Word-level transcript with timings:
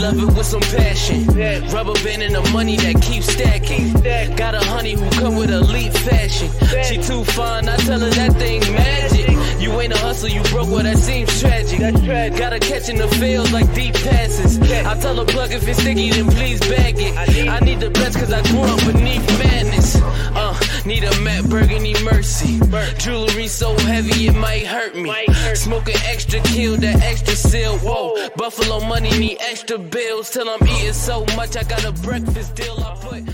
Love 0.00 0.18
it 0.18 0.36
with 0.36 0.46
some 0.46 0.60
passion. 0.62 1.26
Rubber 1.68 1.92
band 2.02 2.22
and 2.22 2.34
the 2.34 2.50
money 2.52 2.76
that 2.76 3.00
keeps 3.02 3.26
stacking. 3.26 3.92
Got 4.34 4.54
a 4.54 4.64
honey 4.64 4.94
who 4.94 5.08
come 5.10 5.36
with 5.36 5.50
elite 5.50 5.92
fashion. 5.92 6.48
She 6.84 6.96
too 6.96 7.22
fine, 7.24 7.68
I 7.68 7.76
tell 7.76 8.00
her 8.00 8.08
that 8.08 8.32
thing 8.36 8.60
magic. 8.72 9.28
You 9.60 9.78
ain't 9.80 9.92
a 9.92 9.98
hustle, 9.98 10.30
you 10.30 10.42
broke, 10.44 10.68
well 10.68 10.84
that 10.84 10.96
seems 10.96 11.38
tragic. 11.40 11.80
Got 11.80 12.52
her 12.54 12.58
catching 12.58 12.96
the 12.96 13.08
field 13.08 13.52
like 13.52 13.72
deep 13.74 13.94
passes. 13.94 14.58
I 14.60 14.98
tell 14.98 15.16
her 15.16 15.26
plug 15.26 15.52
if 15.52 15.68
it's 15.68 15.80
sticky, 15.80 16.10
then 16.10 16.28
please 16.28 16.60
bag 16.60 16.94
it. 16.98 17.16
I 17.48 17.60
need 17.60 17.80
the 17.80 17.90
best 17.90 18.18
cause 18.18 18.32
I 18.32 18.42
grew 18.42 18.62
up 18.62 18.80
beneath 18.86 19.26
madness. 19.38 19.96
Uh, 20.00 20.49
need 20.86 21.04
a 21.04 21.20
Matt 21.20 21.48
Burgundy 21.48 21.94
mercy. 22.04 22.58
Jewelry 22.98 23.48
so 23.48 23.76
heavy 23.80 24.28
it 24.28 24.34
might 24.34 24.66
hurt 24.66 24.96
me. 24.96 25.12
Smoking 25.54 25.96
extra 26.04 26.40
kill, 26.40 26.76
that 26.78 27.02
extra 27.02 27.34
seal. 27.34 27.78
Whoa, 27.78 28.28
Buffalo 28.36 28.80
money 28.80 29.10
need 29.18 29.38
extra 29.40 29.78
bills 29.78 30.30
till 30.30 30.48
I'm 30.48 30.62
eating 30.66 30.92
so 30.92 31.24
much 31.36 31.56
I 31.56 31.62
got 31.64 31.84
a 31.84 31.92
breakfast 32.02 32.54
deal. 32.54 32.76
I 32.78 32.96
put 33.00 33.24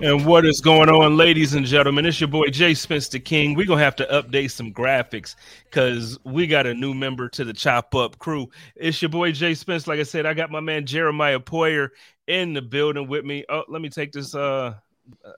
And 0.00 0.24
what 0.26 0.44
is 0.44 0.60
going 0.60 0.88
on, 0.88 1.16
ladies 1.16 1.54
and 1.54 1.66
gentlemen? 1.66 2.06
It's 2.06 2.20
your 2.20 2.28
boy 2.28 2.46
Jay 2.48 2.74
Spence 2.74 3.08
the 3.08 3.20
King. 3.20 3.54
We're 3.54 3.66
gonna 3.66 3.82
have 3.82 3.96
to 3.96 4.06
update 4.06 4.50
some 4.50 4.72
graphics 4.72 5.36
because 5.64 6.18
we 6.24 6.46
got 6.46 6.66
a 6.66 6.74
new 6.74 6.94
member 6.94 7.28
to 7.30 7.44
the 7.44 7.52
Chop 7.52 7.94
Up 7.94 8.18
crew. 8.18 8.48
It's 8.76 9.00
your 9.02 9.10
boy 9.10 9.32
Jay 9.32 9.54
Spence. 9.54 9.86
Like 9.86 10.00
I 10.00 10.04
said, 10.04 10.26
I 10.26 10.34
got 10.34 10.50
my 10.50 10.60
man 10.60 10.86
Jeremiah 10.86 11.40
Poyer 11.40 11.90
in 12.26 12.54
the 12.54 12.62
building 12.62 13.08
with 13.08 13.24
me. 13.24 13.44
Oh, 13.48 13.64
let 13.68 13.82
me 13.82 13.88
take 13.88 14.12
this. 14.12 14.34
Uh, 14.34 14.74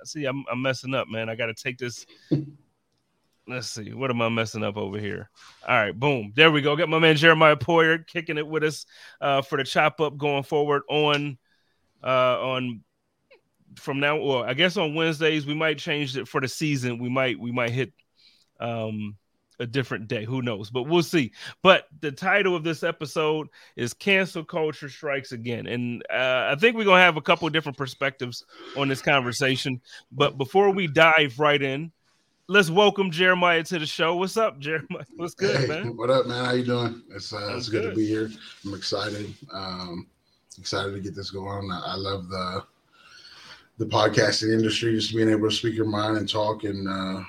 see, 0.05 0.25
I'm, 0.25 0.45
I'm 0.51 0.63
messing 0.63 0.95
up, 0.95 1.09
man. 1.09 1.29
I 1.29 1.35
got 1.35 1.47
to 1.47 1.55
take 1.55 1.79
this. 1.79 2.07
Let's 3.49 3.69
see, 3.69 3.93
what 3.93 4.11
am 4.11 4.21
I 4.21 4.29
messing 4.29 4.65
up 4.65 4.77
over 4.77 4.99
here? 4.99 5.31
All 5.69 5.77
right, 5.77 5.97
boom, 5.97 6.33
there 6.35 6.51
we 6.51 6.63
go. 6.63 6.75
Got 6.75 6.89
my 6.89 6.99
man 6.99 7.15
Jeremiah 7.15 7.55
Poyer 7.55 8.05
kicking 8.05 8.39
it 8.39 8.47
with 8.47 8.65
us 8.65 8.87
uh, 9.21 9.41
for 9.43 9.57
the 9.57 9.63
Chop 9.63 10.01
Up 10.01 10.17
going 10.17 10.43
forward 10.43 10.83
on 10.89 11.39
uh, 12.03 12.41
on 12.41 12.81
from 13.79 14.01
now 14.01 14.17
well 14.17 14.43
i 14.43 14.55
guess 14.55 14.77
on 14.77 14.95
wednesdays 14.95 15.47
we 15.47 15.55
might 15.55 15.79
change 15.79 16.17
it 16.17 16.27
for 16.27 16.41
the 16.41 16.49
season 16.49 16.99
we 16.99 17.09
might 17.09 17.39
we 17.39 17.53
might 17.53 17.71
hit 17.71 17.93
um 18.59 19.17
a 19.59 19.67
different 19.67 20.09
day 20.09 20.25
who 20.25 20.43
knows 20.43 20.71
but 20.71 20.85
we'll 20.85 21.03
see 21.03 21.33
but 21.63 21.87
the 22.01 22.13
title 22.13 22.55
of 22.55 22.63
this 22.65 22.83
episode 22.83 23.49
is 23.77 23.93
cancel 23.95 24.45
culture 24.45 24.89
strikes 24.89 25.33
again 25.33 25.67
and 25.67 26.03
uh, 26.11 26.51
i 26.51 26.57
think 26.59 26.77
we're 26.77 26.85
gonna 26.85 27.01
have 27.01 27.17
a 27.17 27.23
couple 27.23 27.49
different 27.49 27.79
perspectives 27.79 28.45
on 28.77 28.89
this 28.89 29.03
conversation 29.03 29.81
but 30.13 30.37
before 30.39 30.71
we 30.71 30.87
dive 30.87 31.39
right 31.39 31.63
in 31.63 31.91
let's 32.49 32.71
welcome 32.71 33.11
jeremiah 33.11 33.63
to 33.63 33.79
the 33.79 33.87
show 33.87 34.15
what's 34.17 34.37
up 34.37 34.59
jeremiah 34.59 35.05
what's 35.17 35.35
good 35.35 35.57
Hey, 35.57 35.67
man 35.67 35.97
What 35.97 36.11
up, 36.11 36.27
man? 36.27 36.45
How 36.45 36.53
you 36.53 36.65
doing? 36.65 37.03
It's 37.11 37.33
uh, 37.33 37.55
it's 37.57 37.69
good. 37.69 37.83
good. 37.83 37.91
to 37.91 37.97
be 37.97 38.07
here. 38.07 38.31
I'm 38.65 38.75
excited. 38.75 39.35
Um, 39.53 40.07
excited 40.59 40.93
to 40.93 41.01
get 41.01 41.15
this 41.15 41.31
going. 41.31 41.71
I, 41.73 41.81
I 41.87 41.95
love 41.97 42.29
the 42.29 42.63
the 43.79 43.87
podcasting 43.87 44.53
industry, 44.53 44.95
just 44.95 45.15
being 45.15 45.29
able 45.29 45.49
to 45.49 45.55
speak 45.55 45.75
your 45.75 45.87
mind 45.87 46.17
and 46.17 46.29
talk 46.29 46.65
and 46.65 46.89
uh, 46.89 47.23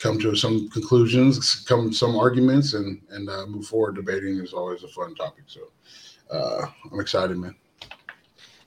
come 0.00 0.18
to 0.20 0.34
some 0.34 0.68
conclusions, 0.70 1.64
come 1.66 1.92
some 1.92 2.16
arguments, 2.16 2.74
and 2.74 3.00
and 3.10 3.28
uh, 3.28 3.46
move 3.46 3.66
forward. 3.66 3.96
Debating 3.96 4.38
is 4.38 4.52
always 4.52 4.82
a 4.82 4.88
fun 4.88 5.14
topic. 5.14 5.44
So 5.46 5.60
uh, 6.30 6.66
I'm 6.92 7.00
excited, 7.00 7.36
man. 7.36 7.54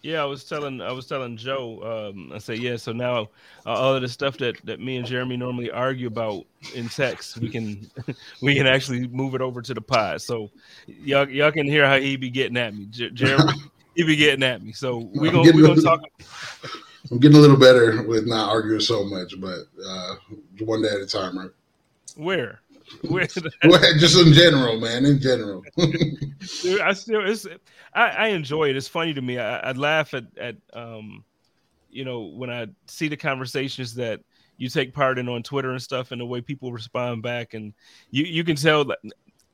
Yeah, 0.03 0.21
I 0.21 0.25
was 0.25 0.43
telling 0.43 0.79
I 0.81 0.91
was 0.91 1.07
telling 1.07 1.37
Joe. 1.37 2.11
Um, 2.13 2.31
I 2.33 2.37
said, 2.37 2.59
yeah. 2.59 2.77
So 2.77 2.93
now 2.93 3.29
uh, 3.65 3.73
all 3.73 3.95
of 3.95 4.01
the 4.01 4.07
stuff 4.07 4.37
that 4.37 4.55
that 4.65 4.79
me 4.79 4.97
and 4.97 5.05
Jeremy 5.05 5.37
normally 5.37 5.71
argue 5.71 6.07
about 6.07 6.45
in 6.73 6.87
text, 6.87 7.37
we 7.37 7.49
can 7.49 7.89
we 8.41 8.55
can 8.55 8.67
actually 8.67 9.07
move 9.07 9.35
it 9.35 9.41
over 9.41 9.61
to 9.61 9.73
the 9.73 9.81
pod. 9.81 10.21
So 10.21 10.49
y'all 10.85 11.27
y'all 11.27 11.51
can 11.51 11.67
hear 11.67 11.85
how 11.85 11.99
he 11.99 12.15
be 12.15 12.29
getting 12.29 12.57
at 12.57 12.75
me. 12.75 12.85
Jer- 12.89 13.09
Jeremy, 13.13 13.53
he 13.95 14.03
be 14.03 14.15
getting 14.15 14.43
at 14.43 14.61
me. 14.61 14.71
So 14.71 15.09
we 15.13 15.29
gonna 15.29 15.51
we 15.51 15.61
gonna 15.67 15.81
talk. 15.81 16.01
I'm 17.11 17.19
getting 17.19 17.37
a 17.37 17.41
little 17.41 17.57
better 17.57 18.03
with 18.03 18.27
not 18.27 18.49
arguing 18.49 18.81
so 18.81 19.05
much, 19.05 19.39
but 19.39 19.59
uh, 19.85 20.15
one 20.59 20.81
day 20.81 20.89
at 20.89 21.01
a 21.01 21.07
time, 21.07 21.37
right? 21.37 21.51
Where 22.15 22.59
where 23.09 23.27
just 23.97 24.17
in 24.17 24.33
general, 24.33 24.79
man. 24.79 25.05
In 25.05 25.19
general. 25.19 25.63
Dude, 26.61 26.81
I 26.81 26.93
still 26.93 27.25
it's 27.25 27.45
I, 27.93 28.07
I 28.09 28.27
enjoy 28.27 28.69
it. 28.69 28.77
It's 28.77 28.87
funny 28.87 29.13
to 29.13 29.21
me. 29.21 29.37
I, 29.39 29.57
I 29.57 29.71
laugh 29.73 30.13
at 30.13 30.25
at 30.37 30.55
um 30.73 31.23
you 31.89 32.05
know 32.05 32.21
when 32.21 32.49
I 32.49 32.67
see 32.87 33.07
the 33.07 33.17
conversations 33.17 33.93
that 33.95 34.21
you 34.57 34.69
take 34.69 34.93
part 34.93 35.19
in 35.19 35.29
on 35.29 35.43
Twitter 35.43 35.71
and 35.71 35.81
stuff, 35.81 36.11
and 36.11 36.21
the 36.21 36.25
way 36.25 36.41
people 36.41 36.71
respond 36.71 37.23
back, 37.23 37.53
and 37.53 37.73
you 38.09 38.23
you 38.23 38.43
can 38.43 38.55
tell 38.55 38.85
that 38.85 38.99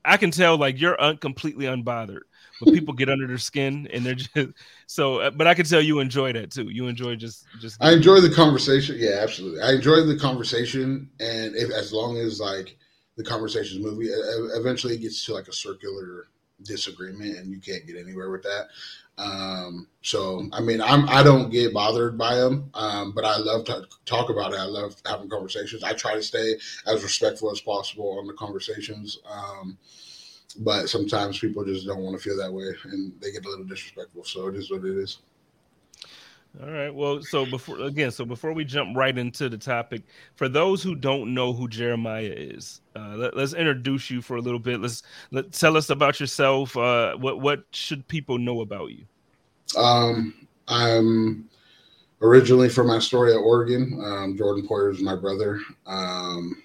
I 0.06 0.18
can 0.18 0.32
tell 0.32 0.58
like 0.58 0.80
you're 0.80 1.02
un- 1.02 1.18
completely 1.18 1.66
unbothered 1.66 2.22
when 2.60 2.70
people 2.70 2.94
get 2.94 3.10
under 3.10 3.28
their 3.28 3.38
skin 3.38 3.88
and 3.94 4.06
they're 4.06 4.16
just 4.16 4.32
so. 4.88 5.20
uh, 5.20 5.32
But 5.32 5.48
I 5.48 5.54
can 5.54 5.66
tell 5.66 5.82
you 5.82 6.00
enjoy 6.00 6.34
that 6.34 6.52
too. 6.52 6.70
You 6.70 6.88
enjoy 6.88 7.16
just 7.16 7.48
just. 7.58 7.82
I 7.82 7.92
enjoy 7.94 8.22
the 8.22 8.30
conversation. 8.34 8.96
Yeah, 9.00 9.20
absolutely. 9.22 9.62
I 9.62 9.74
enjoy 9.74 10.02
the 10.02 10.18
conversation, 10.18 11.10
and 11.20 11.56
if 11.56 11.72
as 11.72 11.92
long 11.94 12.18
as 12.18 12.40
like 12.40 12.78
the 13.18 13.24
conversation's 13.24 13.84
moving, 13.84 14.08
e- 14.08 14.10
e- 14.10 14.50
eventually 14.60 14.96
it 14.96 15.02
gets 15.02 15.26
to 15.26 15.34
like 15.34 15.48
a 15.48 15.54
circular 15.54 16.28
disagreement, 16.64 17.38
and 17.38 17.52
you 17.52 17.60
can't 17.60 17.86
get 17.86 17.98
anywhere 17.98 18.30
with 18.32 18.44
that. 18.44 18.68
Um, 19.18 19.88
so 20.02 20.48
I 20.54 20.62
mean, 20.62 20.82
I'm 20.82 21.08
I 21.08 21.22
don't 21.22 21.50
get 21.52 21.74
bothered 21.74 22.18
by 22.18 22.36
them, 22.36 22.70
um, 22.74 23.12
but 23.14 23.26
I 23.26 23.38
love 23.38 23.64
to 23.66 23.86
talk 24.06 24.30
about 24.30 24.54
it. 24.54 24.60
I 24.60 24.66
love 24.66 24.96
having 25.06 25.30
conversations. 25.30 25.84
I 25.84 25.94
try 25.94 26.16
to 26.16 26.24
stay 26.24 26.56
as 26.88 27.04
respectful 27.04 27.52
as 27.52 27.62
possible 27.62 28.18
on 28.20 28.26
the 28.26 28.34
conversations. 28.34 29.20
Um, 29.30 29.78
but 30.54 30.90
sometimes 30.90 31.40
people 31.40 31.64
just 31.66 31.88
don't 31.88 32.02
want 32.02 32.18
to 32.18 32.24
feel 32.24 32.38
that 32.38 32.52
way, 32.52 32.74
and 32.86 33.14
they 33.22 33.32
get 33.32 33.46
a 33.46 33.50
little 33.50 33.66
disrespectful. 33.66 34.24
So 34.24 34.48
it 34.48 34.56
is 34.56 34.70
what 34.70 34.84
it 34.84 34.98
is. 34.98 35.20
All 36.62 36.70
right. 36.70 36.94
Well, 36.94 37.22
so 37.24 37.48
before 37.48 37.82
again, 37.82 38.12
so 38.12 38.26
before 38.26 38.54
we 38.54 38.64
jump 38.64 38.96
right 38.96 39.18
into 39.18 39.50
the 39.50 39.58
topic, 39.58 40.04
for 40.36 40.48
those 40.48 40.84
who 40.84 40.94
don't 40.94 41.34
know 41.34 41.52
who 41.52 41.68
Jeremiah 41.68 42.32
is, 42.36 42.82
uh, 42.96 43.16
let, 43.16 43.34
us 43.34 43.54
introduce 43.54 44.12
you 44.12 44.22
for 44.22 44.38
a 44.38 44.42
little 44.42 44.60
bit. 44.60 44.80
Let's 44.80 45.02
let 45.32 45.52
tell 45.52 45.76
us 45.76 45.90
about 45.90 46.20
yourself. 46.20 46.78
Uh, 46.78 47.16
what 47.16 47.42
what 47.42 47.64
should 47.72 48.08
people 48.08 48.38
know 48.38 48.62
about 48.62 48.92
you? 48.92 49.06
Um, 49.76 50.48
I'm 50.68 51.50
originally 52.22 52.70
from 52.70 52.92
Astoria, 52.92 53.36
Oregon. 53.36 54.00
Um, 54.04 54.38
Jordan 54.38 54.68
Poyer 54.68 54.94
is 54.94 55.02
my 55.02 55.16
brother. 55.16 55.60
Um, 55.88 56.63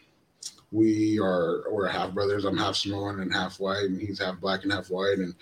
we 0.71 1.19
are 1.19 1.65
we're 1.71 1.89
half 1.89 2.13
brothers. 2.13 2.45
I'm 2.45 2.57
half 2.57 2.77
Samoan 2.77 3.21
and 3.21 3.33
half 3.33 3.59
white, 3.59 3.85
and 3.85 4.01
he's 4.01 4.19
half 4.19 4.41
black 4.41 4.65
and 4.65 4.73
half 4.73 4.91
white. 4.91 5.19
And 5.19 5.35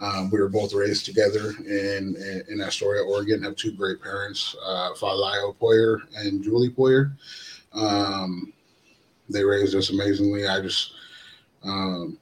um, 0.00 0.30
we 0.30 0.40
were 0.40 0.48
both 0.48 0.74
raised 0.74 1.04
together 1.04 1.54
in, 1.60 2.16
in 2.16 2.42
in 2.48 2.60
Astoria, 2.60 3.02
Oregon. 3.02 3.42
Have 3.42 3.56
two 3.56 3.72
great 3.72 4.02
parents, 4.02 4.56
uh, 4.64 4.90
Falaio 4.94 5.54
Poyer 5.56 5.98
and 6.16 6.42
Julie 6.42 6.70
Poyer. 6.70 7.12
Um, 7.72 8.52
they 9.28 9.44
raised 9.44 9.74
us 9.74 9.90
amazingly. 9.90 10.46
I 10.46 10.60
just, 10.60 10.92
um, 11.62 12.18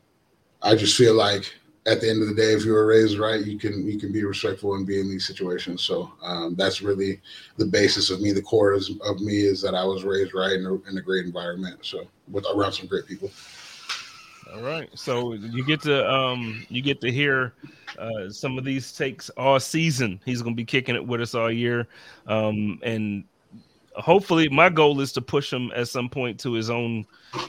I 0.62 0.74
just 0.74 0.96
feel 0.96 1.14
like 1.14 1.54
at 1.90 2.00
the 2.00 2.08
end 2.08 2.22
of 2.22 2.28
the 2.28 2.34
day, 2.34 2.52
if 2.52 2.64
you 2.64 2.72
were 2.72 2.86
raised 2.86 3.18
right, 3.18 3.44
you 3.44 3.58
can 3.58 3.84
you 3.84 3.98
can 3.98 4.12
be 4.12 4.24
respectful 4.24 4.74
and 4.74 4.86
be 4.86 5.00
in 5.00 5.10
these 5.10 5.26
situations. 5.26 5.82
So 5.82 6.12
um, 6.22 6.54
that's 6.54 6.82
really 6.82 7.20
the 7.56 7.66
basis 7.66 8.10
of 8.10 8.20
me. 8.20 8.30
The 8.32 8.42
core 8.42 8.74
is, 8.74 8.92
of 9.04 9.20
me 9.20 9.40
is 9.40 9.60
that 9.62 9.74
I 9.74 9.84
was 9.84 10.04
raised 10.04 10.32
right 10.32 10.52
in 10.52 10.64
a, 10.64 10.74
in 10.88 10.96
a 10.96 11.00
great 11.00 11.26
environment. 11.26 11.80
So 11.82 12.06
with 12.28 12.46
around 12.46 12.72
some 12.72 12.86
great 12.86 13.06
people. 13.06 13.30
All 14.54 14.62
right, 14.62 14.88
so 14.94 15.34
you 15.34 15.64
get 15.64 15.80
to 15.82 16.08
um 16.08 16.64
you 16.68 16.80
get 16.80 17.00
to 17.02 17.10
hear 17.10 17.54
uh, 17.98 18.30
some 18.30 18.56
of 18.56 18.64
these 18.64 18.92
takes 18.92 19.28
all 19.30 19.58
season. 19.58 20.20
He's 20.24 20.42
going 20.42 20.54
to 20.54 20.56
be 20.56 20.64
kicking 20.64 20.94
it 20.94 21.04
with 21.04 21.20
us 21.20 21.34
all 21.34 21.50
year, 21.50 21.88
um, 22.26 22.78
and 22.82 23.24
hopefully 23.96 24.48
my 24.48 24.68
goal 24.68 25.00
is 25.00 25.12
to 25.12 25.20
push 25.20 25.52
him 25.52 25.72
at 25.74 25.88
some 25.88 26.08
point 26.08 26.38
to 26.40 26.52
his 26.52 26.70
own 26.70 27.04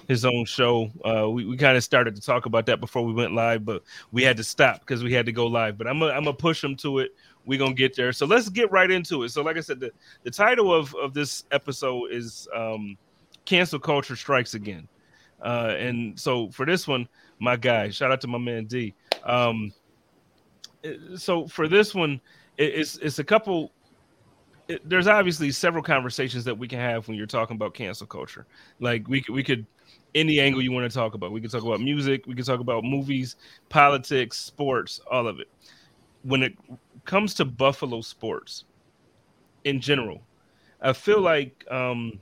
his 0.08 0.26
own 0.26 0.46
show. 0.46 0.90
Uh 1.06 1.30
we, 1.30 1.46
we 1.46 1.58
kind 1.58 1.78
of 1.78 1.84
started 1.84 2.16
to 2.16 2.22
talk 2.22 2.46
about 2.46 2.66
that 2.66 2.80
before 2.80 3.06
we 3.06 3.14
went 3.14 3.34
live 3.34 3.64
but 3.64 3.84
we 4.12 4.24
had 4.24 4.38
to 4.38 4.44
stop 4.44 4.80
because 4.80 5.04
we 5.04 5.14
had 5.14 5.26
to 5.26 5.32
go 5.32 5.48
live. 5.48 5.78
But 5.78 5.88
i'm 5.88 6.00
gonna 6.00 6.14
I'm 6.14 6.36
push 6.36 6.64
him 6.64 6.76
to 6.78 7.00
it. 7.00 7.12
We're 7.46 7.60
gonna 7.60 7.74
get 7.74 7.96
there. 7.96 8.12
So 8.12 8.26
let's 8.26 8.50
get 8.50 8.72
right 8.72 8.90
into 8.90 9.24
it. 9.24 9.30
So 9.30 9.42
like 9.42 9.58
i 9.58 9.62
said 9.62 9.80
the, 9.80 9.92
the 10.24 10.32
title 10.32 10.74
of 10.74 10.96
of 10.96 11.14
this 11.14 11.46
episode 11.52 12.12
is 12.12 12.48
um 12.56 12.98
cancel 13.46 13.80
culture 13.80 14.16
strikes 14.16 14.54
again. 14.54 14.88
Uh 15.42 15.76
and 15.78 16.20
so 16.20 16.50
for 16.50 16.66
this 16.66 16.88
one 16.88 17.08
my 17.40 17.56
guy 17.56 17.90
shout 17.90 18.12
out 18.12 18.22
to 18.22 18.28
my 18.28 18.38
man 18.40 18.66
d. 18.66 18.96
Um 19.24 19.72
so 21.16 21.48
for 21.48 21.68
this 21.68 21.94
one 21.94 22.20
it's 22.58 22.98
it's 22.98 23.20
a 23.20 23.24
couple 23.24 23.72
it, 24.71 24.89
there's 24.89 25.07
obviously 25.07 25.51
several 25.51 25.83
conversations 25.83 26.44
that 26.45 26.57
we 26.57 26.68
can 26.68 26.79
have 26.79 27.07
when 27.07 27.18
you're 27.18 27.27
talking 27.27 27.56
about 27.56 27.73
cancel 27.73 28.07
culture. 28.07 28.45
Like 28.79 29.07
we 29.07 29.21
could, 29.21 29.35
we 29.35 29.44
could 29.44 29.65
any 30.15 30.39
angle 30.39 30.62
you 30.62 30.71
want 30.71 30.89
to 30.89 30.95
talk 30.95 31.13
about. 31.13 31.31
We 31.31 31.41
could 31.41 31.51
talk 31.51 31.63
about 31.63 31.81
music, 31.81 32.25
we 32.25 32.35
could 32.35 32.45
talk 32.45 32.59
about 32.59 32.83
movies, 32.83 33.35
politics, 33.69 34.38
sports, 34.38 35.00
all 35.09 35.27
of 35.27 35.39
it. 35.39 35.50
When 36.23 36.44
it 36.44 36.57
comes 37.06 37.33
to 37.35 37.45
Buffalo 37.45 38.01
sports 38.01 38.65
in 39.63 39.81
general, 39.81 40.21
I 40.81 40.94
feel 40.94 41.21
like 41.21 41.65
um, 41.69 42.19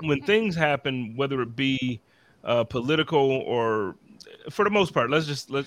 when 0.00 0.20
things 0.22 0.54
happen, 0.54 1.14
whether 1.16 1.40
it 1.42 1.56
be 1.56 2.00
uh, 2.44 2.64
political 2.64 3.20
or 3.20 3.96
for 4.50 4.64
the 4.64 4.70
most 4.70 4.92
part, 4.92 5.10
let's 5.10 5.26
just 5.26 5.50
let 5.50 5.66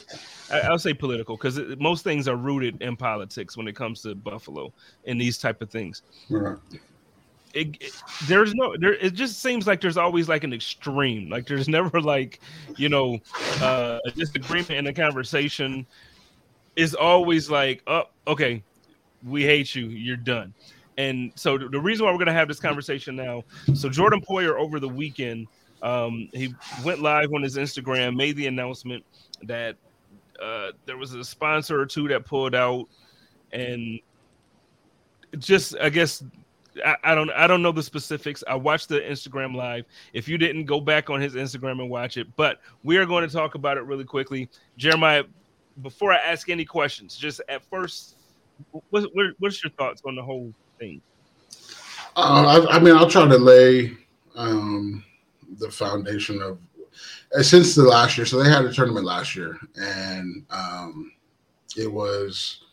I'll 0.52 0.80
say 0.80 0.94
political 0.94 1.38
because 1.38 1.60
most 1.80 2.04
things 2.04 2.28
are 2.28 2.36
rooted 2.36 2.82
in 2.82 2.96
politics 2.96 3.58
when 3.58 3.68
it 3.68 3.76
comes 3.76 4.02
to 4.04 4.16
Buffalo 4.16 4.74
and 5.06 5.20
these 5.20 5.38
type 5.38 5.62
of 5.62 5.70
things. 5.70 6.02
Right. 6.30 6.58
It, 7.54 7.78
it, 7.80 8.02
there's 8.28 8.54
no 8.54 8.76
there 8.78 8.94
it 8.94 9.14
just 9.14 9.42
seems 9.42 9.66
like 9.66 9.82
there's 9.82 9.98
always 9.98 10.30
like 10.30 10.44
an 10.44 10.54
extreme 10.54 11.30
like 11.30 11.48
there's 11.48 11.68
never 11.78 12.02
like 12.02 12.40
you 12.76 12.90
know 12.90 13.20
uh 13.62 14.00
a 14.06 14.12
disagreement 14.12 14.72
in 14.72 14.88
a 14.88 14.94
conversation 14.94 15.86
is 16.76 16.94
always 16.94 17.50
like 17.50 17.82
oh 17.88 18.04
okay 18.28 18.62
we 19.26 19.44
hate 19.44 19.74
you 19.74 19.88
you're 19.88 20.18
done 20.18 20.54
and 20.98 21.32
so 21.36 21.58
the 21.58 21.80
reason 21.80 22.06
why 22.06 22.12
we're 22.12 22.18
going 22.18 22.28
to 22.28 22.34
have 22.34 22.50
this 22.50 22.60
conversation 22.60 23.16
now 23.16 23.44
so 23.74 23.90
jordan 23.90 24.22
poyer 24.22 24.60
over 24.60 24.80
the 24.80 24.90
weekend 24.90 25.48
um, 25.82 26.30
he 26.34 26.54
went 26.84 27.02
live 27.02 27.34
on 27.34 27.42
his 27.42 27.58
Instagram, 27.58 28.16
made 28.16 28.36
the 28.36 28.48
announcement 28.48 29.04
that 29.44 29.76
uh, 30.42 30.72
there 30.86 30.98
was 30.98 31.14
a 31.14 31.24
sponsor 31.24 31.80
or 31.80 31.86
two 31.86 32.08
that 32.08 32.26
pulled 32.26 32.56
out, 32.56 32.88
and 33.52 34.00
just 35.38 35.76
I 35.80 35.90
guess 35.90 36.24
I, 36.86 36.96
I, 37.04 37.16
don't 37.16 37.30
I 37.32 37.48
don't 37.48 37.62
know 37.62 37.72
the 37.72 37.84
specifics. 37.84 38.44
I 38.48 38.56
watched 38.56 38.90
the 38.90 39.00
Instagram 39.00 39.56
live. 39.56 39.86
If 40.14 40.28
you 40.28 40.38
didn't 40.38 40.66
go 40.66 40.80
back 40.80 41.10
on 41.10 41.22
his 41.22 41.36
Instagram 41.36 41.80
and 41.80 41.90
watch 41.90 42.18
it, 42.18 42.28
but 42.36 42.60
we 42.84 42.98
are 42.98 43.06
going 43.06 43.28
to 43.28 43.34
talk 43.34 43.56
about 43.56 43.78
it 43.78 43.82
really 43.82 44.06
quickly. 44.06 44.50
Jeremiah, 44.78 45.24
before 45.82 46.12
I 46.12 46.18
ask 46.18 46.50
any 46.50 46.66
questions, 46.66 47.16
just 47.18 47.42
at 47.50 47.64
first, 47.70 48.18
what, 48.90 49.04
what 49.14 49.28
what's 49.40 49.64
your 49.64 49.72
thoughts 49.72 50.02
on 50.06 50.16
the 50.16 50.24
whole 50.24 50.54
thing? 50.80 51.02
Uh, 52.16 52.66
I, 52.68 52.78
I, 52.78 52.80
mean, 52.80 52.96
I'll 52.96 53.10
try 53.10 53.28
to 53.28 53.38
lay 53.38 53.96
um, 54.34 55.04
the 55.60 55.70
foundation 55.70 56.42
of 56.42 56.60
uh, 57.38 57.44
since 57.44 57.76
the 57.76 57.84
last 57.84 58.18
year. 58.18 58.26
So 58.26 58.42
they 58.42 58.50
had 58.50 58.66
a 58.66 58.74
tournament 58.74 59.06
last 59.06 59.36
year, 59.36 59.58
and 59.76 60.46
um, 60.50 61.12
it 61.76 61.92
was 61.92 62.64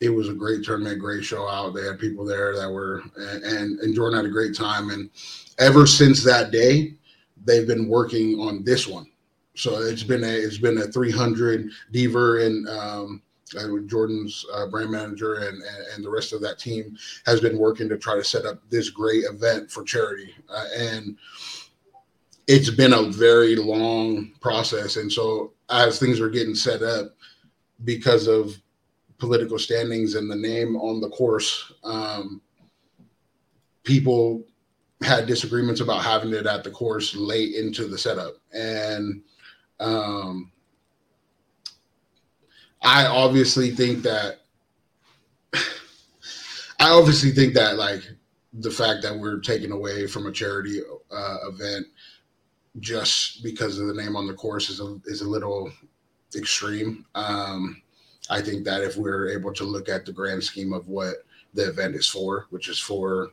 it 0.00 0.10
was 0.10 0.28
a 0.28 0.34
great 0.34 0.62
tournament, 0.62 1.00
great 1.00 1.24
show 1.24 1.48
out. 1.48 1.74
They 1.74 1.84
had 1.84 1.98
people 1.98 2.24
there 2.24 2.54
that 2.56 2.70
were 2.70 3.02
and, 3.16 3.80
and, 3.80 3.94
Jordan 3.94 4.18
had 4.18 4.26
a 4.26 4.32
great 4.32 4.54
time. 4.54 4.90
And 4.90 5.08
ever 5.58 5.86
since 5.86 6.22
that 6.24 6.50
day, 6.50 6.94
they've 7.44 7.66
been 7.66 7.88
working 7.88 8.38
on 8.38 8.62
this 8.62 8.86
one. 8.86 9.06
So 9.54 9.80
it's 9.80 10.02
been 10.02 10.22
a 10.22 10.26
it's 10.26 10.58
been 10.58 10.78
a 10.78 10.86
300 10.86 11.70
Deaver 11.92 12.44
and 12.46 12.68
um, 12.68 13.22
Jordan's 13.86 14.44
uh, 14.52 14.66
brand 14.66 14.90
manager 14.90 15.34
and, 15.34 15.62
and, 15.62 15.86
and 15.94 16.04
the 16.04 16.10
rest 16.10 16.32
of 16.32 16.40
that 16.40 16.58
team 16.58 16.96
has 17.26 17.40
been 17.40 17.58
working 17.58 17.88
to 17.88 17.96
try 17.96 18.16
to 18.16 18.24
set 18.24 18.44
up 18.44 18.60
this 18.70 18.90
great 18.90 19.24
event 19.24 19.70
for 19.70 19.84
charity. 19.84 20.34
Uh, 20.48 20.66
and 20.76 21.16
it's 22.48 22.70
been 22.70 22.92
a 22.92 23.10
very 23.10 23.56
long 23.56 24.32
process. 24.40 24.96
And 24.96 25.12
so 25.12 25.52
as 25.70 25.98
things 25.98 26.20
are 26.20 26.30
getting 26.30 26.54
set 26.54 26.82
up 26.82 27.14
because 27.84 28.26
of 28.26 28.56
political 29.18 29.58
standings 29.58 30.14
and 30.14 30.30
the 30.30 30.36
name 30.36 30.76
on 30.76 31.00
the 31.00 31.10
course, 31.10 31.72
um, 31.84 32.40
people 33.84 34.44
had 35.02 35.26
disagreements 35.26 35.80
about 35.80 36.02
having 36.02 36.32
it 36.32 36.46
at 36.46 36.64
the 36.64 36.70
course 36.70 37.14
late 37.14 37.54
into 37.54 37.86
the 37.86 37.98
setup. 37.98 38.34
And 38.52 39.22
um, 39.78 40.50
I 42.86 43.06
obviously 43.06 43.72
think 43.72 44.04
that 44.04 44.42
I 45.52 46.90
obviously 46.90 47.32
think 47.32 47.54
that 47.54 47.76
like 47.76 48.02
the 48.52 48.70
fact 48.70 49.02
that 49.02 49.18
we're 49.18 49.40
taking 49.40 49.72
away 49.72 50.06
from 50.06 50.26
a 50.26 50.32
charity 50.32 50.80
uh, 51.10 51.36
event 51.48 51.86
just 52.78 53.42
because 53.42 53.80
of 53.80 53.88
the 53.88 53.94
name 53.94 54.14
on 54.14 54.28
the 54.28 54.34
course 54.34 54.70
is 54.70 54.78
a 54.78 55.00
is 55.06 55.20
a 55.20 55.28
little 55.28 55.72
extreme. 56.36 57.04
Um, 57.16 57.82
I 58.30 58.40
think 58.40 58.64
that 58.66 58.84
if 58.84 58.96
we're 58.96 59.30
able 59.30 59.52
to 59.54 59.64
look 59.64 59.88
at 59.88 60.06
the 60.06 60.12
grand 60.12 60.44
scheme 60.44 60.72
of 60.72 60.86
what 60.86 61.16
the 61.54 61.68
event 61.68 61.96
is 61.96 62.06
for, 62.06 62.46
which 62.50 62.68
is 62.68 62.78
for, 62.78 63.30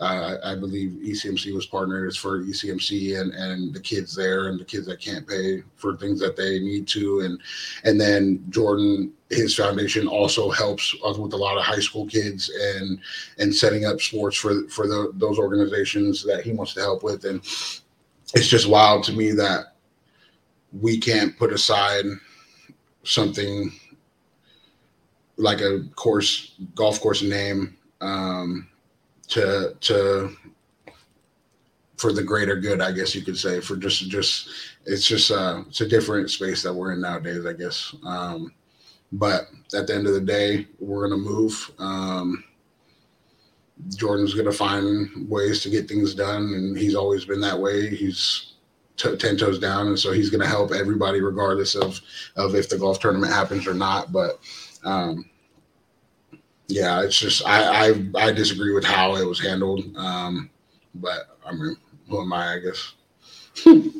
uh, 0.00 0.36
I 0.42 0.54
believe 0.56 0.98
ECMC 1.02 1.54
was 1.54 1.66
partnered. 1.66 2.08
It's 2.08 2.16
for 2.16 2.40
ECMC 2.40 3.20
and 3.20 3.32
and 3.32 3.72
the 3.72 3.80
kids 3.80 4.14
there 4.14 4.48
and 4.48 4.58
the 4.58 4.64
kids 4.64 4.86
that 4.86 5.00
can't 5.00 5.26
pay 5.26 5.62
for 5.76 5.96
things 5.96 6.18
that 6.20 6.36
they 6.36 6.58
need 6.58 6.88
to, 6.88 7.20
and 7.20 7.40
and 7.84 8.00
then 8.00 8.44
Jordan, 8.50 9.12
his 9.30 9.54
foundation 9.54 10.08
also 10.08 10.50
helps 10.50 10.94
with 10.94 11.32
a 11.34 11.36
lot 11.36 11.56
of 11.56 11.64
high 11.64 11.78
school 11.78 12.06
kids 12.06 12.50
and 12.76 12.98
and 13.38 13.54
setting 13.54 13.84
up 13.84 14.00
sports 14.00 14.36
for 14.36 14.66
for 14.68 14.88
the, 14.88 15.12
those 15.14 15.38
organizations 15.38 16.24
that 16.24 16.42
he 16.42 16.52
wants 16.52 16.74
to 16.74 16.80
help 16.80 17.02
with, 17.02 17.24
and 17.24 17.40
it's 18.34 18.48
just 18.48 18.68
wild 18.68 19.04
to 19.04 19.12
me 19.12 19.30
that 19.32 19.74
we 20.80 20.98
can't 20.98 21.38
put 21.38 21.52
aside 21.52 22.06
something 23.04 23.70
like 25.36 25.60
a 25.60 25.82
course 25.96 26.54
golf 26.74 27.00
course 27.00 27.22
name 27.22 27.76
um, 28.00 28.68
to 29.32 29.74
to 29.80 30.36
for 31.96 32.12
the 32.12 32.22
greater 32.22 32.56
good 32.56 32.80
i 32.80 32.92
guess 32.92 33.14
you 33.14 33.22
could 33.22 33.38
say 33.38 33.60
for 33.60 33.76
just 33.76 34.10
just 34.10 34.48
it's 34.86 35.06
just 35.06 35.30
uh 35.30 35.62
it's 35.68 35.80
a 35.80 35.88
different 35.88 36.30
space 36.30 36.62
that 36.62 36.72
we're 36.72 36.92
in 36.92 37.00
nowadays 37.00 37.46
i 37.46 37.52
guess 37.52 37.94
um 38.04 38.52
but 39.12 39.48
at 39.74 39.86
the 39.86 39.94
end 39.94 40.06
of 40.06 40.14
the 40.14 40.20
day 40.20 40.66
we're 40.80 41.08
gonna 41.08 41.20
move 41.20 41.70
um 41.78 42.44
Jordan's 43.96 44.34
to 44.46 44.52
find 44.52 45.28
ways 45.28 45.62
to 45.62 45.70
get 45.70 45.88
things 45.88 46.14
done, 46.14 46.54
and 46.54 46.76
he's 46.76 46.94
always 46.94 47.24
been 47.24 47.40
that 47.40 47.58
way. 47.58 47.88
He's 47.88 48.54
ten 48.96 49.36
toes 49.36 49.58
down, 49.58 49.88
and 49.88 49.98
so 49.98 50.12
he's 50.12 50.30
to 50.42 50.46
help 50.46 50.72
everybody, 50.72 51.20
regardless 51.20 51.74
of 51.74 52.00
of 52.36 52.54
if 52.54 52.68
the 52.68 52.78
golf 52.78 53.00
tournament 53.00 53.32
happens 53.32 53.66
or 53.66 53.74
not. 53.74 54.12
But 54.12 54.38
um, 54.84 55.24
yeah, 56.68 57.02
it's 57.02 57.18
just 57.18 57.44
I, 57.46 57.90
I, 57.90 58.10
I 58.16 58.32
disagree 58.32 58.72
with 58.72 58.84
how 58.84 59.16
it 59.16 59.26
was 59.26 59.40
handled. 59.40 59.84
Um, 59.96 60.50
but 60.94 61.36
I 61.44 61.52
mean, 61.52 61.76
who 62.08 62.20
am 62.20 62.32
I? 62.32 62.54
I 62.54 62.58
guess. 62.58 62.94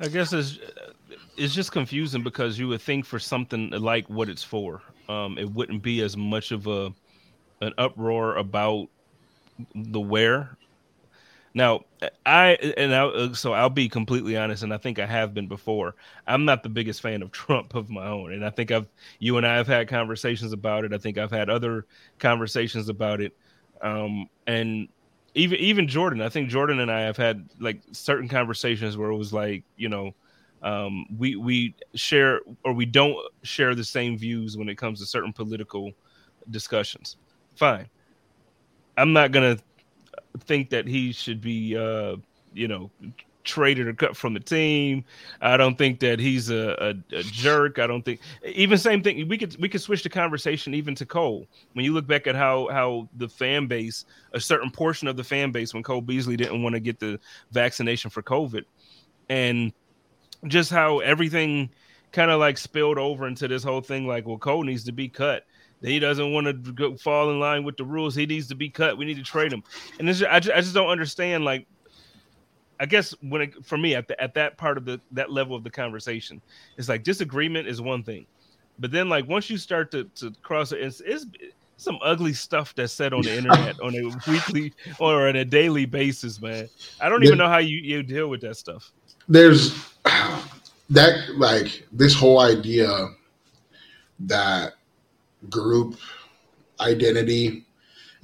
I 0.00 0.08
guess 0.08 0.32
it's 0.32 0.58
it's 1.36 1.54
just 1.54 1.72
confusing 1.72 2.22
because 2.22 2.58
you 2.58 2.68
would 2.68 2.80
think 2.80 3.04
for 3.04 3.18
something 3.18 3.70
like 3.70 4.08
what 4.08 4.28
it's 4.28 4.42
for, 4.42 4.82
um, 5.08 5.38
it 5.38 5.50
wouldn't 5.50 5.82
be 5.82 6.02
as 6.02 6.16
much 6.16 6.52
of 6.52 6.66
a 6.66 6.92
an 7.60 7.72
uproar 7.78 8.36
about 8.36 8.88
the 9.74 10.00
where. 10.00 10.56
Now, 11.54 11.84
I 12.26 12.50
and 12.76 12.94
I, 12.94 13.32
so 13.32 13.52
I'll 13.52 13.70
be 13.70 13.88
completely 13.88 14.36
honest, 14.36 14.62
and 14.62 14.72
I 14.72 14.78
think 14.78 14.98
I 14.98 15.06
have 15.06 15.34
been 15.34 15.48
before. 15.48 15.94
I'm 16.26 16.44
not 16.44 16.62
the 16.62 16.68
biggest 16.68 17.00
fan 17.00 17.22
of 17.22 17.30
Trump 17.32 17.74
of 17.74 17.90
my 17.90 18.06
own, 18.06 18.32
and 18.32 18.44
I 18.44 18.50
think 18.50 18.70
I've 18.70 18.86
you 19.18 19.36
and 19.36 19.46
I 19.46 19.56
have 19.56 19.66
had 19.66 19.88
conversations 19.88 20.52
about 20.52 20.84
it. 20.84 20.92
I 20.92 20.98
think 20.98 21.18
I've 21.18 21.30
had 21.30 21.50
other 21.50 21.86
conversations 22.18 22.88
about 22.88 23.20
it, 23.20 23.36
um, 23.82 24.28
and 24.46 24.88
even 25.34 25.58
even 25.58 25.88
Jordan, 25.88 26.20
I 26.22 26.28
think 26.28 26.48
Jordan 26.50 26.80
and 26.80 26.90
I 26.90 27.00
have 27.00 27.16
had 27.16 27.48
like 27.60 27.80
certain 27.92 28.28
conversations 28.28 28.96
where 28.96 29.10
it 29.10 29.16
was 29.16 29.32
like, 29.32 29.64
you 29.76 29.88
know, 29.88 30.14
um, 30.62 31.06
we 31.16 31.36
we 31.36 31.74
share 31.94 32.40
or 32.64 32.72
we 32.72 32.86
don't 32.86 33.16
share 33.42 33.74
the 33.74 33.84
same 33.84 34.18
views 34.18 34.56
when 34.56 34.68
it 34.68 34.76
comes 34.76 35.00
to 35.00 35.06
certain 35.06 35.32
political 35.32 35.92
discussions. 36.50 37.16
Fine, 37.56 37.88
I'm 38.96 39.12
not 39.12 39.32
gonna 39.32 39.58
think 40.40 40.70
that 40.70 40.86
he 40.86 41.12
should 41.12 41.40
be, 41.40 41.76
uh, 41.76 42.16
you 42.54 42.68
know, 42.68 42.90
traded 43.48 43.88
or 43.88 43.94
cut 43.94 44.16
from 44.16 44.34
the 44.34 44.40
team. 44.40 45.04
I 45.40 45.56
don't 45.56 45.76
think 45.76 46.00
that 46.00 46.20
he's 46.20 46.50
a, 46.50 46.76
a, 47.12 47.16
a, 47.16 47.22
jerk. 47.22 47.78
I 47.78 47.86
don't 47.86 48.04
think 48.04 48.20
even 48.44 48.78
same 48.78 49.02
thing. 49.02 49.26
We 49.28 49.38
could 49.38 49.56
we 49.60 49.68
could 49.68 49.80
switch 49.80 50.02
the 50.02 50.10
conversation 50.10 50.74
even 50.74 50.94
to 50.96 51.06
Cole. 51.06 51.46
When 51.72 51.84
you 51.84 51.92
look 51.92 52.06
back 52.06 52.26
at 52.26 52.34
how 52.34 52.68
how 52.70 53.08
the 53.16 53.28
fan 53.28 53.66
base, 53.66 54.04
a 54.34 54.40
certain 54.40 54.70
portion 54.70 55.08
of 55.08 55.16
the 55.16 55.24
fan 55.24 55.50
base, 55.50 55.72
when 55.72 55.82
Cole 55.82 56.02
Beasley 56.02 56.36
didn't 56.36 56.62
want 56.62 56.74
to 56.74 56.80
get 56.80 57.00
the 57.00 57.18
vaccination 57.50 58.10
for 58.10 58.22
COVID, 58.22 58.64
and 59.28 59.72
just 60.46 60.70
how 60.70 61.00
everything 61.00 61.70
kind 62.12 62.30
of 62.30 62.38
like 62.38 62.58
spilled 62.58 62.98
over 62.98 63.26
into 63.26 63.48
this 63.48 63.64
whole 63.64 63.80
thing. 63.80 64.06
Like, 64.06 64.26
well, 64.26 64.38
Cole 64.38 64.62
needs 64.62 64.84
to 64.84 64.92
be 64.92 65.08
cut. 65.08 65.44
He 65.82 65.98
doesn't 65.98 66.32
want 66.32 66.46
to 66.46 66.72
go, 66.72 66.96
fall 66.96 67.30
in 67.30 67.38
line 67.38 67.64
with 67.64 67.76
the 67.76 67.84
rules. 67.84 68.14
He 68.14 68.26
needs 68.26 68.48
to 68.48 68.54
be 68.54 68.68
cut. 68.68 68.98
We 68.98 69.04
need 69.04 69.16
to 69.16 69.22
trade 69.22 69.52
him. 69.52 69.62
And 69.98 70.08
this, 70.08 70.22
I, 70.22 70.40
just, 70.40 70.56
I 70.56 70.60
just 70.60 70.74
don't 70.74 70.88
understand. 70.88 71.44
Like, 71.44 71.66
I 72.80 72.86
guess 72.86 73.14
when 73.22 73.42
it, 73.42 73.64
for 73.64 73.78
me 73.78 73.94
at 73.94 74.08
the, 74.08 74.20
at 74.20 74.34
that 74.34 74.56
part 74.56 74.76
of 74.76 74.84
the 74.84 75.00
that 75.12 75.30
level 75.30 75.56
of 75.56 75.64
the 75.64 75.70
conversation, 75.70 76.40
it's 76.76 76.88
like 76.88 77.02
disagreement 77.02 77.68
is 77.68 77.80
one 77.80 78.02
thing, 78.02 78.26
but 78.78 78.90
then 78.90 79.08
like 79.08 79.28
once 79.28 79.50
you 79.50 79.58
start 79.58 79.90
to 79.92 80.04
to 80.16 80.32
cross 80.42 80.72
it, 80.72 80.80
it's, 80.80 81.00
it's 81.00 81.26
some 81.76 81.98
ugly 82.02 82.32
stuff 82.32 82.74
that's 82.74 82.92
said 82.92 83.12
on 83.12 83.22
the 83.22 83.32
internet 83.36 83.80
on 83.80 83.94
a 83.94 84.30
weekly 84.30 84.72
or 84.98 85.28
on 85.28 85.36
a 85.36 85.44
daily 85.44 85.86
basis, 85.86 86.40
man. 86.40 86.68
I 87.00 87.08
don't 87.08 87.24
even 87.24 87.38
know 87.38 87.48
how 87.48 87.58
you 87.58 87.78
you 87.78 88.02
deal 88.02 88.28
with 88.28 88.40
that 88.42 88.56
stuff. 88.56 88.92
There's 89.28 89.74
that 90.90 91.36
like 91.36 91.86
this 91.92 92.14
whole 92.14 92.40
idea 92.40 93.08
that 94.20 94.74
group 95.50 95.96
identity 96.80 97.64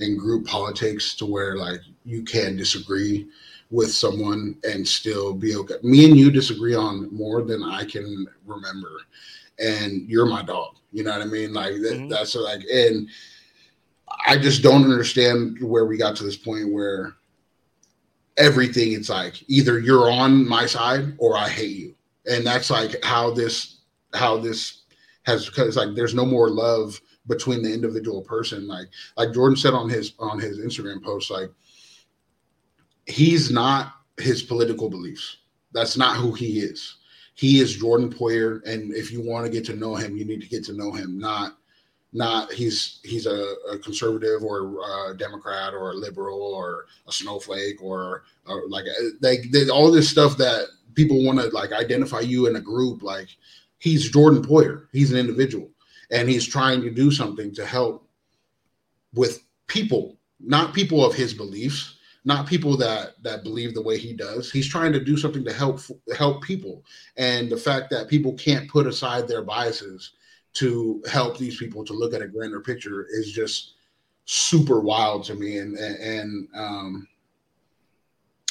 and 0.00 0.18
group 0.18 0.46
politics 0.46 1.14
to 1.14 1.26
where 1.26 1.56
like 1.56 1.80
you 2.04 2.22
can 2.22 2.56
disagree 2.56 3.28
with 3.70 3.92
someone 3.92 4.56
and 4.64 4.86
still 4.86 5.34
be 5.34 5.56
okay. 5.56 5.74
Me 5.82 6.04
and 6.04 6.16
you 6.16 6.30
disagree 6.30 6.74
on 6.74 7.12
more 7.14 7.42
than 7.42 7.62
I 7.62 7.84
can 7.84 8.26
remember, 8.46 9.00
and 9.58 10.08
you're 10.08 10.26
my 10.26 10.42
dog. 10.42 10.76
You 10.92 11.02
know 11.02 11.10
what 11.10 11.22
I 11.22 11.26
mean? 11.26 11.52
Like 11.52 11.74
that, 11.82 11.94
mm-hmm. 11.94 12.08
that's 12.08 12.34
like, 12.34 12.62
and 12.72 13.08
I 14.26 14.36
just 14.36 14.62
don't 14.62 14.84
understand 14.84 15.58
where 15.60 15.86
we 15.86 15.96
got 15.96 16.14
to 16.16 16.24
this 16.24 16.36
point 16.36 16.72
where 16.72 17.14
everything 18.36 18.92
it's 18.92 19.08
like 19.08 19.42
either 19.48 19.78
you're 19.78 20.10
on 20.10 20.46
my 20.48 20.66
side 20.66 21.14
or 21.18 21.36
I 21.36 21.48
hate 21.48 21.76
you, 21.76 21.94
and 22.26 22.46
that's 22.46 22.70
like 22.70 23.02
how 23.02 23.30
this 23.30 23.78
how 24.12 24.38
this 24.38 24.82
has 25.24 25.46
because 25.46 25.76
like 25.76 25.94
there's 25.94 26.14
no 26.14 26.24
more 26.24 26.50
love 26.50 27.00
between 27.26 27.62
the 27.62 27.72
individual 27.72 28.22
person. 28.22 28.66
Like 28.66 28.88
like 29.16 29.32
Jordan 29.32 29.56
said 29.56 29.74
on 29.74 29.88
his 29.88 30.14
on 30.18 30.38
his 30.38 30.58
Instagram 30.58 31.02
post, 31.02 31.30
like 31.30 31.50
he's 33.06 33.50
not 33.50 33.94
his 34.18 34.42
political 34.42 34.88
beliefs. 34.88 35.38
That's 35.72 35.96
not 35.96 36.16
who 36.16 36.32
he 36.32 36.60
is. 36.60 36.96
He 37.34 37.58
is 37.58 37.76
Jordan 37.76 38.12
Poyer, 38.12 38.64
and 38.64 38.94
if 38.94 39.10
you 39.10 39.20
want 39.20 39.44
to 39.44 39.50
get 39.50 39.64
to 39.66 39.74
know 39.74 39.96
him, 39.96 40.16
you 40.16 40.24
need 40.24 40.40
to 40.40 40.48
get 40.48 40.64
to 40.66 40.72
know 40.72 40.92
him. 40.92 41.18
Not, 41.18 41.58
not 42.12 42.52
he's 42.52 43.00
he's 43.02 43.26
a, 43.26 43.54
a 43.72 43.78
conservative 43.78 44.44
or 44.44 45.10
a 45.10 45.16
Democrat 45.16 45.74
or 45.74 45.90
a 45.90 45.94
liberal 45.94 46.40
or 46.40 46.86
a 47.08 47.12
snowflake 47.12 47.82
or, 47.82 48.22
or 48.46 48.68
like 48.68 48.84
uh, 48.84 49.04
like 49.20 49.46
all 49.72 49.90
this 49.90 50.08
stuff 50.08 50.36
that 50.36 50.66
people 50.94 51.24
want 51.24 51.40
to 51.40 51.48
like 51.48 51.72
identify 51.72 52.20
you 52.20 52.46
in 52.46 52.54
a 52.54 52.60
group. 52.60 53.02
Like 53.02 53.28
he's 53.78 54.10
Jordan 54.10 54.40
Poyer. 54.40 54.86
He's 54.92 55.10
an 55.10 55.18
individual, 55.18 55.68
and 56.10 56.28
he's 56.28 56.46
trying 56.46 56.80
to 56.82 56.90
do 56.90 57.10
something 57.10 57.54
to 57.54 57.64
help 57.64 58.08
with 59.14 59.44
people, 59.66 60.16
not 60.40 60.74
people 60.74 61.04
of 61.04 61.14
his 61.14 61.34
beliefs 61.34 61.94
not 62.24 62.46
people 62.46 62.76
that 62.78 63.22
that 63.22 63.42
believe 63.42 63.74
the 63.74 63.82
way 63.82 63.98
he 63.98 64.12
does. 64.12 64.50
He's 64.50 64.68
trying 64.68 64.92
to 64.92 65.04
do 65.04 65.16
something 65.16 65.44
to 65.44 65.52
help 65.52 65.80
help 66.16 66.42
people, 66.42 66.84
and 67.16 67.50
the 67.50 67.56
fact 67.56 67.90
that 67.90 68.08
people 68.08 68.32
can't 68.34 68.68
put 68.68 68.86
aside 68.86 69.28
their 69.28 69.42
biases 69.42 70.12
to 70.54 71.02
help 71.10 71.36
these 71.36 71.58
people 71.58 71.84
to 71.84 71.92
look 71.92 72.14
at 72.14 72.22
a 72.22 72.28
grander 72.28 72.60
picture 72.60 73.06
is 73.10 73.32
just 73.32 73.74
super 74.24 74.80
wild 74.80 75.24
to 75.24 75.34
me, 75.34 75.58
and 75.58 75.76
and 75.76 76.48
um, 76.54 77.06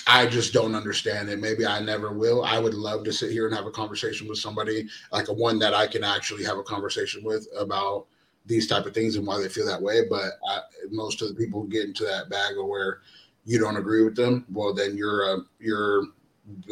I 0.07 0.25
just 0.25 0.53
don't 0.53 0.75
understand 0.75 1.29
it. 1.29 1.39
Maybe 1.39 1.65
I 1.65 1.79
never 1.79 2.11
will. 2.11 2.43
I 2.43 2.59
would 2.59 2.73
love 2.73 3.03
to 3.05 3.13
sit 3.13 3.31
here 3.31 3.45
and 3.47 3.55
have 3.55 3.65
a 3.65 3.71
conversation 3.71 4.27
with 4.27 4.37
somebody 4.37 4.87
like 5.11 5.29
a 5.29 5.33
one 5.33 5.59
that 5.59 5.73
I 5.73 5.87
can 5.87 6.03
actually 6.03 6.43
have 6.43 6.57
a 6.57 6.63
conversation 6.63 7.23
with 7.23 7.47
about 7.57 8.07
these 8.45 8.67
type 8.67 8.85
of 8.85 8.93
things 8.93 9.15
and 9.15 9.25
why 9.25 9.39
they 9.39 9.47
feel 9.47 9.65
that 9.65 9.81
way. 9.81 10.01
But 10.09 10.33
I, 10.49 10.59
most 10.91 11.21
of 11.21 11.29
the 11.29 11.35
people 11.35 11.63
get 11.63 11.85
into 11.85 12.03
that 12.03 12.29
bag 12.29 12.57
of 12.57 12.65
where 12.65 12.99
you 13.45 13.59
don't 13.59 13.77
agree 13.77 14.03
with 14.03 14.15
them, 14.15 14.45
well, 14.51 14.73
then 14.73 14.97
you're 14.97 15.35
a 15.35 15.39
you're 15.59 16.03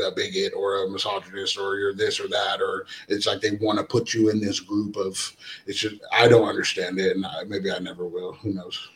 a 0.06 0.12
bigot 0.12 0.54
or 0.54 0.84
a 0.84 0.90
misogynist 0.90 1.58
or 1.58 1.78
you're 1.78 1.94
this 1.94 2.20
or 2.20 2.28
that 2.28 2.62
or 2.62 2.86
it's 3.08 3.26
like 3.26 3.40
they 3.40 3.52
want 3.52 3.80
to 3.80 3.86
put 3.86 4.14
you 4.14 4.30
in 4.30 4.42
this 4.42 4.60
group 4.60 4.98
of 4.98 5.34
it's 5.66 5.80
just 5.80 5.96
I 6.12 6.28
don't 6.28 6.48
understand 6.48 7.00
it 7.00 7.16
and 7.16 7.26
I, 7.26 7.46
maybe 7.46 7.72
I 7.72 7.80
never 7.80 8.06
will. 8.06 8.34
Who 8.34 8.54
knows? 8.54 8.90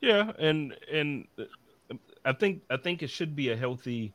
Yeah, 0.00 0.32
and 0.38 0.74
and 0.92 1.28
I 2.24 2.32
think 2.32 2.62
I 2.70 2.76
think 2.76 3.02
it 3.02 3.10
should 3.10 3.34
be 3.34 3.50
a 3.50 3.56
healthy 3.56 4.12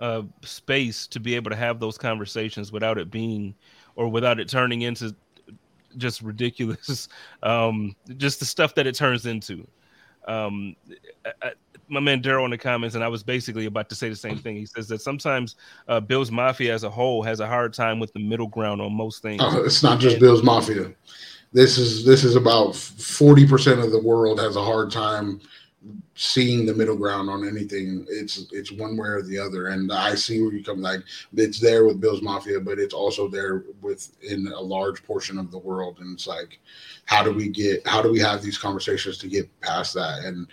uh, 0.00 0.22
space 0.42 1.06
to 1.08 1.20
be 1.20 1.34
able 1.34 1.50
to 1.50 1.56
have 1.56 1.80
those 1.80 1.98
conversations 1.98 2.72
without 2.72 2.98
it 2.98 3.10
being 3.10 3.54
or 3.96 4.08
without 4.08 4.40
it 4.40 4.48
turning 4.48 4.82
into 4.82 5.14
just 5.96 6.22
ridiculous 6.22 7.08
um 7.42 7.96
just 8.16 8.38
the 8.38 8.46
stuff 8.46 8.76
that 8.76 8.86
it 8.86 8.94
turns 8.94 9.26
into 9.26 9.66
um 10.28 10.76
I, 11.42 11.50
my 11.90 12.00
man 12.00 12.22
Daryl 12.22 12.44
in 12.44 12.50
the 12.50 12.58
comments, 12.58 12.94
and 12.94 13.02
I 13.02 13.08
was 13.08 13.22
basically 13.22 13.66
about 13.66 13.88
to 13.88 13.94
say 13.94 14.08
the 14.08 14.16
same 14.16 14.38
thing. 14.38 14.56
He 14.56 14.66
says 14.66 14.88
that 14.88 15.02
sometimes 15.02 15.56
uh, 15.88 16.00
Bills 16.00 16.30
Mafia 16.30 16.72
as 16.72 16.84
a 16.84 16.90
whole 16.90 17.22
has 17.22 17.40
a 17.40 17.46
hard 17.46 17.74
time 17.74 17.98
with 17.98 18.12
the 18.12 18.20
middle 18.20 18.46
ground 18.46 18.80
on 18.80 18.92
most 18.92 19.22
things. 19.22 19.42
Oh, 19.44 19.62
it's 19.64 19.82
not 19.82 19.98
just 19.98 20.20
Bills 20.20 20.42
Mafia. 20.42 20.92
This 21.52 21.78
is 21.78 22.04
this 22.04 22.22
is 22.22 22.36
about 22.36 22.76
forty 22.76 23.46
percent 23.46 23.80
of 23.80 23.90
the 23.90 24.00
world 24.00 24.38
has 24.38 24.56
a 24.56 24.62
hard 24.62 24.90
time 24.90 25.40
seeing 26.14 26.66
the 26.66 26.74
middle 26.74 26.96
ground 26.96 27.30
on 27.30 27.48
anything. 27.48 28.04
It's 28.08 28.46
it's 28.52 28.72
one 28.72 28.96
way 28.96 29.08
or 29.08 29.22
the 29.22 29.38
other. 29.38 29.68
And 29.68 29.90
I 29.92 30.14
see 30.14 30.42
where 30.42 30.52
you 30.52 30.62
come 30.62 30.82
like 30.82 31.00
it's 31.34 31.60
there 31.60 31.86
with 31.86 32.00
Bills 32.00 32.22
Mafia, 32.22 32.60
but 32.60 32.78
it's 32.78 32.94
also 32.94 33.28
there 33.28 33.64
within 33.80 34.46
a 34.48 34.60
large 34.60 35.02
portion 35.04 35.38
of 35.38 35.50
the 35.50 35.58
world. 35.58 35.98
And 36.00 36.12
it's 36.14 36.26
like, 36.26 36.60
how 37.06 37.22
do 37.22 37.32
we 37.32 37.48
get 37.48 37.86
how 37.86 38.02
do 38.02 38.10
we 38.12 38.20
have 38.20 38.42
these 38.42 38.58
conversations 38.58 39.18
to 39.18 39.28
get 39.28 39.60
past 39.60 39.94
that? 39.94 40.24
And 40.24 40.46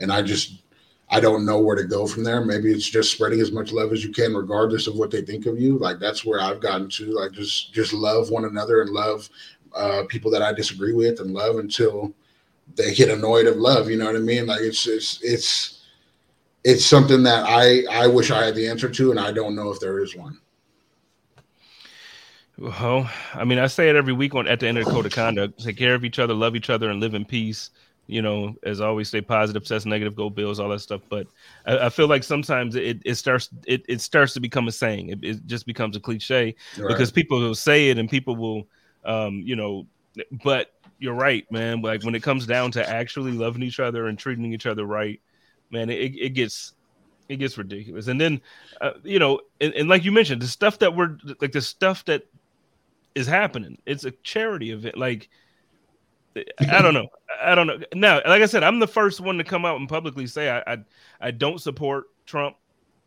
and 0.00 0.12
I 0.12 0.22
just 0.22 0.62
I 1.10 1.20
don't 1.20 1.44
know 1.44 1.60
where 1.60 1.76
to 1.76 1.84
go 1.84 2.06
from 2.06 2.24
there. 2.24 2.44
Maybe 2.44 2.72
it's 2.72 2.88
just 2.88 3.12
spreading 3.12 3.40
as 3.40 3.52
much 3.52 3.70
love 3.70 3.92
as 3.92 4.02
you 4.02 4.10
can, 4.10 4.34
regardless 4.34 4.86
of 4.86 4.96
what 4.96 5.10
they 5.10 5.20
think 5.22 5.46
of 5.46 5.60
you. 5.60 5.78
Like 5.78 5.98
that's 6.00 6.24
where 6.24 6.40
I've 6.40 6.60
gotten 6.60 6.88
to. 6.90 7.12
Like 7.12 7.32
just 7.32 7.72
just 7.72 7.92
love 7.92 8.30
one 8.30 8.46
another 8.46 8.80
and 8.80 8.90
love 8.90 9.28
uh, 9.76 10.02
people 10.08 10.30
that 10.32 10.42
I 10.42 10.52
disagree 10.52 10.92
with, 10.92 11.20
and 11.20 11.32
love 11.32 11.56
until 11.56 12.14
they 12.74 12.94
get 12.94 13.10
annoyed 13.10 13.46
of 13.46 13.56
love. 13.56 13.90
You 13.90 13.96
know 13.96 14.06
what 14.06 14.16
I 14.16 14.20
mean? 14.20 14.46
Like 14.46 14.60
it's 14.60 14.86
it's 14.86 15.22
it's 15.22 15.84
it's 16.64 16.84
something 16.84 17.22
that 17.24 17.44
I 17.46 17.84
I 17.90 18.06
wish 18.06 18.30
I 18.30 18.44
had 18.44 18.54
the 18.54 18.68
answer 18.68 18.88
to, 18.88 19.10
and 19.10 19.20
I 19.20 19.32
don't 19.32 19.54
know 19.54 19.70
if 19.70 19.80
there 19.80 19.98
is 20.00 20.16
one. 20.16 20.38
Well, 22.58 23.10
I 23.34 23.44
mean, 23.44 23.58
I 23.58 23.66
say 23.66 23.88
it 23.88 23.96
every 23.96 24.12
week 24.12 24.34
on 24.34 24.46
at 24.46 24.60
the 24.60 24.68
end 24.68 24.78
of 24.78 24.84
the 24.84 24.90
code 24.90 25.06
of 25.06 25.12
conduct: 25.12 25.62
take 25.62 25.76
care 25.76 25.94
of 25.94 26.04
each 26.04 26.18
other, 26.18 26.34
love 26.34 26.56
each 26.56 26.70
other, 26.70 26.90
and 26.90 27.00
live 27.00 27.14
in 27.14 27.24
peace 27.24 27.70
you 28.06 28.20
know, 28.20 28.54
as 28.64 28.80
always, 28.80 29.08
stay 29.08 29.20
positive, 29.20 29.62
obsess 29.62 29.86
negative, 29.86 30.16
go 30.16 30.28
Bills, 30.28 30.58
all 30.58 30.68
that 30.70 30.80
stuff. 30.80 31.02
But 31.08 31.26
I, 31.66 31.86
I 31.86 31.88
feel 31.88 32.08
like 32.08 32.24
sometimes 32.24 32.74
it, 32.74 33.00
it 33.04 33.14
starts 33.14 33.48
it, 33.66 33.84
it 33.88 34.00
starts 34.00 34.34
to 34.34 34.40
become 34.40 34.68
a 34.68 34.72
saying. 34.72 35.08
It, 35.08 35.24
it 35.24 35.46
just 35.46 35.66
becomes 35.66 35.96
a 35.96 36.00
cliche 36.00 36.54
right. 36.78 36.88
because 36.88 37.12
people 37.12 37.40
will 37.40 37.54
say 37.54 37.90
it 37.90 37.98
and 37.98 38.10
people 38.10 38.36
will, 38.36 38.66
um, 39.04 39.42
you 39.44 39.56
know. 39.56 39.86
But 40.44 40.72
you're 41.02 41.14
right, 41.14 41.50
man. 41.50 41.82
Like 41.82 42.04
when 42.04 42.14
it 42.14 42.22
comes 42.22 42.46
down 42.46 42.70
to 42.72 42.88
actually 42.88 43.32
loving 43.32 43.64
each 43.64 43.80
other 43.80 44.06
and 44.06 44.16
treating 44.16 44.52
each 44.52 44.66
other 44.66 44.86
right, 44.86 45.20
man, 45.70 45.90
it, 45.90 46.14
it 46.14 46.30
gets 46.30 46.74
it 47.28 47.36
gets 47.36 47.58
ridiculous. 47.58 48.06
And 48.06 48.20
then, 48.20 48.40
uh, 48.80 48.92
you 49.02 49.18
know, 49.18 49.40
and, 49.60 49.74
and 49.74 49.88
like 49.88 50.04
you 50.04 50.12
mentioned, 50.12 50.40
the 50.40 50.46
stuff 50.46 50.78
that 50.78 50.94
we're 50.94 51.18
like 51.40 51.50
the 51.50 51.60
stuff 51.60 52.04
that 52.04 52.22
is 53.16 53.26
happening. 53.26 53.78
It's 53.84 54.04
a 54.04 54.12
charity 54.22 54.70
event, 54.70 54.96
like 54.96 55.28
I 56.70 56.80
don't 56.80 56.94
know. 56.94 57.08
I 57.42 57.56
don't 57.56 57.66
know. 57.66 57.80
Now, 57.94 58.20
like 58.24 58.42
I 58.42 58.46
said, 58.46 58.62
I'm 58.62 58.78
the 58.78 58.86
first 58.86 59.20
one 59.20 59.38
to 59.38 59.44
come 59.44 59.64
out 59.64 59.80
and 59.80 59.88
publicly 59.88 60.28
say 60.28 60.50
I 60.50 60.74
I, 60.74 60.78
I 61.20 61.30
don't 61.32 61.60
support 61.60 62.04
Trump. 62.26 62.56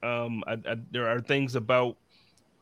Um, 0.04 0.44
I, 0.46 0.54
I, 0.54 0.76
there 0.92 1.08
are 1.08 1.22
things 1.22 1.56
about 1.56 1.96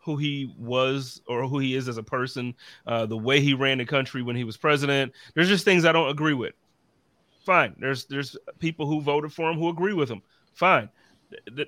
who 0.03 0.17
he 0.17 0.53
was 0.57 1.21
or 1.27 1.47
who 1.47 1.59
he 1.59 1.75
is 1.75 1.87
as 1.87 1.97
a 1.97 2.03
person, 2.03 2.53
uh, 2.85 3.05
the 3.05 3.17
way 3.17 3.39
he 3.39 3.53
ran 3.53 3.77
the 3.77 3.85
country 3.85 4.21
when 4.21 4.35
he 4.35 4.43
was 4.43 4.57
president. 4.57 5.13
There's 5.33 5.47
just 5.47 5.65
things 5.65 5.85
I 5.85 5.91
don't 5.91 6.09
agree 6.09 6.33
with. 6.33 6.53
Fine. 7.45 7.75
There's 7.79 8.05
there's 8.05 8.37
people 8.59 8.85
who 8.85 9.01
voted 9.01 9.33
for 9.33 9.49
him 9.49 9.57
who 9.57 9.69
agree 9.69 9.93
with 9.93 10.09
him. 10.09 10.21
Fine. 10.53 10.89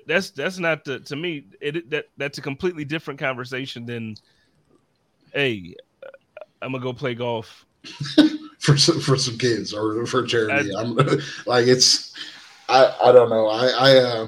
That's 0.06 0.30
that's 0.30 0.58
not 0.58 0.84
the, 0.84 1.00
to 1.00 1.16
me. 1.16 1.46
It 1.60 1.90
that 1.90 2.06
that's 2.16 2.38
a 2.38 2.42
completely 2.42 2.84
different 2.84 3.18
conversation 3.18 3.84
than, 3.84 4.16
hey, 5.34 5.74
I'm 6.62 6.72
gonna 6.72 6.82
go 6.82 6.92
play 6.92 7.14
golf 7.14 7.66
for 8.58 8.76
some, 8.76 9.00
for 9.00 9.16
some 9.16 9.38
kids 9.38 9.72
or 9.72 10.06
for 10.06 10.24
charity. 10.24 10.74
I, 10.74 10.82
am 10.82 10.96
like 11.46 11.66
it's 11.66 12.14
I 12.68 12.94
I 13.02 13.12
don't 13.12 13.30
know. 13.30 13.48
I 13.48 13.66
I 13.66 13.96
uh, 13.98 14.26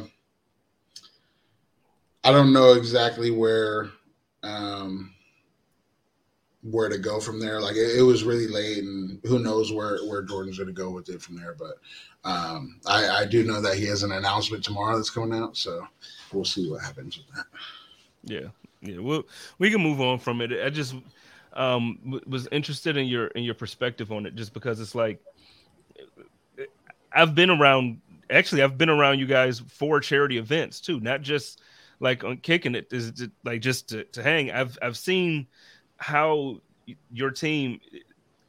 I 2.25 2.33
don't 2.33 2.53
know 2.53 2.73
exactly 2.73 3.31
where 3.31 3.91
um 4.43 5.15
where 6.63 6.89
to 6.89 6.99
go 6.99 7.21
from 7.21 7.41
there. 7.41 7.61
Like 7.61 7.77
it, 7.77 7.99
it, 7.99 8.03
was 8.03 8.25
really 8.25 8.49
late, 8.49 8.79
and 8.79 9.21
who 9.25 9.39
knows 9.39 9.73
where 9.73 9.99
where 10.07 10.23
Jordan's 10.23 10.59
going 10.59 10.69
to 10.69 10.73
go 10.73 10.91
with 10.91 11.09
it 11.09 11.23
from 11.23 11.37
there. 11.37 11.55
But 11.59 11.79
um, 12.25 12.81
I, 12.87 13.09
I 13.09 13.25
do 13.27 13.45
know 13.45 13.61
that 13.61 13.77
he 13.77 13.87
has 13.87 14.03
an 14.03 14.13
announcement 14.13 14.65
tomorrow 14.65 14.97
that's 14.97 15.11
coming 15.11 15.39
out, 15.39 15.57
so 15.57 15.87
we'll 16.33 16.45
see 16.45 16.71
what 16.71 16.83
happens 16.83 17.19
with 17.19 17.27
that. 17.37 17.47
Yeah, 18.25 18.49
yeah. 18.81 18.99
Well, 18.99 19.25
we 19.59 19.71
can 19.71 19.83
move 19.83 20.01
on 20.01 20.19
from 20.19 20.41
it. 20.41 20.53
I 20.65 20.71
just 20.71 20.95
um, 21.55 21.99
w- 22.05 22.25
was 22.27 22.49
interested 22.53 22.97
in 22.97 23.07
your 23.07 23.29
in 23.29 23.45
your 23.45 23.55
perspective 23.55 24.13
on 24.13 24.27
it, 24.27 24.35
just 24.35 24.53
because 24.53 24.81
it's 24.81 24.95
like 24.95 25.21
I've 27.13 27.35
been 27.35 27.51
around. 27.51 28.01
Actually, 28.31 28.63
I've 28.63 28.77
been 28.77 28.91
around 28.91 29.19
you 29.19 29.27
guys 29.27 29.61
for 29.61 30.01
charity 30.01 30.37
events 30.37 30.81
too, 30.81 31.01
not 31.01 31.23
just 31.23 31.63
like 32.01 32.25
on 32.25 32.39
kicking 32.39 32.75
it. 32.75 32.93
Is 32.93 33.29
like 33.45 33.61
just 33.61 33.89
to, 33.91 34.05
to 34.05 34.23
hang. 34.23 34.51
I've 34.51 34.79
I've 34.83 34.97
seen 34.97 35.47
how 35.97 36.61
your 37.13 37.31
team 37.31 37.81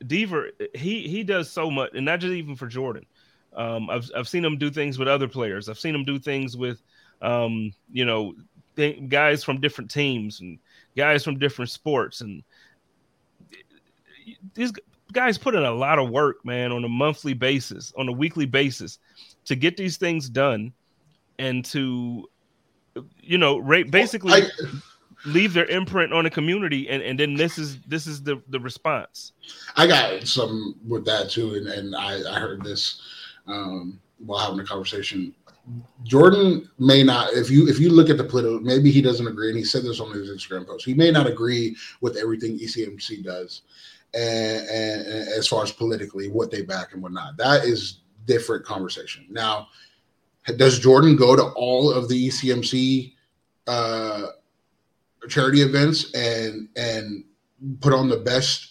Deaver 0.03 0.51
he 0.75 1.07
he 1.07 1.23
does 1.23 1.51
so 1.51 1.69
much, 1.69 1.91
and 1.93 2.05
not 2.05 2.19
just 2.19 2.33
even 2.33 2.55
for 2.55 2.67
Jordan. 2.67 3.05
Um, 3.53 3.89
I've 3.89 4.09
I've 4.15 4.27
seen 4.27 4.45
him 4.45 4.57
do 4.57 4.69
things 4.69 4.97
with 4.97 5.07
other 5.07 5.27
players. 5.27 5.69
I've 5.69 5.79
seen 5.79 5.95
him 5.95 6.05
do 6.05 6.19
things 6.19 6.55
with, 6.55 6.81
um, 7.21 7.73
you 7.91 8.05
know, 8.05 8.35
th- 8.75 9.09
guys 9.09 9.43
from 9.43 9.59
different 9.59 9.91
teams 9.91 10.39
and 10.39 10.59
guys 10.95 11.23
from 11.23 11.39
different 11.39 11.71
sports, 11.71 12.21
and 12.21 12.43
these 14.53 14.71
guys 15.11 15.37
put 15.37 15.55
in 15.55 15.63
a 15.63 15.71
lot 15.71 15.99
of 15.99 16.09
work, 16.09 16.45
man, 16.45 16.71
on 16.71 16.83
a 16.83 16.89
monthly 16.89 17.33
basis, 17.33 17.93
on 17.97 18.07
a 18.07 18.11
weekly 18.11 18.45
basis, 18.45 18.99
to 19.45 19.55
get 19.55 19.75
these 19.75 19.97
things 19.97 20.29
done, 20.29 20.71
and 21.39 21.65
to, 21.65 22.29
you 23.21 23.37
know, 23.37 23.61
basically. 23.83 24.41
Well, 24.41 24.49
I- 24.63 24.79
leave 25.25 25.53
their 25.53 25.65
imprint 25.65 26.13
on 26.13 26.23
the 26.23 26.29
community 26.29 26.89
and, 26.89 27.01
and 27.03 27.19
then 27.19 27.33
this 27.33 27.57
is 27.57 27.79
this 27.81 28.07
is 28.07 28.23
the 28.23 28.41
the 28.49 28.59
response. 28.59 29.33
I 29.75 29.87
got 29.87 30.25
some 30.27 30.75
with 30.87 31.05
that 31.05 31.29
too 31.29 31.55
and, 31.55 31.67
and 31.67 31.95
i 31.95 32.21
i 32.31 32.39
heard 32.39 32.63
this 32.63 33.01
um 33.47 33.99
while 34.25 34.39
having 34.39 34.59
a 34.59 34.65
conversation. 34.65 35.33
Jordan 36.03 36.69
may 36.79 37.03
not 37.03 37.33
if 37.33 37.49
you 37.49 37.67
if 37.67 37.79
you 37.79 37.89
look 37.89 38.09
at 38.09 38.17
the 38.17 38.23
political 38.23 38.59
maybe 38.59 38.91
he 38.91 39.01
doesn't 39.01 39.27
agree 39.27 39.49
and 39.49 39.57
he 39.57 39.63
said 39.63 39.83
this 39.83 39.99
on 39.99 40.11
his 40.11 40.29
instagram 40.29 40.65
post. 40.65 40.85
He 40.85 40.93
may 40.93 41.11
not 41.11 41.27
agree 41.27 41.75
with 42.01 42.15
everything 42.15 42.57
ecmc 42.57 43.23
does 43.23 43.63
and, 44.13 44.67
and, 44.67 45.01
and 45.01 45.27
as 45.29 45.47
far 45.47 45.63
as 45.63 45.71
politically 45.71 46.29
what 46.29 46.49
they 46.49 46.61
back 46.61 46.93
and 46.93 47.03
whatnot. 47.03 47.37
That 47.37 47.65
is 47.65 47.99
different 48.25 48.65
conversation. 48.65 49.25
Now 49.29 49.67
does 50.57 50.79
jordan 50.79 51.15
go 51.15 51.35
to 51.35 51.43
all 51.55 51.91
of 51.91 52.07
the 52.09 52.27
ecmc 52.27 53.13
uh 53.67 54.27
charity 55.27 55.61
events 55.61 56.13
and 56.13 56.69
and 56.75 57.23
put 57.81 57.93
on 57.93 58.09
the 58.09 58.17
best 58.17 58.69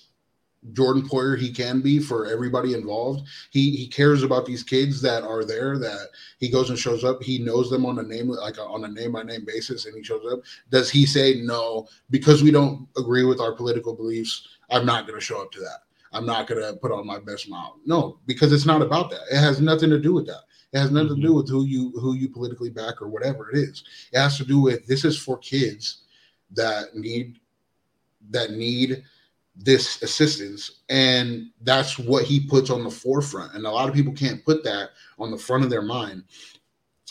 Jordan 0.72 1.06
Poyer 1.08 1.38
he 1.38 1.52
can 1.52 1.80
be 1.80 1.98
for 1.98 2.26
everybody 2.26 2.74
involved. 2.74 3.26
He 3.50 3.70
he 3.76 3.86
cares 3.86 4.22
about 4.22 4.44
these 4.44 4.62
kids 4.62 5.00
that 5.02 5.22
are 5.22 5.44
there. 5.44 5.78
That 5.78 6.08
he 6.38 6.50
goes 6.50 6.70
and 6.70 6.78
shows 6.78 7.04
up. 7.04 7.22
He 7.22 7.38
knows 7.38 7.70
them 7.70 7.86
on 7.86 7.98
a 7.98 8.02
name 8.02 8.28
like 8.28 8.58
a, 8.58 8.62
on 8.62 8.84
a 8.84 8.88
name 8.88 9.12
by 9.12 9.22
name 9.22 9.44
basis, 9.44 9.86
and 9.86 9.96
he 9.96 10.02
shows 10.02 10.24
up. 10.30 10.40
Does 10.70 10.90
he 10.90 11.06
say 11.06 11.40
no 11.42 11.88
because 12.10 12.42
we 12.42 12.50
don't 12.50 12.88
agree 12.96 13.24
with 13.24 13.40
our 13.40 13.52
political 13.52 13.94
beliefs? 13.94 14.48
I'm 14.70 14.84
not 14.84 15.06
going 15.06 15.18
to 15.18 15.24
show 15.24 15.40
up 15.40 15.52
to 15.52 15.60
that. 15.60 15.80
I'm 16.12 16.26
not 16.26 16.46
going 16.46 16.60
to 16.62 16.78
put 16.78 16.92
on 16.92 17.06
my 17.06 17.18
best 17.18 17.44
smile. 17.44 17.78
No, 17.84 18.18
because 18.26 18.52
it's 18.52 18.66
not 18.66 18.82
about 18.82 19.10
that. 19.10 19.20
It 19.30 19.38
has 19.38 19.60
nothing 19.60 19.90
to 19.90 19.98
do 19.98 20.14
with 20.14 20.26
that. 20.26 20.42
It 20.72 20.78
has 20.78 20.90
nothing 20.90 21.08
mm-hmm. 21.08 21.22
to 21.22 21.26
do 21.28 21.34
with 21.34 21.48
who 21.48 21.64
you 21.64 21.90
who 21.92 22.14
you 22.14 22.28
politically 22.28 22.70
back 22.70 23.00
or 23.00 23.08
whatever 23.08 23.50
it 23.50 23.58
is. 23.58 23.84
It 24.12 24.18
has 24.18 24.36
to 24.38 24.44
do 24.44 24.60
with 24.60 24.86
this 24.86 25.04
is 25.04 25.18
for 25.18 25.38
kids 25.38 26.02
that 26.52 26.94
need 26.94 27.38
that 28.30 28.52
need 28.52 29.04
this 29.56 30.02
assistance 30.02 30.82
and 30.88 31.50
that's 31.62 31.98
what 31.98 32.24
he 32.24 32.38
puts 32.38 32.70
on 32.70 32.84
the 32.84 32.90
forefront 32.90 33.54
and 33.54 33.66
a 33.66 33.70
lot 33.70 33.88
of 33.88 33.94
people 33.94 34.12
can't 34.12 34.44
put 34.44 34.62
that 34.62 34.90
on 35.18 35.32
the 35.32 35.38
front 35.38 35.64
of 35.64 35.70
their 35.70 35.82
mind 35.82 36.22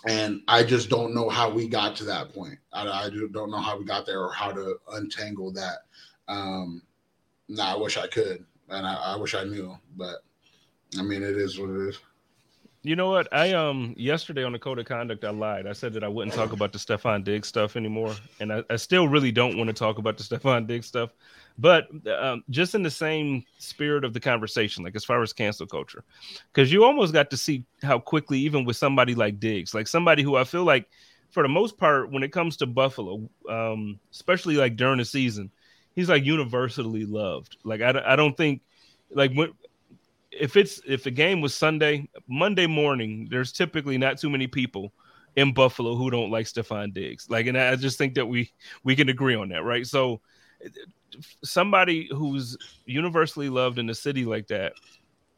and 0.05 0.41
i 0.47 0.63
just 0.63 0.89
don't 0.89 1.13
know 1.13 1.27
how 1.27 1.49
we 1.49 1.67
got 1.67 1.93
to 1.93 2.05
that 2.05 2.33
point 2.33 2.57
i, 2.71 2.87
I 2.87 3.09
don't 3.09 3.51
know 3.51 3.59
how 3.59 3.77
we 3.77 3.83
got 3.83 4.05
there 4.05 4.21
or 4.21 4.31
how 4.31 4.53
to 4.53 4.77
untangle 4.93 5.51
that 5.53 5.79
um 6.29 6.81
nah, 7.49 7.73
i 7.73 7.77
wish 7.77 7.97
i 7.97 8.07
could 8.07 8.45
and 8.69 8.87
I, 8.87 8.93
I 8.93 9.15
wish 9.17 9.35
i 9.35 9.43
knew 9.43 9.77
but 9.97 10.23
i 10.97 11.01
mean 11.01 11.23
it 11.23 11.35
is 11.35 11.59
what 11.59 11.69
it 11.69 11.89
is 11.89 11.99
you 12.87 12.95
know 12.95 13.09
what? 13.09 13.27
I 13.33 13.51
um 13.51 13.93
yesterday 13.97 14.45
on 14.45 14.53
the 14.53 14.59
code 14.59 14.79
of 14.79 14.85
conduct, 14.85 15.25
I 15.25 15.31
lied. 15.31 15.67
I 15.67 15.73
said 15.73 15.91
that 15.93 16.05
I 16.05 16.07
wouldn't 16.07 16.33
talk 16.33 16.53
about 16.53 16.71
the 16.71 16.79
Stefon 16.79 17.21
Diggs 17.21 17.49
stuff 17.49 17.75
anymore, 17.75 18.15
and 18.39 18.53
I, 18.53 18.63
I 18.69 18.77
still 18.77 19.09
really 19.09 19.31
don't 19.31 19.57
want 19.57 19.67
to 19.67 19.73
talk 19.73 19.97
about 19.97 20.17
the 20.17 20.23
Stefon 20.23 20.67
Diggs 20.67 20.85
stuff. 20.87 21.09
But 21.57 21.87
um, 22.07 22.45
just 22.49 22.75
in 22.75 22.83
the 22.83 22.89
same 22.89 23.43
spirit 23.57 24.05
of 24.05 24.13
the 24.13 24.21
conversation, 24.21 24.85
like 24.85 24.95
as 24.95 25.03
far 25.03 25.21
as 25.21 25.33
cancel 25.33 25.67
culture, 25.67 26.05
because 26.53 26.71
you 26.71 26.85
almost 26.85 27.11
got 27.11 27.29
to 27.31 27.37
see 27.37 27.65
how 27.83 27.99
quickly, 27.99 28.39
even 28.39 28.63
with 28.63 28.77
somebody 28.77 29.15
like 29.15 29.37
Diggs, 29.37 29.73
like 29.73 29.87
somebody 29.87 30.23
who 30.23 30.37
I 30.37 30.45
feel 30.45 30.63
like, 30.63 30.87
for 31.29 31.43
the 31.43 31.49
most 31.49 31.77
part, 31.77 32.09
when 32.09 32.23
it 32.23 32.31
comes 32.31 32.55
to 32.57 32.67
Buffalo, 32.67 33.29
um, 33.49 33.99
especially 34.13 34.55
like 34.55 34.77
during 34.77 34.99
the 34.99 35.05
season, 35.05 35.51
he's 35.93 36.07
like 36.07 36.23
universally 36.23 37.03
loved. 37.03 37.57
Like 37.65 37.81
I, 37.81 38.01
I 38.05 38.15
don't 38.15 38.37
think 38.37 38.61
like 39.11 39.33
when 39.33 39.51
if 40.39 40.55
it's 40.55 40.81
if 40.85 41.03
the 41.03 41.11
game 41.11 41.41
was 41.41 41.53
Sunday, 41.53 42.09
Monday 42.27 42.67
morning, 42.67 43.27
there's 43.29 43.51
typically 43.51 43.97
not 43.97 44.17
too 44.17 44.29
many 44.29 44.47
people 44.47 44.93
in 45.35 45.53
Buffalo 45.53 45.95
who 45.95 46.09
don't 46.09 46.31
like 46.31 46.45
Stefon 46.45 46.93
Diggs. 46.93 47.29
Like, 47.29 47.45
and 47.47 47.57
I 47.57 47.75
just 47.75 47.97
think 47.97 48.15
that 48.15 48.25
we 48.25 48.51
we 48.83 48.95
can 48.95 49.09
agree 49.09 49.35
on 49.35 49.49
that, 49.49 49.63
right? 49.63 49.85
So, 49.85 50.21
somebody 51.43 52.09
who's 52.11 52.57
universally 52.85 53.49
loved 53.49 53.79
in 53.79 53.89
a 53.89 53.95
city 53.95 54.25
like 54.25 54.47
that 54.47 54.73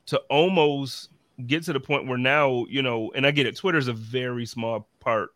to 0.07 0.17
almost 0.29 1.09
get 1.45 1.63
to 1.63 1.73
the 1.73 1.79
point 1.79 2.07
where 2.07 2.17
now, 2.17 2.65
you 2.69 2.81
know, 2.81 3.11
and 3.15 3.25
I 3.25 3.31
get 3.31 3.45
it, 3.45 3.55
Twitter's 3.55 3.87
a 3.87 3.93
very 3.93 4.45
small 4.45 4.87
part 4.99 5.29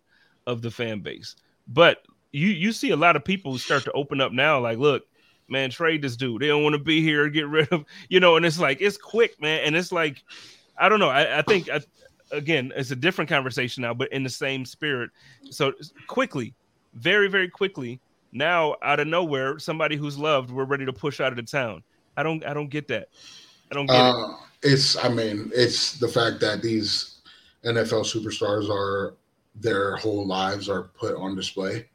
of 0.48 0.62
the 0.62 0.72
fan 0.72 1.00
base, 1.00 1.36
but 1.68 2.06
you 2.32 2.48
you 2.48 2.72
see 2.72 2.90
a 2.90 2.98
lot 2.98 3.16
of 3.16 3.24
people 3.24 3.58
start 3.58 3.84
to 3.84 3.92
open 3.92 4.20
up 4.20 4.32
now, 4.32 4.60
like, 4.60 4.78
look, 4.78 5.04
man, 5.48 5.70
trade 5.70 6.02
this 6.02 6.16
dude. 6.16 6.42
They 6.42 6.48
don't 6.48 6.64
want 6.64 6.74
to 6.74 6.80
be 6.80 7.02
here, 7.02 7.30
get 7.30 7.48
rid 7.48 7.68
of, 7.72 7.86
you 8.10 8.20
know, 8.20 8.36
and 8.36 8.46
it's 8.46 8.60
like, 8.60 8.82
it's 8.82 8.98
quick, 8.98 9.40
man. 9.42 9.62
And 9.64 9.76
it's 9.76 9.92
like, 9.92 10.24
I 10.78 10.90
don't 10.90 11.00
know. 11.00 11.10
I, 11.10 11.40
I 11.40 11.42
think, 11.42 11.70
I, 11.70 11.82
again, 12.32 12.72
it's 12.76 12.92
a 12.92 12.96
different 12.96 13.30
conversation 13.30 13.82
now, 13.82 13.94
but 13.94 14.12
in 14.12 14.24
the 14.24 14.30
same 14.30 14.66
spirit. 14.66 15.12
So 15.50 15.74
quickly, 16.08 16.54
very, 16.94 17.28
very 17.28 17.50
quickly, 17.50 18.00
now 18.32 18.76
out 18.82 19.00
of 19.00 19.08
nowhere, 19.08 19.60
somebody 19.60 19.96
who's 19.96 20.18
loved, 20.18 20.50
we're 20.50 20.66
ready 20.66 20.86
to 20.86 20.94
push 20.94 21.20
out 21.20 21.32
of 21.32 21.36
the 21.36 21.44
town. 21.44 21.84
I 22.18 22.24
don't, 22.24 22.46
I 22.46 22.54
don't 22.54 22.70
get 22.70 22.88
that. 22.88 23.10
I 23.72 23.76
don't 23.76 23.86
get 23.86 23.96
uh, 23.96 24.36
it. 24.62 24.72
It's, 24.72 24.98
I 24.98 25.10
mean, 25.10 25.52
it's 25.54 26.00
the 26.00 26.08
fact 26.08 26.40
that 26.42 26.62
these 26.62 27.22
NFL 27.66 28.06
superstars 28.06 28.70
are, 28.70 29.16
their 29.56 29.96
whole 29.98 30.26
lives 30.26 30.68
are 30.68 30.84
put 30.84 31.16
on 31.16 31.36
display. 31.36 31.88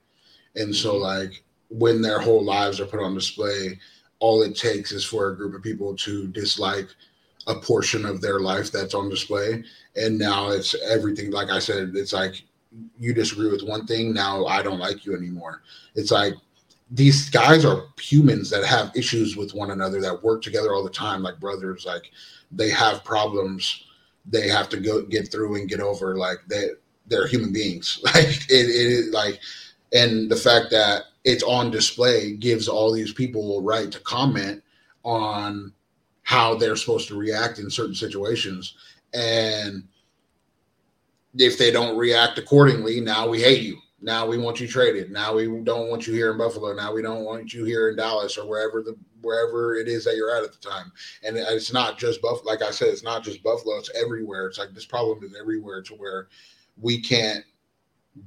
And 0.54 0.74
so, 0.74 0.96
like, 0.96 1.42
when 1.68 2.00
their 2.00 2.18
whole 2.18 2.44
lives 2.44 2.80
are 2.80 2.86
put 2.86 3.00
on 3.00 3.14
display, 3.14 3.78
all 4.20 4.42
it 4.42 4.56
takes 4.56 4.92
is 4.92 5.04
for 5.04 5.28
a 5.28 5.36
group 5.36 5.54
of 5.54 5.62
people 5.62 5.94
to 5.96 6.26
dislike 6.28 6.88
a 7.46 7.54
portion 7.54 8.04
of 8.04 8.20
their 8.20 8.40
life 8.40 8.70
that's 8.70 8.94
on 8.94 9.08
display. 9.08 9.62
And 9.96 10.18
now 10.18 10.50
it's 10.50 10.74
everything. 10.82 11.30
Like 11.30 11.50
I 11.50 11.58
said, 11.58 11.92
it's 11.94 12.12
like 12.12 12.42
you 12.98 13.14
disagree 13.14 13.50
with 13.50 13.62
one 13.62 13.86
thing. 13.86 14.12
Now 14.12 14.46
I 14.46 14.62
don't 14.62 14.78
like 14.78 15.06
you 15.06 15.16
anymore. 15.16 15.62
It's 15.94 16.10
like 16.10 16.34
these 16.90 17.30
guys 17.30 17.64
are 17.64 17.84
humans 17.98 18.50
that 18.50 18.64
have 18.64 18.94
issues 18.94 19.36
with 19.36 19.54
one 19.54 19.70
another 19.70 20.00
that 20.00 20.22
work 20.22 20.42
together 20.42 20.74
all 20.74 20.84
the 20.84 20.90
time, 20.90 21.22
like 21.22 21.40
brothers. 21.40 21.84
Like 21.86 22.10
they 22.50 22.70
have 22.70 23.04
problems 23.04 23.84
they 24.30 24.48
have 24.48 24.68
to 24.68 24.78
go 24.78 25.02
get 25.02 25.30
through 25.30 25.56
and 25.56 25.68
get 25.68 25.80
over. 25.80 26.16
Like 26.16 26.38
they 26.48 26.70
they're 27.06 27.26
human 27.26 27.52
beings. 27.52 28.00
Like 28.04 28.28
it, 28.50 28.50
it 28.50 29.12
like 29.12 29.40
and 29.92 30.30
the 30.30 30.36
fact 30.36 30.70
that 30.70 31.04
it's 31.28 31.42
on 31.42 31.70
display 31.70 32.32
gives 32.32 32.68
all 32.68 32.92
these 32.92 33.12
people 33.12 33.58
a 33.58 33.62
right 33.62 33.92
to 33.92 34.00
comment 34.00 34.62
on 35.04 35.72
how 36.22 36.54
they're 36.54 36.76
supposed 36.76 37.08
to 37.08 37.18
react 37.18 37.58
in 37.58 37.70
certain 37.70 37.94
situations 37.94 38.74
and 39.14 39.82
if 41.36 41.58
they 41.58 41.70
don't 41.70 41.96
react 41.96 42.38
accordingly 42.38 43.00
now 43.00 43.28
we 43.28 43.40
hate 43.40 43.62
you 43.62 43.78
now 44.00 44.26
we 44.26 44.38
want 44.38 44.58
you 44.58 44.66
traded 44.66 45.10
now 45.10 45.34
we 45.34 45.46
don't 45.64 45.90
want 45.90 46.06
you 46.06 46.14
here 46.14 46.32
in 46.32 46.38
buffalo 46.38 46.72
now 46.72 46.92
we 46.92 47.02
don't 47.02 47.24
want 47.24 47.52
you 47.52 47.64
here 47.64 47.90
in 47.90 47.96
dallas 47.96 48.38
or 48.38 48.48
wherever 48.48 48.82
the 48.82 48.96
wherever 49.20 49.74
it 49.74 49.88
is 49.88 50.04
that 50.04 50.16
you're 50.16 50.34
at 50.34 50.44
at 50.44 50.52
the 50.52 50.68
time. 50.68 50.92
And 51.24 51.36
it's 51.36 51.72
not 51.72 51.98
just 51.98 52.22
Buffalo. 52.22 52.44
Like 52.44 52.62
I 52.62 52.70
said, 52.70 52.88
it's 52.88 53.02
not 53.02 53.24
just 53.24 53.42
Buffalo. 53.42 53.76
It's 53.76 53.90
everywhere. 53.94 54.46
It's 54.46 54.58
like 54.58 54.72
this 54.72 54.86
problem 54.86 55.24
is 55.24 55.36
everywhere 55.38 55.82
to 55.82 55.94
where 55.94 56.28
we 56.80 57.00
can't 57.00 57.44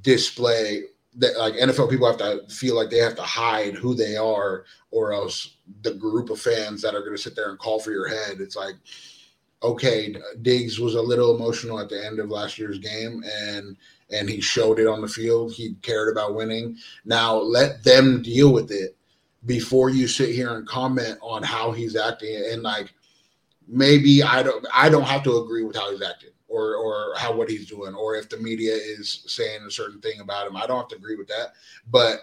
display 0.01 0.83
that 1.15 1.37
like 1.37 1.55
NFL 1.55 1.89
people 1.89 2.07
have 2.07 2.17
to 2.17 2.43
feel 2.47 2.75
like 2.75 2.89
they 2.89 2.97
have 2.97 3.15
to 3.15 3.21
hide 3.21 3.75
who 3.75 3.93
they 3.93 4.15
are, 4.15 4.65
or 4.91 5.13
else 5.13 5.57
the 5.81 5.93
group 5.93 6.29
of 6.29 6.39
fans 6.39 6.81
that 6.81 6.95
are 6.95 7.01
going 7.01 7.15
to 7.15 7.21
sit 7.21 7.35
there 7.35 7.49
and 7.49 7.59
call 7.59 7.79
for 7.79 7.91
your 7.91 8.07
head. 8.07 8.39
It's 8.39 8.55
like, 8.55 8.75
okay, 9.63 10.15
Diggs 10.41 10.79
was 10.79 10.95
a 10.95 11.01
little 11.01 11.35
emotional 11.35 11.79
at 11.79 11.89
the 11.89 12.05
end 12.05 12.19
of 12.19 12.29
last 12.29 12.57
year's 12.57 12.79
game, 12.79 13.23
and 13.25 13.75
and 14.11 14.29
he 14.29 14.41
showed 14.41 14.79
it 14.79 14.87
on 14.87 15.01
the 15.01 15.07
field. 15.07 15.53
He 15.53 15.75
cared 15.81 16.11
about 16.11 16.35
winning. 16.35 16.77
Now 17.05 17.35
let 17.35 17.83
them 17.83 18.21
deal 18.21 18.53
with 18.53 18.71
it 18.71 18.95
before 19.45 19.89
you 19.89 20.07
sit 20.07 20.29
here 20.29 20.55
and 20.55 20.67
comment 20.67 21.17
on 21.21 21.43
how 21.43 21.71
he's 21.71 21.95
acting. 21.95 22.43
And 22.51 22.63
like 22.63 22.93
maybe 23.67 24.21
I 24.23 24.43
don't 24.43 24.65
I 24.73 24.89
don't 24.89 25.03
have 25.03 25.23
to 25.23 25.37
agree 25.37 25.63
with 25.63 25.75
how 25.75 25.91
he's 25.91 26.01
acting 26.01 26.31
or 26.51 26.75
or 26.75 27.13
how 27.17 27.33
what 27.33 27.49
he's 27.49 27.67
doing, 27.67 27.95
or 27.95 28.15
if 28.15 28.29
the 28.29 28.37
media 28.37 28.73
is 28.73 29.23
saying 29.27 29.61
a 29.65 29.71
certain 29.71 30.01
thing 30.01 30.19
about 30.19 30.47
him. 30.47 30.57
I 30.57 30.67
don't 30.67 30.77
have 30.77 30.89
to 30.89 30.97
agree 30.97 31.15
with 31.15 31.27
that. 31.29 31.53
But 31.89 32.19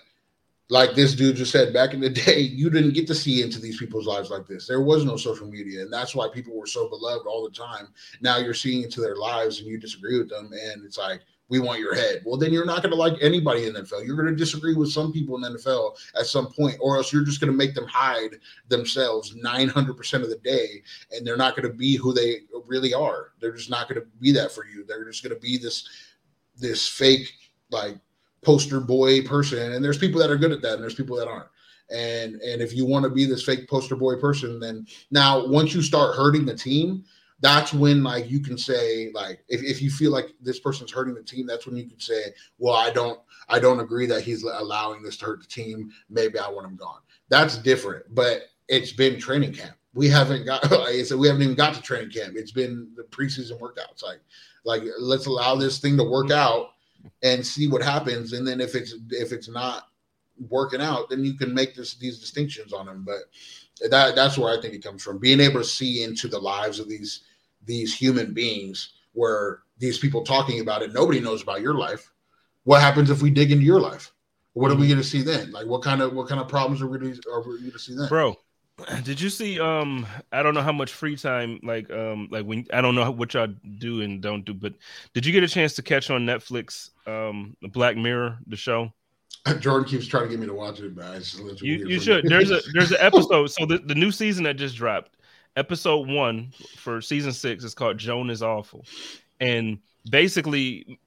like 0.71 0.95
this 0.95 1.15
dude 1.15 1.37
just 1.37 1.51
said 1.51 1.73
back 1.73 1.95
in 1.95 2.01
the 2.01 2.11
day, 2.27 2.41
you 2.41 2.69
didn't 2.69 2.93
get 2.93 3.07
to 3.07 3.15
see 3.15 3.43
into 3.43 3.61
these 3.61 3.79
people's 3.79 4.07
lives 4.07 4.31
like 4.31 4.47
this. 4.47 4.67
There 4.67 4.83
was 4.83 5.05
no 5.05 5.17
social 5.17 5.47
media, 5.47 5.83
and 5.83 5.93
that's 5.93 6.15
why 6.15 6.29
people 6.29 6.57
were 6.57 6.67
so 6.67 6.89
beloved 6.89 7.27
all 7.27 7.43
the 7.43 7.57
time. 7.57 7.89
Now 8.21 8.37
you're 8.37 8.55
seeing 8.55 8.83
into 8.83 9.01
their 9.01 9.17
lives 9.17 9.61
and 9.61 9.69
you 9.69 9.79
disagree 9.79 10.19
with 10.19 10.29
them, 10.29 10.51
and 10.53 10.85
it's 10.85 10.99
like 10.99 11.23
we 11.49 11.59
want 11.59 11.81
your 11.81 11.95
head. 11.95 12.23
Well, 12.25 12.37
then 12.37 12.53
you're 12.53 12.67
not 12.67 12.83
going 12.83 12.93
to 12.93 12.97
like 12.97 13.15
anybody 13.23 13.67
in 13.67 13.73
the 13.73 13.81
NFL. 13.81 14.07
You're 14.07 14.17
going 14.17 14.29
to 14.29 14.37
disagree 14.37 14.75
with 14.75 14.91
some 14.91 15.13
people 15.13 15.37
in 15.37 15.43
the 15.43 15.59
NFL 15.59 15.97
at 16.19 16.27
some 16.27 16.53
point, 16.53 16.77
or 16.81 16.97
else 16.97 17.13
you're 17.13 17.25
just 17.25 17.41
going 17.41 17.51
to 17.51 17.57
make 17.57 17.75
them 17.75 17.87
hide 17.87 18.37
themselves 18.69 19.35
900% 19.35 20.23
of 20.23 20.29
the 20.29 20.41
day, 20.45 20.83
and 21.13 21.27
they're 21.27 21.37
not 21.37 21.57
going 21.57 21.71
to 21.71 21.77
be 21.77 21.97
who 21.97 22.13
they 22.13 22.41
really 22.67 22.93
are. 22.93 23.33
They're 23.41 23.55
just 23.55 23.71
not 23.71 23.89
going 23.89 24.01
to 24.01 24.07
be 24.21 24.33
that 24.33 24.53
for 24.53 24.67
you. 24.67 24.85
They're 24.85 25.05
just 25.05 25.23
going 25.23 25.35
to 25.35 25.41
be 25.41 25.59
this 25.59 25.89
this 26.57 26.89
fake 26.89 27.33
like 27.71 27.97
poster 28.43 28.81
boy 28.81 29.23
person. 29.23 29.73
And 29.73 29.85
there's 29.85 29.99
people 29.99 30.21
that 30.21 30.31
are 30.31 30.37
good 30.37 30.53
at 30.53 30.63
that, 30.63 30.75
and 30.75 30.83
there's 30.83 30.95
people 30.95 31.17
that 31.17 31.29
aren't. 31.29 31.49
And 31.91 32.35
and 32.43 32.61
if 32.61 32.75
you 32.75 32.85
want 32.85 33.05
to 33.05 33.11
be 33.11 33.25
this 33.25 33.45
fake 33.45 33.69
poster 33.69 33.97
boy 33.97 34.17
person, 34.17 34.61
then 34.61 34.87
now 35.11 35.47
once 35.47 35.75
you 35.75 35.81
start 35.81 36.17
hurting 36.17 36.45
the 36.45 36.55
team, 36.55 37.05
that's 37.41 37.73
when 37.73 38.03
like 38.03 38.31
you 38.31 38.41
can 38.41 38.59
say 38.59 39.11
like 39.15 39.45
if, 39.49 39.63
if 39.63 39.81
you 39.81 39.91
feel 39.91 40.11
like 40.11 40.35
this 40.41 40.59
person's 40.59 40.91
hurting 40.91 41.15
the 41.15 41.23
team 41.23 41.47
that's 41.47 41.67
when 41.67 41.77
you 41.77 41.87
can 41.87 42.01
say 42.01 42.25
well 42.59 42.75
i 42.75 42.91
don't 42.91 43.21
i 43.49 43.59
don't 43.59 43.81
agree 43.81 44.07
that 44.07 44.23
he's 44.23 44.43
allowing 44.43 45.03
this 45.03 45.17
to 45.17 45.27
hurt 45.27 45.41
the 45.41 45.47
team. 45.47 45.91
Maybe 46.11 46.39
i 46.39 46.49
want 46.49 46.67
him 46.67 46.77
gone. 46.77 47.01
That's 47.29 47.59
different 47.59 48.13
but 48.15 48.43
it's 48.69 48.93
been 48.93 49.19
training 49.19 49.55
camp. 49.55 49.77
We 49.95 50.09
haven't 50.09 50.45
got 50.45 50.63
like 50.71 50.95
I 50.95 51.03
said, 51.03 51.19
we 51.19 51.27
haven't 51.27 51.43
even 51.43 51.55
got 51.55 51.75
to 51.75 51.83
training 51.83 52.11
camp. 52.11 52.35
It's 52.37 52.53
been 52.53 52.91
the 52.97 53.05
preseason 53.05 53.59
workouts. 53.59 54.03
Like 54.03 54.21
like 54.65 54.83
let's 55.01 55.27
allow 55.27 55.55
this 55.57 55.79
thing 55.79 55.97
to 55.97 56.05
work 56.05 56.31
out 56.31 56.71
and 57.23 57.47
see 57.47 57.69
what 57.69 57.83
happens. 57.83 58.33
And 58.33 58.47
then 58.47 58.61
if 58.61 58.75
it's 58.75 58.95
if 59.11 59.33
it's 59.33 59.49
not 59.49 59.85
working 60.49 60.81
out 60.81 61.11
then 61.11 61.25
you 61.25 61.35
can 61.35 61.53
make 61.53 61.75
this 61.75 61.95
these 61.95 62.21
distinctions 62.21 62.73
on 62.73 62.87
them. 62.87 63.05
But 63.07 63.91
that 63.91 64.15
that's 64.15 64.37
where 64.37 64.57
I 64.57 64.61
think 64.61 64.75
it 64.75 64.85
comes 64.85 65.03
from. 65.03 65.19
Being 65.19 65.41
able 65.41 65.61
to 65.61 65.67
see 65.67 66.03
into 66.03 66.29
the 66.29 66.39
lives 66.39 66.79
of 66.79 66.89
these 66.89 67.23
these 67.65 67.95
human 67.95 68.33
beings 68.33 68.91
where 69.13 69.61
these 69.79 69.99
people 69.99 70.23
talking 70.23 70.61
about 70.61 70.83
it, 70.83 70.93
nobody 70.93 71.21
knows 71.21 71.43
about 71.43 71.61
your 71.61 71.75
life. 71.75 72.11
What 72.65 72.81
happens 72.81 73.11
if 73.11 73.23
we 73.23 73.31
dig 73.31 73.51
into 73.51 73.65
your 73.65 73.81
life? 73.81 74.13
What 74.55 74.71
are 74.71 74.75
we 74.75 74.83
mm-hmm. 74.83 74.93
going 74.93 75.03
to 75.03 75.09
see 75.09 75.23
then? 75.23 75.53
Like, 75.53 75.67
what 75.67 75.83
kind 75.83 76.03
of 76.03 76.13
what 76.13 76.29
kind 76.29 76.41
of 76.41 76.49
problems 76.49 76.83
are 76.83 76.87
we 76.87 76.99
going 76.99 77.15
to, 77.15 77.31
are 77.31 77.41
we 77.41 77.61
going 77.61 77.71
to 77.73 77.79
see 77.79 77.95
then, 77.97 78.09
bro? 78.09 78.37
Did 79.05 79.21
you 79.21 79.31
see? 79.31 79.61
Um, 79.61 80.07
I 80.33 80.43
don't 80.43 80.55
know 80.55 80.63
how 80.63 80.73
much 80.73 80.93
free 80.93 81.17
time, 81.17 81.61
like, 81.63 81.91
um, 81.91 82.29
like 82.31 82.45
when 82.45 82.67
I 82.73 82.81
don't 82.81 82.95
know 82.95 83.11
what 83.11 83.35
y'all 83.35 83.53
do 83.79 84.03
and 84.03 84.21
don't 84.21 84.45
do, 84.45 84.55
but 84.55 84.75
did 85.15 85.27
you 85.27 85.33
get 85.33 85.43
a 85.43 85.49
chance 85.49 85.75
to 85.75 85.83
catch 85.83 86.11
on 86.11 86.25
Netflix, 86.25 86.91
um, 87.07 87.57
the 87.61 87.69
Black 87.69 87.97
Mirror, 87.97 88.39
the 88.47 88.57
show? 88.57 88.93
Jordan 89.61 89.89
keeps 89.89 90.07
trying 90.07 90.25
to 90.25 90.29
get 90.29 90.41
me 90.41 90.47
to 90.47 90.55
watch 90.55 90.81
it, 90.81 90.97
man. 90.97 91.23
you 91.61 91.89
you 91.89 92.01
should. 92.01 92.25
There's 92.27 92.51
a 92.51 92.61
there's 92.73 92.93
an 92.93 92.99
episode. 93.01 93.51
So 93.51 93.67
the, 93.67 93.79
the 93.79 93.95
new 93.95 94.11
season 94.11 94.45
that 94.45 94.55
just 94.55 94.77
dropped, 94.77 95.17
episode 95.57 96.09
one 96.09 96.53
for 96.77 97.01
season 97.01 97.33
six 97.33 97.65
is 97.65 97.75
called 97.75 97.99
Joan 97.99 98.31
is 98.31 98.43
Awful. 98.43 98.85
And 99.41 99.79
basically, 100.11 100.99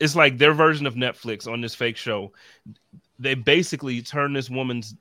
it's 0.00 0.16
like 0.16 0.38
their 0.38 0.52
version 0.52 0.86
of 0.86 0.94
Netflix 0.94 1.50
on 1.50 1.60
this 1.60 1.74
fake 1.74 1.96
show. 1.96 2.32
They 3.18 3.34
basically 3.34 4.02
turn 4.02 4.32
this 4.32 4.50
woman's 4.50 4.94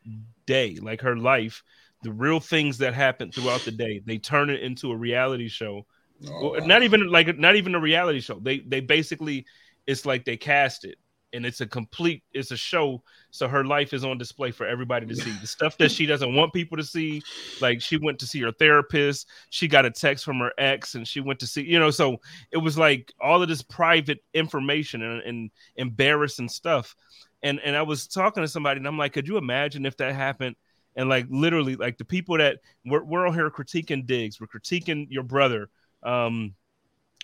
day, 0.45 0.78
like 0.82 1.02
her 1.02 1.17
life, 1.17 1.63
the 2.04 2.12
real 2.12 2.39
things 2.39 2.78
that 2.80 2.93
happen 2.93 3.32
throughout 3.32 3.62
the 3.62 3.71
day, 3.71 4.02
they 4.06 4.17
turn 4.17 4.49
it 4.49 4.62
into 4.62 4.91
a 4.91 4.95
reality 4.95 5.47
show. 5.47 5.86
Oh, 6.28 6.52
wow. 6.52 6.65
Not 6.65 6.84
even 6.84 7.08
like 7.10 7.38
not 7.38 7.56
even 7.56 7.76
a 7.76 7.80
reality 7.80 8.19
show. 8.19 8.39
They 8.39 8.60
they 8.60 8.82
basically 8.82 9.45
it's 9.88 10.06
like 10.06 10.26
they 10.26 10.38
cast 10.38 10.86
it 10.86 10.97
and 11.34 11.46
it's 11.46 11.62
a 11.62 11.67
complete 11.67 12.24
it's 12.32 12.52
a 12.52 12.58
show. 12.58 13.02
So 13.32 13.48
her 13.48 13.65
life 13.65 13.93
is 13.93 14.06
on 14.06 14.17
display 14.17 14.52
for 14.52 14.65
everybody 14.65 15.06
to 15.08 15.15
see. 15.15 15.32
The 15.41 15.48
stuff 15.48 15.78
that 15.80 15.91
she 15.91 16.06
doesn't 16.06 16.34
want 16.36 16.54
people 16.54 16.78
to 16.78 16.84
see 16.84 17.22
like 17.60 17.82
she 17.82 17.98
went 17.98 18.19
to 18.19 18.28
see 18.28 18.39
her 18.41 18.52
therapist. 18.52 19.28
She 19.50 19.67
got 19.67 19.86
a 19.86 19.91
text 19.91 20.24
from 20.24 20.39
her 20.39 20.52
ex 20.58 20.96
and 20.96 21.08
she 21.08 21.19
went 21.19 21.39
to 21.39 21.48
see 21.48 21.63
you 21.63 21.80
know 21.80 21.91
so 21.91 22.17
it 22.52 22.58
was 22.58 22.78
like 22.78 23.12
all 23.19 23.41
of 23.41 23.50
this 23.50 23.63
private 23.63 24.19
information 24.34 25.02
and, 25.02 25.22
and 25.24 25.52
embarrassing 25.76 26.50
stuff. 26.50 26.96
And 27.41 27.60
and 27.62 27.76
i 27.76 27.82
was 27.82 28.08
talking 28.08 28.43
to 28.43 28.48
somebody 28.48 28.78
and 28.78 28.88
i'm 28.88 28.98
like 28.98 29.13
could 29.13 29.28
you 29.28 29.38
imagine 29.38 29.86
if 29.86 29.98
that 29.98 30.15
happened? 30.15 30.56
And 30.96 31.10
like 31.10 31.26
literally 31.30 31.76
like 31.76 31.98
the 31.98 32.06
people 32.06 32.38
that 32.38 32.60
we're, 32.86 33.04
we're 33.04 33.28
on 33.28 33.34
here 33.34 33.50
critiquing 33.50 34.06
Diggs 34.06 34.39
we're 34.39 34.48
critiquing 34.48 35.08
your 35.10 35.24
brother 35.24 35.69
um 36.04 36.54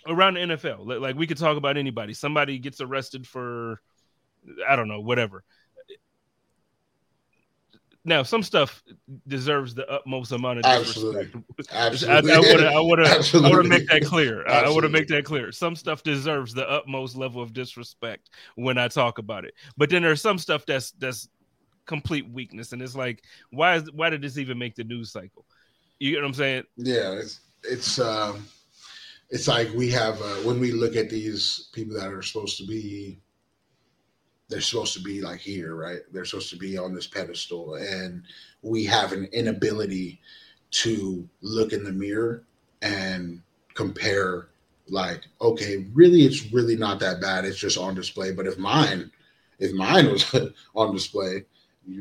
around 0.06 0.34
the 0.34 0.40
NFL. 0.40 1.00
Like 1.00 1.16
we 1.16 1.26
could 1.26 1.36
talk 1.36 1.56
about 1.56 1.76
anybody. 1.76 2.14
Somebody 2.14 2.58
gets 2.58 2.80
arrested 2.80 3.26
for 3.26 3.80
I 4.68 4.76
don't 4.76 4.88
know, 4.88 5.00
whatever. 5.00 5.44
Now, 8.02 8.22
some 8.22 8.42
stuff 8.42 8.82
deserves 9.28 9.74
the 9.74 9.86
utmost 9.90 10.32
amount 10.32 10.60
of 10.60 10.64
disrespect. 10.64 11.36
Absolutely. 11.70 12.32
Absolutely. 12.32 12.66
I 12.66 12.80
want 12.80 13.04
to. 13.04 13.38
I 13.38 13.50
want 13.50 13.62
to 13.62 13.68
make 13.68 13.88
that 13.88 14.04
clear. 14.04 14.40
Absolutely. 14.46 14.68
I 14.68 14.70
want 14.70 14.82
to 14.84 14.88
make 14.88 15.08
that 15.08 15.24
clear. 15.24 15.52
Some 15.52 15.76
stuff 15.76 16.02
deserves 16.02 16.54
the 16.54 16.68
utmost 16.68 17.14
level 17.14 17.42
of 17.42 17.52
disrespect 17.52 18.30
when 18.54 18.78
I 18.78 18.88
talk 18.88 19.18
about 19.18 19.44
it. 19.44 19.52
But 19.76 19.90
then 19.90 20.02
there's 20.02 20.22
some 20.22 20.38
stuff 20.38 20.64
that's 20.64 20.92
that's 20.92 21.28
complete 21.84 22.26
weakness, 22.30 22.72
and 22.72 22.80
it's 22.80 22.96
like, 22.96 23.22
why 23.50 23.74
is 23.74 23.92
why 23.92 24.08
did 24.08 24.22
this 24.22 24.38
even 24.38 24.58
make 24.58 24.76
the 24.76 24.84
news 24.84 25.12
cycle? 25.12 25.44
You 25.98 26.12
get 26.12 26.22
what 26.22 26.28
I'm 26.28 26.34
saying? 26.34 26.64
Yeah, 26.76 27.12
it's 27.12 27.40
it's 27.64 27.98
um, 27.98 28.46
it's 29.28 29.46
like 29.46 29.68
we 29.74 29.90
have 29.90 30.20
uh, 30.22 30.36
when 30.44 30.58
we 30.58 30.72
look 30.72 30.96
at 30.96 31.10
these 31.10 31.68
people 31.74 31.94
that 31.98 32.10
are 32.10 32.22
supposed 32.22 32.56
to 32.58 32.66
be 32.66 33.20
they're 34.50 34.60
supposed 34.60 34.94
to 34.94 35.00
be 35.00 35.22
like 35.22 35.40
here, 35.40 35.76
right? 35.76 36.00
They're 36.12 36.24
supposed 36.24 36.50
to 36.50 36.56
be 36.56 36.76
on 36.76 36.92
this 36.92 37.06
pedestal, 37.06 37.76
and 37.76 38.24
we 38.62 38.84
have 38.84 39.12
an 39.12 39.26
inability 39.32 40.20
to 40.72 41.28
look 41.40 41.72
in 41.72 41.84
the 41.84 41.92
mirror 41.92 42.44
and 42.82 43.40
compare. 43.74 44.48
Like, 44.88 45.22
okay, 45.40 45.86
really, 45.92 46.22
it's 46.22 46.52
really 46.52 46.76
not 46.76 46.98
that 46.98 47.20
bad. 47.20 47.44
It's 47.44 47.58
just 47.58 47.78
on 47.78 47.94
display. 47.94 48.32
But 48.32 48.48
if 48.48 48.58
mine, 48.58 49.12
if 49.60 49.72
mine 49.72 50.10
was 50.10 50.34
on 50.74 50.92
display, 50.92 51.44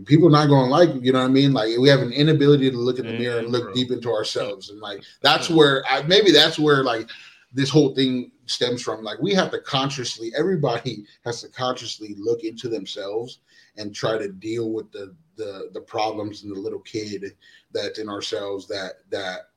people 0.05 0.29
not 0.29 0.47
going 0.47 0.65
to 0.65 0.71
like 0.71 0.89
you 1.03 1.11
know 1.11 1.19
what 1.19 1.25
i 1.25 1.31
mean 1.31 1.53
like 1.53 1.75
we 1.77 1.89
have 1.89 2.01
an 2.01 2.11
inability 2.11 2.69
to 2.69 2.77
look 2.77 2.99
in 2.99 3.07
the 3.07 3.13
mm, 3.13 3.19
mirror 3.19 3.39
and 3.39 3.49
look 3.49 3.73
deep 3.73 3.91
into 3.91 4.11
ourselves 4.11 4.69
and 4.69 4.79
like 4.81 5.01
that's 5.21 5.49
where 5.49 5.83
I, 5.89 6.03
maybe 6.03 6.31
that's 6.31 6.59
where 6.59 6.83
like 6.83 7.09
this 7.51 7.69
whole 7.69 7.95
thing 7.95 8.31
stems 8.45 8.81
from 8.81 9.03
like 9.03 9.19
we 9.19 9.33
have 9.33 9.51
to 9.51 9.59
consciously 9.61 10.31
everybody 10.37 11.05
has 11.25 11.41
to 11.41 11.49
consciously 11.49 12.15
look 12.17 12.43
into 12.43 12.67
themselves 12.67 13.39
and 13.77 13.93
try 13.93 14.17
to 14.17 14.29
deal 14.29 14.71
with 14.71 14.91
the 14.91 15.15
the 15.35 15.69
the 15.73 15.81
problems 15.81 16.43
in 16.43 16.49
the 16.49 16.59
little 16.59 16.79
kid 16.79 17.25
that's 17.71 17.99
in 17.99 18.09
ourselves 18.09 18.67
that 18.67 18.93
that 19.09 19.49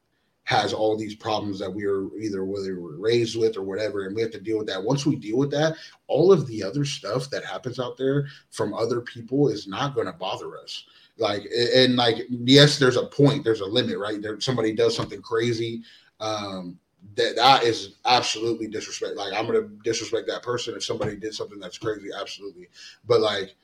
has 0.44 0.72
all 0.72 0.96
these 0.96 1.14
problems 1.14 1.59
that 1.59 1.72
we 1.72 1.85
are 1.85 2.09
either 2.18 2.44
whether 2.44 2.81
we're 2.81 2.96
raised 2.96 3.38
with 3.38 3.57
or 3.57 3.62
whatever 3.62 4.07
and 4.07 4.16
we 4.16 4.22
have 4.22 4.31
to 4.33 4.40
deal 4.40 4.59
with 4.59 4.66
that. 4.66 4.83
Once 4.83 5.07
we 5.07 5.16
deal 5.16 5.38
with 5.38 5.50
that 5.50 5.76
all 6.09 6.33
of 6.33 6.46
the 6.48 6.62
other 6.62 6.85
stuff 6.85 7.31
that 7.31 7.44
happens 7.44 7.78
out 7.78 7.96
there 7.96 8.26
from 8.50 8.74
other 8.74 9.00
people 9.00 9.48
is 9.48 9.68
not 9.68 9.94
going 9.94 10.07
to 10.07 10.12
bother 10.12 10.59
us. 10.59 10.85
Like 11.18 11.44
and 11.76 11.96
like 11.96 12.26
yes 12.28 12.78
there's 12.78 12.96
a 12.96 13.07
point 13.07 13.44
there's 13.44 13.61
a 13.61 13.66
limit 13.66 13.98
right? 13.98 14.20
There 14.20 14.40
somebody 14.40 14.72
does 14.74 14.96
something 14.96 15.22
crazy 15.22 15.83
um 16.20 16.78
that 17.17 17.37
that 17.37 17.62
is 17.65 17.97
absolutely 18.05 18.69
disrespect. 18.69 19.17
Like 19.17 19.33
I'm 19.35 19.47
gonna 19.47 19.69
disrespect 19.85 20.29
that 20.29 20.43
person 20.43 20.75
if 20.75 20.85
somebody 20.85 21.17
did 21.17 21.35
something 21.35 21.59
that's 21.59 21.79
crazy, 21.79 22.09
absolutely. 22.19 22.69
But 23.07 23.21
like 23.21 23.55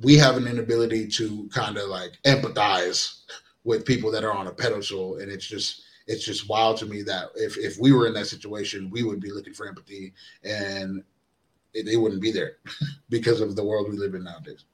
we 0.00 0.16
have 0.16 0.36
an 0.36 0.46
inability 0.46 1.08
to 1.08 1.48
kind 1.52 1.76
of 1.76 1.88
like 1.88 2.12
empathize 2.24 3.22
with 3.64 3.84
people 3.84 4.10
that 4.12 4.24
are 4.24 4.32
on 4.32 4.46
a 4.46 4.52
pedestal, 4.52 5.18
and 5.18 5.30
it's 5.30 5.46
just 5.46 5.82
it's 6.06 6.24
just 6.24 6.48
wild 6.48 6.76
to 6.78 6.86
me 6.86 7.02
that 7.02 7.28
if 7.34 7.56
if 7.58 7.78
we 7.78 7.92
were 7.92 8.06
in 8.06 8.14
that 8.14 8.26
situation, 8.26 8.90
we 8.90 9.02
would 9.02 9.20
be 9.20 9.30
looking 9.30 9.54
for 9.54 9.66
empathy, 9.66 10.12
and 10.44 11.02
it 11.74 12.00
wouldn't 12.00 12.22
be 12.22 12.32
there 12.32 12.56
because 13.08 13.40
of 13.40 13.54
the 13.54 13.64
world 13.64 13.88
we 13.88 13.96
live 13.96 14.14
in 14.14 14.24
nowadays. 14.24 14.64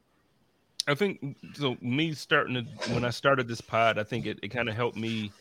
I 0.86 0.94
think 0.94 1.36
so. 1.54 1.76
Me 1.80 2.12
starting 2.12 2.54
to 2.54 2.92
when 2.92 3.04
I 3.04 3.10
started 3.10 3.48
this 3.48 3.60
pod, 3.60 3.98
I 3.98 4.04
think 4.04 4.26
it, 4.26 4.38
it 4.42 4.48
kind 4.48 4.68
of 4.68 4.74
helped 4.74 4.96
me. 4.96 5.32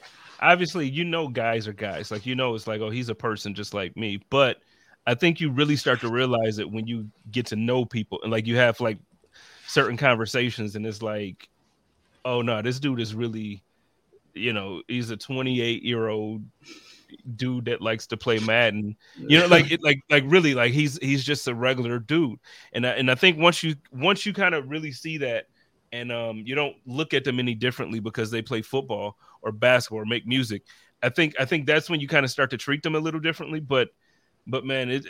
Obviously, 0.43 0.89
you 0.89 1.05
know, 1.05 1.27
guys 1.27 1.67
are 1.67 1.73
guys. 1.73 2.11
Like 2.11 2.25
you 2.25 2.35
know, 2.35 2.53
it's 2.53 2.67
like 2.67 2.81
oh, 2.81 2.89
he's 2.89 3.09
a 3.09 3.15
person 3.15 3.55
just 3.55 3.73
like 3.73 3.95
me. 3.95 4.21
But 4.29 4.57
I 5.07 5.15
think 5.15 5.39
you 5.39 5.49
really 5.49 5.75
start 5.75 6.01
to 6.01 6.09
realize 6.09 6.59
it 6.59 6.69
when 6.69 6.85
you 6.85 7.09
get 7.31 7.45
to 7.47 7.55
know 7.55 7.85
people 7.85 8.19
and 8.21 8.31
like 8.31 8.45
you 8.45 8.57
have 8.57 8.79
like 8.79 8.97
certain 9.67 9.97
conversations, 9.97 10.75
and 10.75 10.85
it's 10.85 11.01
like, 11.01 11.49
oh 12.25 12.41
no, 12.41 12.61
this 12.61 12.79
dude 12.79 12.99
is 12.99 13.15
really, 13.15 13.63
you 14.33 14.53
know, 14.53 14.81
he's 14.87 15.09
a 15.09 15.17
28 15.17 15.81
year 15.81 16.09
old 16.09 16.43
dude 17.35 17.65
that 17.65 17.81
likes 17.81 18.07
to 18.07 18.17
play 18.17 18.39
Madden. 18.39 18.95
You 19.17 19.39
know, 19.39 19.47
like 19.47 19.71
it, 19.71 19.81
like 19.81 20.01
like 20.09 20.23
really 20.27 20.53
like 20.53 20.73
he's 20.73 20.97
he's 20.97 21.23
just 21.23 21.47
a 21.47 21.55
regular 21.55 21.99
dude. 21.99 22.39
And 22.73 22.85
I, 22.85 22.91
and 22.91 23.09
I 23.09 23.15
think 23.15 23.37
once 23.37 23.63
you 23.63 23.75
once 23.91 24.25
you 24.25 24.33
kind 24.33 24.55
of 24.55 24.69
really 24.69 24.91
see 24.91 25.17
that 25.19 25.47
and 25.91 26.11
um 26.11 26.43
you 26.45 26.55
don't 26.55 26.75
look 26.85 27.13
at 27.13 27.23
them 27.23 27.39
any 27.39 27.53
differently 27.53 27.99
because 27.99 28.31
they 28.31 28.41
play 28.41 28.61
football 28.61 29.17
or 29.43 29.51
basketball 29.51 30.01
or 30.01 30.05
make 30.05 30.25
music. 30.25 30.63
I 31.01 31.09
think 31.09 31.35
I 31.39 31.45
think 31.45 31.67
that's 31.67 31.89
when 31.89 31.99
you 31.99 32.07
kind 32.07 32.25
of 32.25 32.31
start 32.31 32.49
to 32.51 32.57
treat 32.57 32.81
them 32.81 32.95
a 32.95 32.99
little 32.99 33.19
differently, 33.19 33.59
but 33.59 33.89
but 34.47 34.65
man, 34.65 34.89
it 34.89 35.05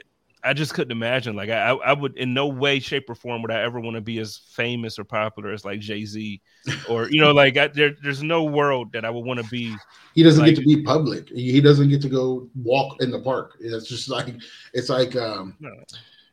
I 0.46 0.54
just 0.54 0.74
couldn't 0.74 0.92
imagine. 0.92 1.36
Like 1.36 1.50
I, 1.50 1.70
I 1.70 1.94
would 1.94 2.18
in 2.18 2.34
no 2.34 2.48
way, 2.48 2.80
shape, 2.80 3.10
or 3.10 3.16
form 3.16 3.42
would 3.42 3.52
I 3.52 3.62
ever 3.62 3.80
want 3.80 3.96
to 3.96 4.02
be 4.02 4.20
as 4.20 4.38
famous 4.38 5.00
or 5.00 5.06
popular 5.06 5.52
as 5.52 5.64
like 5.64 5.80
Jay 5.80 6.04
Z, 6.04 6.42
or 6.90 7.10
you 7.10 7.22
know, 7.22 7.32
like 7.32 7.56
I, 7.56 7.68
there, 7.68 7.96
there's 8.04 8.22
no 8.22 8.44
world 8.44 8.92
that 8.92 9.06
I 9.06 9.10
would 9.10 9.26
want 9.26 9.40
to 9.40 9.48
be. 9.50 9.76
He 10.16 10.24
doesn't 10.24 10.44
like, 10.44 10.56
get 10.56 10.62
to 10.62 10.68
be 10.68 10.84
public. 10.84 11.30
He 11.30 11.62
doesn't 11.62 11.90
get 11.90 12.02
to 12.02 12.10
go 12.10 12.50
walk 12.56 13.02
in 13.02 13.10
the 13.10 13.22
park. 13.22 13.54
It's 13.62 13.88
just 13.88 14.10
like 14.10 14.36
it's 14.74 14.90
like 14.90 15.16
um, 15.16 15.56
no. 15.60 15.72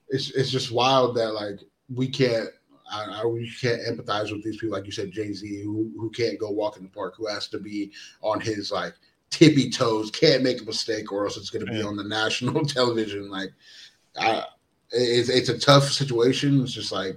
it's 0.08 0.30
it's 0.32 0.50
just 0.50 0.72
wild 0.72 1.16
that 1.16 1.32
like 1.32 1.60
we 1.94 2.08
can't. 2.08 2.48
I, 2.90 3.22
I, 3.22 3.24
we 3.24 3.50
can't 3.60 3.80
empathize 3.82 4.32
with 4.32 4.42
these 4.42 4.56
people, 4.56 4.76
like 4.76 4.86
you 4.86 4.92
said, 4.92 5.12
Jay 5.12 5.32
Z, 5.32 5.62
who 5.62 5.90
who 5.98 6.10
can't 6.10 6.38
go 6.38 6.50
walk 6.50 6.76
in 6.76 6.82
the 6.82 6.88
park, 6.88 7.14
who 7.16 7.26
has 7.26 7.48
to 7.48 7.58
be 7.58 7.92
on 8.22 8.40
his 8.40 8.72
like 8.72 8.94
tippy 9.30 9.70
toes, 9.70 10.10
can't 10.10 10.42
make 10.42 10.60
a 10.60 10.64
mistake, 10.64 11.12
or 11.12 11.24
else 11.24 11.36
it's 11.36 11.50
going 11.50 11.64
to 11.64 11.72
be 11.72 11.82
on 11.82 11.96
the 11.96 12.04
national 12.04 12.64
television. 12.66 13.30
Like 13.30 13.50
I, 14.18 14.44
it's 14.90 15.28
it's 15.28 15.48
a 15.48 15.58
tough 15.58 15.84
situation. 15.90 16.62
It's 16.62 16.72
just 16.72 16.92
like 16.92 17.16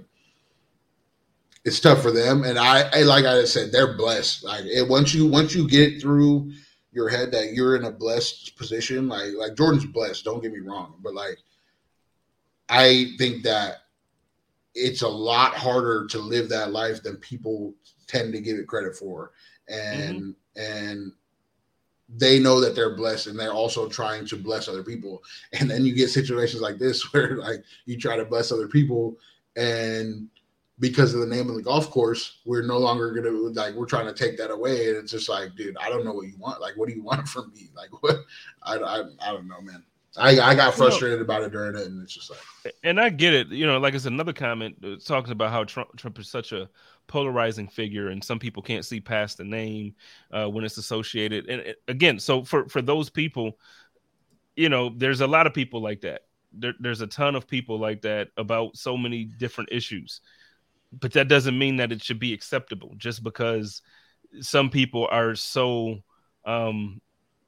it's 1.64 1.80
tough 1.80 2.02
for 2.02 2.10
them, 2.10 2.44
and 2.44 2.58
I, 2.58 2.88
I 2.92 3.02
like 3.02 3.24
I 3.24 3.44
said, 3.44 3.72
they're 3.72 3.96
blessed. 3.96 4.44
Like 4.44 4.64
it, 4.64 4.88
once 4.88 5.14
you 5.14 5.26
once 5.26 5.54
you 5.54 5.68
get 5.68 6.00
through 6.00 6.52
your 6.92 7.08
head 7.08 7.32
that 7.32 7.52
you're 7.52 7.76
in 7.76 7.84
a 7.84 7.90
blessed 7.90 8.56
position, 8.56 9.08
like 9.08 9.32
like 9.36 9.56
Jordan's 9.56 9.86
blessed. 9.86 10.24
Don't 10.24 10.42
get 10.42 10.52
me 10.52 10.60
wrong, 10.60 10.94
but 11.02 11.14
like 11.14 11.38
I 12.68 13.12
think 13.18 13.42
that 13.44 13.83
it's 14.74 15.02
a 15.02 15.08
lot 15.08 15.54
harder 15.54 16.06
to 16.06 16.18
live 16.18 16.48
that 16.48 16.72
life 16.72 17.02
than 17.02 17.16
people 17.16 17.74
tend 18.06 18.32
to 18.32 18.40
give 18.40 18.58
it 18.58 18.66
credit 18.66 18.96
for, 18.96 19.32
and 19.68 20.20
mm-hmm. 20.20 20.62
and 20.62 21.12
they 22.16 22.38
know 22.38 22.60
that 22.60 22.74
they're 22.74 22.96
blessed 22.96 23.28
and 23.28 23.38
they're 23.38 23.52
also 23.52 23.88
trying 23.88 24.26
to 24.26 24.36
bless 24.36 24.68
other 24.68 24.82
people. 24.82 25.22
And 25.58 25.70
then 25.70 25.86
you 25.86 25.94
get 25.94 26.10
situations 26.10 26.60
like 26.60 26.78
this 26.78 27.02
where 27.12 27.36
like 27.36 27.64
you 27.86 27.98
try 27.98 28.16
to 28.16 28.24
bless 28.24 28.52
other 28.52 28.68
people 28.68 29.16
and 29.56 30.28
because 30.80 31.14
of 31.14 31.20
the 31.20 31.26
name 31.26 31.48
of 31.48 31.54
the 31.54 31.62
golf 31.62 31.88
course, 31.90 32.40
we're 32.44 32.66
no 32.66 32.78
longer 32.78 33.12
gonna 33.12 33.30
like 33.30 33.74
we're 33.74 33.86
trying 33.86 34.06
to 34.06 34.12
take 34.12 34.36
that 34.38 34.50
away. 34.50 34.88
And 34.88 34.96
it's 34.96 35.12
just 35.12 35.28
like, 35.28 35.54
dude, 35.54 35.76
I 35.78 35.88
don't 35.88 36.04
know 36.04 36.12
what 36.12 36.26
you 36.26 36.36
want. 36.38 36.60
Like, 36.60 36.76
what 36.76 36.88
do 36.88 36.94
you 36.94 37.02
want 37.04 37.28
from 37.28 37.52
me? 37.52 37.70
Like, 37.76 37.90
what? 38.02 38.16
I 38.62 38.76
I, 38.76 39.02
I 39.20 39.32
don't 39.32 39.48
know, 39.48 39.60
man. 39.60 39.84
I, 40.16 40.40
I 40.40 40.54
got 40.54 40.74
frustrated 40.74 41.20
about 41.20 41.42
it 41.42 41.50
during 41.50 41.76
it, 41.76 41.86
and 41.86 42.00
it's 42.02 42.14
just 42.14 42.30
like. 42.30 42.74
And 42.84 43.00
I 43.00 43.08
get 43.08 43.34
it. 43.34 43.48
You 43.48 43.66
know, 43.66 43.78
like 43.78 43.94
it's 43.94 44.04
another 44.04 44.32
comment 44.32 44.76
talking 45.04 45.32
about 45.32 45.50
how 45.50 45.64
Trump 45.64 45.96
Trump 45.96 46.18
is 46.18 46.28
such 46.28 46.52
a 46.52 46.68
polarizing 47.06 47.68
figure, 47.68 48.08
and 48.08 48.22
some 48.22 48.38
people 48.38 48.62
can't 48.62 48.84
see 48.84 49.00
past 49.00 49.38
the 49.38 49.44
name 49.44 49.94
uh, 50.30 50.46
when 50.46 50.64
it's 50.64 50.78
associated. 50.78 51.48
And 51.48 51.60
it, 51.62 51.82
again, 51.88 52.18
so 52.18 52.44
for 52.44 52.68
for 52.68 52.80
those 52.80 53.10
people, 53.10 53.58
you 54.56 54.68
know, 54.68 54.92
there's 54.96 55.20
a 55.20 55.26
lot 55.26 55.46
of 55.46 55.54
people 55.54 55.80
like 55.82 56.02
that. 56.02 56.22
There, 56.52 56.74
there's 56.78 57.00
a 57.00 57.08
ton 57.08 57.34
of 57.34 57.48
people 57.48 57.78
like 57.78 58.02
that 58.02 58.28
about 58.36 58.76
so 58.76 58.96
many 58.96 59.24
different 59.24 59.70
issues, 59.72 60.20
but 60.92 61.12
that 61.12 61.26
doesn't 61.28 61.58
mean 61.58 61.76
that 61.76 61.90
it 61.90 62.02
should 62.02 62.20
be 62.20 62.32
acceptable 62.32 62.94
just 62.96 63.24
because 63.24 63.82
some 64.40 64.70
people 64.70 65.08
are 65.10 65.34
so 65.34 65.98
um, 66.44 67.00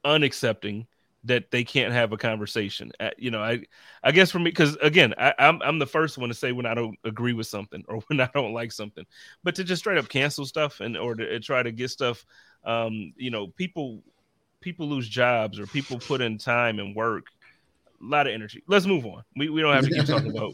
unaccepting 0.05 0.85
that 1.27 1.51
they 1.51 1.63
can't 1.63 1.93
have 1.93 2.11
a 2.11 2.17
conversation. 2.17 2.91
Uh, 2.99 3.11
you 3.17 3.31
know, 3.31 3.41
I 3.41 3.63
I 4.03 4.11
guess 4.11 4.31
for 4.31 4.39
me 4.39 4.45
because 4.45 4.75
again, 4.77 5.13
I, 5.17 5.29
am 5.37 5.55
I'm, 5.55 5.61
I'm 5.61 5.79
the 5.79 5.85
first 5.85 6.17
one 6.17 6.29
to 6.29 6.35
say 6.35 6.51
when 6.51 6.65
I 6.65 6.73
don't 6.73 6.97
agree 7.03 7.33
with 7.33 7.47
something 7.47 7.83
or 7.87 7.99
when 8.07 8.19
I 8.19 8.29
don't 8.33 8.53
like 8.53 8.71
something, 8.71 9.05
but 9.43 9.55
to 9.55 9.63
just 9.63 9.81
straight 9.81 9.97
up 9.97 10.09
cancel 10.09 10.45
stuff 10.45 10.79
and 10.79 10.97
or 10.97 11.15
to 11.15 11.39
try 11.39 11.61
to 11.61 11.71
get 11.71 11.89
stuff, 11.89 12.25
um, 12.63 13.13
you 13.15 13.29
know, 13.29 13.47
people 13.47 14.01
people 14.61 14.87
lose 14.87 15.07
jobs 15.07 15.59
or 15.59 15.67
people 15.67 15.99
put 15.99 16.21
in 16.21 16.37
time 16.37 16.79
and 16.79 16.95
work, 16.95 17.27
a 18.01 18.05
lot 18.05 18.27
of 18.27 18.33
energy. 18.33 18.63
Let's 18.67 18.85
move 18.85 19.05
on. 19.05 19.23
We 19.35 19.49
we 19.49 19.61
don't 19.61 19.73
have 19.73 19.85
to 19.85 19.93
keep 19.93 20.05
talking 20.05 20.31
about 20.35 20.53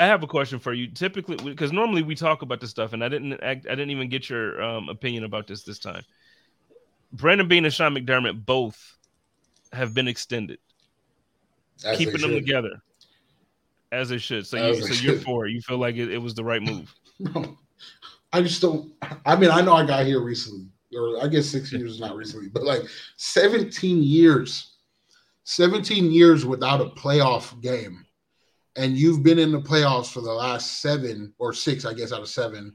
I 0.00 0.06
have 0.06 0.22
a 0.22 0.26
question 0.26 0.58
for 0.58 0.72
you. 0.72 0.86
Typically, 0.88 1.36
because 1.36 1.72
normally 1.72 2.02
we 2.02 2.14
talk 2.14 2.40
about 2.40 2.58
this 2.58 2.70
stuff, 2.70 2.94
and 2.94 3.04
I 3.04 3.08
didn't, 3.08 3.34
I, 3.42 3.50
I 3.50 3.54
didn't 3.54 3.90
even 3.90 4.08
get 4.08 4.30
your 4.30 4.62
um, 4.62 4.88
opinion 4.88 5.24
about 5.24 5.46
this 5.46 5.62
this 5.62 5.78
time. 5.78 6.02
Brandon 7.12 7.46
Beane 7.46 7.66
and 7.66 7.74
Sean 7.74 7.94
McDermott 7.94 8.46
both 8.46 8.96
have 9.74 9.92
been 9.92 10.08
extended, 10.08 10.58
as 11.84 11.98
keeping 11.98 12.20
them 12.22 12.30
together 12.30 12.82
as 13.92 14.08
they 14.08 14.16
should. 14.16 14.46
So, 14.46 14.56
you, 14.68 14.80
so 14.80 14.94
you're 14.94 15.18
for 15.20 15.46
it. 15.46 15.52
You 15.52 15.60
feel 15.60 15.78
like 15.78 15.96
it, 15.96 16.10
it 16.10 16.18
was 16.18 16.34
the 16.34 16.44
right 16.44 16.62
move. 16.62 16.94
No, 17.22 17.58
I 18.32 18.40
just 18.40 18.62
don't. 18.62 18.94
I 19.26 19.36
mean, 19.36 19.50
I 19.50 19.60
know 19.60 19.74
I 19.74 19.84
got 19.84 20.06
here 20.06 20.22
recently, 20.22 20.64
or 20.96 21.22
I 21.22 21.28
guess 21.28 21.44
six 21.44 21.70
years 21.70 21.92
is 21.92 22.00
not 22.00 22.16
recently, 22.16 22.48
but 22.48 22.62
like 22.62 22.80
17 23.18 24.02
years, 24.02 24.76
17 25.44 26.10
years 26.10 26.46
without 26.46 26.80
a 26.80 26.86
playoff 26.86 27.60
game 27.60 28.06
and 28.80 28.96
you've 28.96 29.22
been 29.22 29.38
in 29.38 29.52
the 29.52 29.60
playoffs 29.60 30.10
for 30.10 30.22
the 30.22 30.32
last 30.32 30.80
seven 30.80 31.34
or 31.38 31.52
six, 31.52 31.84
I 31.84 31.92
guess, 31.92 32.12
out 32.12 32.22
of 32.22 32.28
seven. 32.28 32.74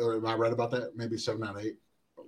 Or 0.00 0.14
am 0.14 0.24
I 0.24 0.34
right 0.34 0.52
about 0.52 0.70
that? 0.70 0.96
Maybe 0.96 1.16
seven 1.18 1.42
out 1.42 1.56
of 1.56 1.64
eight. 1.64 1.78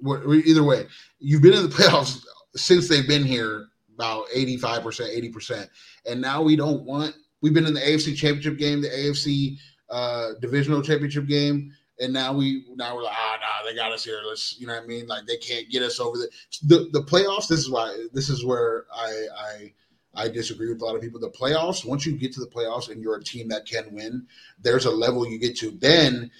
Either 0.04 0.64
way, 0.64 0.86
you've 1.20 1.42
been 1.42 1.54
in 1.54 1.62
the 1.62 1.68
playoffs 1.76 2.24
since 2.56 2.88
they've 2.88 3.06
been 3.06 3.22
here 3.22 3.68
about 3.94 4.26
85%, 4.30 5.32
80%. 5.32 5.68
And 6.10 6.20
now 6.20 6.42
we 6.42 6.56
don't 6.56 6.82
want, 6.82 7.14
we've 7.40 7.54
been 7.54 7.66
in 7.66 7.74
the 7.74 7.80
AFC 7.80 8.16
championship 8.16 8.58
game, 8.58 8.82
the 8.82 8.88
AFC 8.88 9.58
uh, 9.88 10.30
divisional 10.40 10.82
championship 10.82 11.28
game. 11.28 11.72
And 12.00 12.12
now 12.12 12.32
we 12.32 12.64
now 12.74 12.96
we're 12.96 13.04
like, 13.04 13.14
ah, 13.16 13.38
nah, 13.40 13.68
they 13.68 13.76
got 13.76 13.92
us 13.92 14.04
here. 14.04 14.18
Let's, 14.26 14.58
you 14.58 14.66
know 14.66 14.74
what 14.74 14.82
I 14.82 14.86
mean? 14.86 15.06
Like 15.06 15.24
they 15.26 15.36
can't 15.36 15.70
get 15.70 15.84
us 15.84 16.00
over 16.00 16.16
the 16.16 16.28
the, 16.64 16.88
the 16.92 17.04
playoffs. 17.04 17.46
This 17.46 17.60
is 17.60 17.70
why 17.70 18.06
this 18.12 18.28
is 18.28 18.44
where 18.44 18.86
I 18.92 19.26
I 19.38 19.72
I 20.14 20.28
disagree 20.28 20.68
with 20.68 20.82
a 20.82 20.84
lot 20.84 20.96
of 20.96 21.02
people. 21.02 21.20
The 21.20 21.30
playoffs, 21.30 21.84
once 21.84 22.04
you 22.04 22.16
get 22.16 22.32
to 22.34 22.40
the 22.40 22.46
playoffs 22.46 22.90
and 22.90 23.02
you're 23.02 23.16
a 23.16 23.24
team 23.24 23.48
that 23.48 23.66
can 23.66 23.92
win, 23.92 24.26
there's 24.60 24.84
a 24.84 24.90
level 24.90 25.26
you 25.26 25.38
get 25.38 25.56
to. 25.58 25.70
Then 25.70 26.30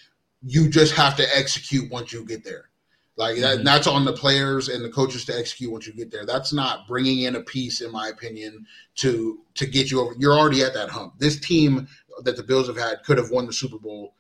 you 0.43 0.69
just 0.69 0.95
have 0.95 1.17
to 1.17 1.37
execute 1.37 1.91
once 1.91 2.13
you 2.13 2.25
get 2.25 2.45
there. 2.45 2.69
Like 3.17 3.37
that, 3.41 3.57
mm-hmm. 3.57 3.65
that's 3.65 3.87
on 3.87 4.05
the 4.05 4.13
players 4.13 4.69
and 4.69 4.83
the 4.83 4.91
coaches 4.91 5.25
to 5.27 5.39
execute 5.39 5.71
once 5.71 5.87
you 5.87 5.93
get 5.93 6.11
there. 6.11 6.25
That's 6.25 6.53
not 6.53 6.89
bringing 6.89 7.23
in 7.23 7.37
a 7.37 7.43
piece, 7.43 7.83
in 7.83 7.93
my 7.93 8.09
opinion, 8.09 8.67
to 8.97 9.41
to 9.55 9.67
get 9.67 9.91
you 9.91 10.01
over. 10.01 10.15
You're 10.19 10.39
already 10.39 10.63
at 10.63 10.73
that 10.75 10.89
hump. 10.89 11.19
This 11.19 11.39
team 11.39 11.89
that 12.23 12.37
the 12.37 12.43
Bills 12.43 12.69
have 12.69 12.79
had 12.79 13.03
could 13.05 13.19
have 13.19 13.31
won 13.31 13.47
the 13.47 13.53
Super 13.53 13.79
Bowl 13.79 14.15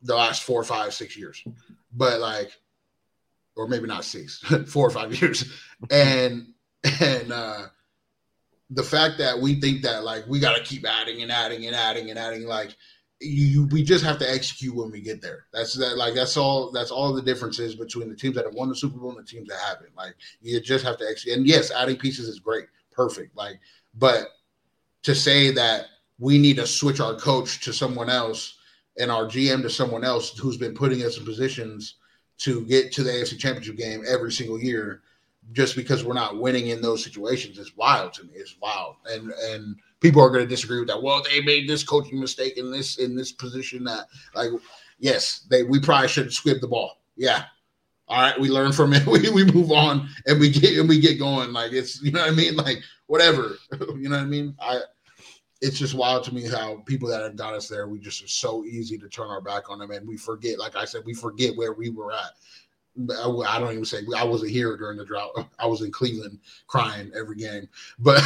the 0.00 0.14
last 0.14 0.42
four, 0.42 0.64
five, 0.64 0.94
six 0.94 1.16
years, 1.18 1.42
but 1.92 2.20
like, 2.20 2.50
or 3.56 3.68
maybe 3.68 3.86
not 3.86 4.04
six, 4.04 4.38
four 4.66 4.86
or 4.86 4.90
five 4.90 5.14
years, 5.20 5.44
and 5.90 6.54
and 7.00 7.30
uh 7.30 7.66
the 8.70 8.82
fact 8.82 9.18
that 9.18 9.38
we 9.38 9.60
think 9.60 9.82
that 9.82 10.04
like 10.04 10.26
we 10.26 10.40
got 10.40 10.56
to 10.56 10.62
keep 10.62 10.86
adding 10.86 11.22
and 11.22 11.30
adding 11.30 11.66
and 11.66 11.76
adding 11.76 12.10
and 12.10 12.18
adding 12.18 12.46
like 12.46 12.76
you 13.20 13.66
we 13.66 13.82
just 13.82 14.04
have 14.04 14.18
to 14.18 14.30
execute 14.30 14.74
when 14.74 14.90
we 14.90 15.00
get 15.00 15.22
there. 15.22 15.46
That's 15.52 15.74
that 15.74 15.96
like 15.96 16.14
that's 16.14 16.36
all 16.36 16.70
that's 16.72 16.90
all 16.90 17.12
the 17.12 17.22
differences 17.22 17.74
between 17.74 18.08
the 18.08 18.16
teams 18.16 18.34
that 18.34 18.44
have 18.44 18.54
won 18.54 18.68
the 18.68 18.76
Super 18.76 18.98
Bowl 18.98 19.10
and 19.10 19.18
the 19.18 19.30
teams 19.30 19.48
that 19.48 19.58
haven't. 19.58 19.96
Like 19.96 20.14
you 20.40 20.60
just 20.60 20.84
have 20.84 20.98
to 20.98 21.06
execute. 21.08 21.38
And 21.38 21.46
yes, 21.46 21.70
adding 21.70 21.96
pieces 21.96 22.28
is 22.28 22.40
great, 22.40 22.66
perfect. 22.90 23.36
Like, 23.36 23.60
but 23.94 24.28
to 25.04 25.14
say 25.14 25.50
that 25.52 25.86
we 26.18 26.38
need 26.38 26.56
to 26.56 26.66
switch 26.66 27.00
our 27.00 27.14
coach 27.14 27.64
to 27.64 27.72
someone 27.72 28.10
else 28.10 28.58
and 28.98 29.10
our 29.10 29.26
GM 29.26 29.62
to 29.62 29.70
someone 29.70 30.04
else 30.04 30.36
who's 30.38 30.56
been 30.56 30.74
putting 30.74 31.02
us 31.02 31.18
in 31.18 31.24
positions 31.24 31.96
to 32.38 32.64
get 32.66 32.92
to 32.92 33.02
the 33.02 33.10
AFC 33.10 33.38
Championship 33.38 33.76
game 33.76 34.02
every 34.08 34.32
single 34.32 34.60
year 34.60 35.02
just 35.52 35.76
because 35.76 36.04
we're 36.04 36.14
not 36.14 36.38
winning 36.38 36.68
in 36.68 36.80
those 36.80 37.04
situations 37.04 37.58
is 37.58 37.76
wild 37.76 38.12
to 38.14 38.24
me. 38.24 38.32
It's 38.34 38.56
wild. 38.60 38.96
And 39.06 39.30
and 39.30 39.76
people 40.00 40.22
are 40.22 40.30
going 40.30 40.44
to 40.44 40.48
disagree 40.48 40.78
with 40.78 40.88
that. 40.88 41.02
Well, 41.02 41.22
they 41.22 41.40
made 41.40 41.68
this 41.68 41.84
coaching 41.84 42.20
mistake 42.20 42.56
in 42.56 42.70
this 42.70 42.98
in 42.98 43.16
this 43.16 43.32
position 43.32 43.84
that 43.84 44.06
like 44.34 44.50
yes, 44.98 45.46
they 45.50 45.62
we 45.62 45.80
probably 45.80 46.08
should 46.08 46.28
squibbed 46.28 46.60
the 46.60 46.68
ball. 46.68 47.02
Yeah. 47.16 47.44
All 48.06 48.20
right, 48.20 48.38
we 48.38 48.50
learn 48.50 48.72
from 48.72 48.92
it. 48.92 49.06
We, 49.06 49.30
we 49.30 49.44
move 49.44 49.72
on 49.72 50.08
and 50.26 50.38
we 50.38 50.50
get 50.50 50.78
and 50.78 50.88
we 50.88 51.00
get 51.00 51.18
going. 51.18 51.52
Like 51.52 51.72
it's 51.72 52.02
you 52.02 52.12
know 52.12 52.20
what 52.20 52.32
I 52.32 52.34
mean? 52.34 52.56
Like 52.56 52.78
whatever. 53.06 53.56
you 53.72 54.08
know 54.08 54.16
what 54.16 54.24
I 54.24 54.26
mean? 54.26 54.54
I 54.60 54.80
it's 55.64 55.78
just 55.78 55.94
wild 55.94 56.24
to 56.24 56.34
me 56.34 56.46
how 56.46 56.82
people 56.84 57.08
that 57.08 57.22
have 57.22 57.36
got 57.36 57.54
us 57.54 57.68
there, 57.68 57.88
we 57.88 57.98
just 57.98 58.22
are 58.22 58.28
so 58.28 58.64
easy 58.66 58.98
to 58.98 59.08
turn 59.08 59.28
our 59.28 59.40
back 59.40 59.70
on 59.70 59.78
them 59.78 59.90
and 59.92 60.06
we 60.06 60.14
forget, 60.14 60.58
like 60.58 60.76
I 60.76 60.84
said, 60.84 61.02
we 61.06 61.14
forget 61.14 61.56
where 61.56 61.72
we 61.72 61.88
were 61.88 62.12
at. 62.12 62.32
I 62.96 63.58
don't 63.58 63.72
even 63.72 63.84
say 63.84 64.02
I 64.16 64.22
wasn't 64.22 64.52
here 64.52 64.76
during 64.76 64.98
the 64.98 65.04
drought. 65.04 65.32
I 65.58 65.66
was 65.66 65.82
in 65.82 65.90
Cleveland 65.90 66.38
crying 66.68 67.10
every 67.14 67.36
game. 67.36 67.68
But 67.98 68.22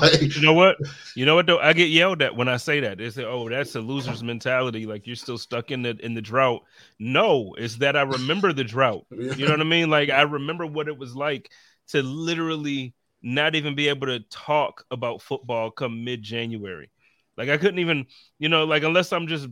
like, 0.00 0.34
you 0.36 0.42
know 0.42 0.54
what? 0.54 0.76
You 1.14 1.26
know 1.26 1.34
what 1.34 1.46
though? 1.46 1.58
I 1.58 1.72
get 1.72 1.90
yelled 1.90 2.22
at 2.22 2.34
when 2.34 2.48
I 2.48 2.56
say 2.56 2.80
that. 2.80 2.98
They 2.98 3.10
say, 3.10 3.24
"Oh, 3.24 3.48
that's 3.48 3.74
a 3.74 3.80
loser's 3.80 4.22
mentality. 4.22 4.86
Like 4.86 5.06
you're 5.06 5.16
still 5.16 5.38
stuck 5.38 5.70
in 5.70 5.82
the 5.82 5.96
in 6.04 6.14
the 6.14 6.22
drought." 6.22 6.62
No, 6.98 7.54
it's 7.58 7.76
that 7.76 7.96
I 7.96 8.02
remember 8.02 8.52
the 8.52 8.64
drought. 8.64 9.06
You 9.10 9.46
know 9.46 9.52
what 9.52 9.60
I 9.60 9.64
mean? 9.64 9.90
Like 9.90 10.10
I 10.10 10.22
remember 10.22 10.66
what 10.66 10.88
it 10.88 10.98
was 10.98 11.14
like 11.14 11.50
to 11.88 12.02
literally 12.02 12.94
not 13.22 13.54
even 13.54 13.74
be 13.74 13.88
able 13.88 14.06
to 14.06 14.20
talk 14.30 14.84
about 14.90 15.22
football 15.22 15.70
come 15.70 16.04
mid 16.04 16.22
January. 16.22 16.90
Like 17.36 17.48
I 17.48 17.58
couldn't 17.58 17.78
even, 17.78 18.06
you 18.38 18.48
know, 18.48 18.64
like 18.64 18.82
unless 18.82 19.12
I'm 19.12 19.26
just 19.26 19.48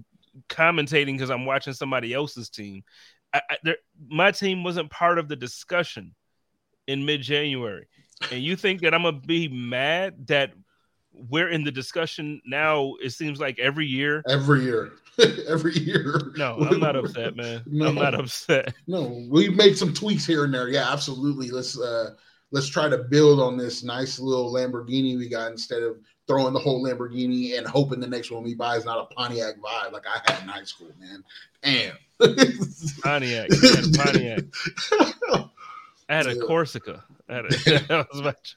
commentating 0.48 1.14
because 1.14 1.30
I'm 1.30 1.46
watching 1.46 1.72
somebody 1.72 2.12
else's 2.12 2.50
team. 2.50 2.82
I, 3.32 3.42
I, 3.50 3.56
there, 3.62 3.76
my 4.08 4.30
team 4.30 4.64
wasn't 4.64 4.90
part 4.90 5.18
of 5.18 5.28
the 5.28 5.36
discussion 5.36 6.14
in 6.86 7.04
mid 7.04 7.22
January. 7.22 7.86
And 8.32 8.42
you 8.42 8.56
think 8.56 8.80
that 8.82 8.94
I'm 8.94 9.02
gonna 9.02 9.20
be 9.20 9.48
mad 9.48 10.26
that 10.28 10.52
we're 11.12 11.48
in 11.48 11.64
the 11.64 11.72
discussion 11.72 12.40
now? 12.44 12.94
It 13.02 13.10
seems 13.10 13.40
like 13.40 13.58
every 13.58 13.86
year. 13.86 14.22
Every 14.28 14.64
year. 14.64 14.92
every 15.48 15.76
year. 15.78 16.32
No, 16.36 16.56
I'm 16.58 16.80
not 16.80 16.96
upset, 16.96 17.36
man. 17.36 17.62
No, 17.66 17.88
I'm 17.88 17.94
not 17.94 18.14
upset. 18.14 18.74
No, 18.86 19.26
we 19.28 19.48
made 19.48 19.76
some 19.76 19.92
tweaks 19.92 20.26
here 20.26 20.44
and 20.44 20.54
there. 20.54 20.68
Yeah, 20.68 20.90
absolutely. 20.90 21.50
Let's 21.50 21.78
uh 21.78 22.10
let's 22.50 22.68
try 22.68 22.88
to 22.88 22.98
build 22.98 23.40
on 23.40 23.56
this 23.56 23.82
nice 23.82 24.18
little 24.18 24.52
Lamborghini 24.52 25.18
we 25.18 25.28
got 25.28 25.50
instead 25.50 25.82
of 25.82 25.98
throwing 26.28 26.52
the 26.52 26.60
whole 26.60 26.84
Lamborghini 26.84 27.58
and 27.58 27.66
hoping 27.66 27.98
the 27.98 28.06
next 28.06 28.30
one 28.30 28.44
we 28.44 28.54
buy 28.54 28.76
is 28.76 28.84
not 28.84 28.98
a 29.10 29.14
Pontiac 29.14 29.56
vibe 29.56 29.92
like 29.92 30.04
I 30.06 30.30
had 30.30 30.42
in 30.42 30.48
high 30.48 30.62
school, 30.62 30.92
man. 31.00 31.24
Damn. 31.62 31.96
Pontiac. 33.02 33.48
Pontiac. 33.96 34.44
I 36.08 36.14
had 36.14 36.26
a 36.26 36.38
Corsica. 36.38 37.02
I 37.28 37.34
had 37.34 37.44
a, 37.46 38.06
was 38.12 38.20
about 38.20 38.54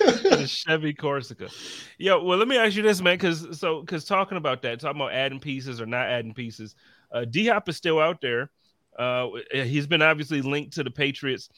a 0.00 0.46
Chevy 0.46 0.92
Corsica. 0.92 1.48
Yo, 1.96 2.22
well, 2.22 2.36
let 2.36 2.48
me 2.48 2.58
ask 2.58 2.76
you 2.76 2.82
this, 2.82 3.00
man, 3.00 3.14
because 3.14 3.58
so 3.58 3.80
because 3.80 4.04
talking 4.04 4.36
about 4.36 4.62
that, 4.62 4.80
talking 4.80 5.00
about 5.00 5.12
adding 5.12 5.40
pieces 5.40 5.80
or 5.80 5.86
not 5.86 6.06
adding 6.08 6.34
pieces, 6.34 6.74
uh, 7.12 7.24
D 7.24 7.46
Hop 7.46 7.68
is 7.68 7.76
still 7.76 7.98
out 7.98 8.20
there. 8.20 8.50
Uh, 8.98 9.28
he's 9.52 9.86
been 9.86 10.02
obviously 10.02 10.42
linked 10.42 10.74
to 10.74 10.82
the 10.82 10.90
Patriots 10.90 11.48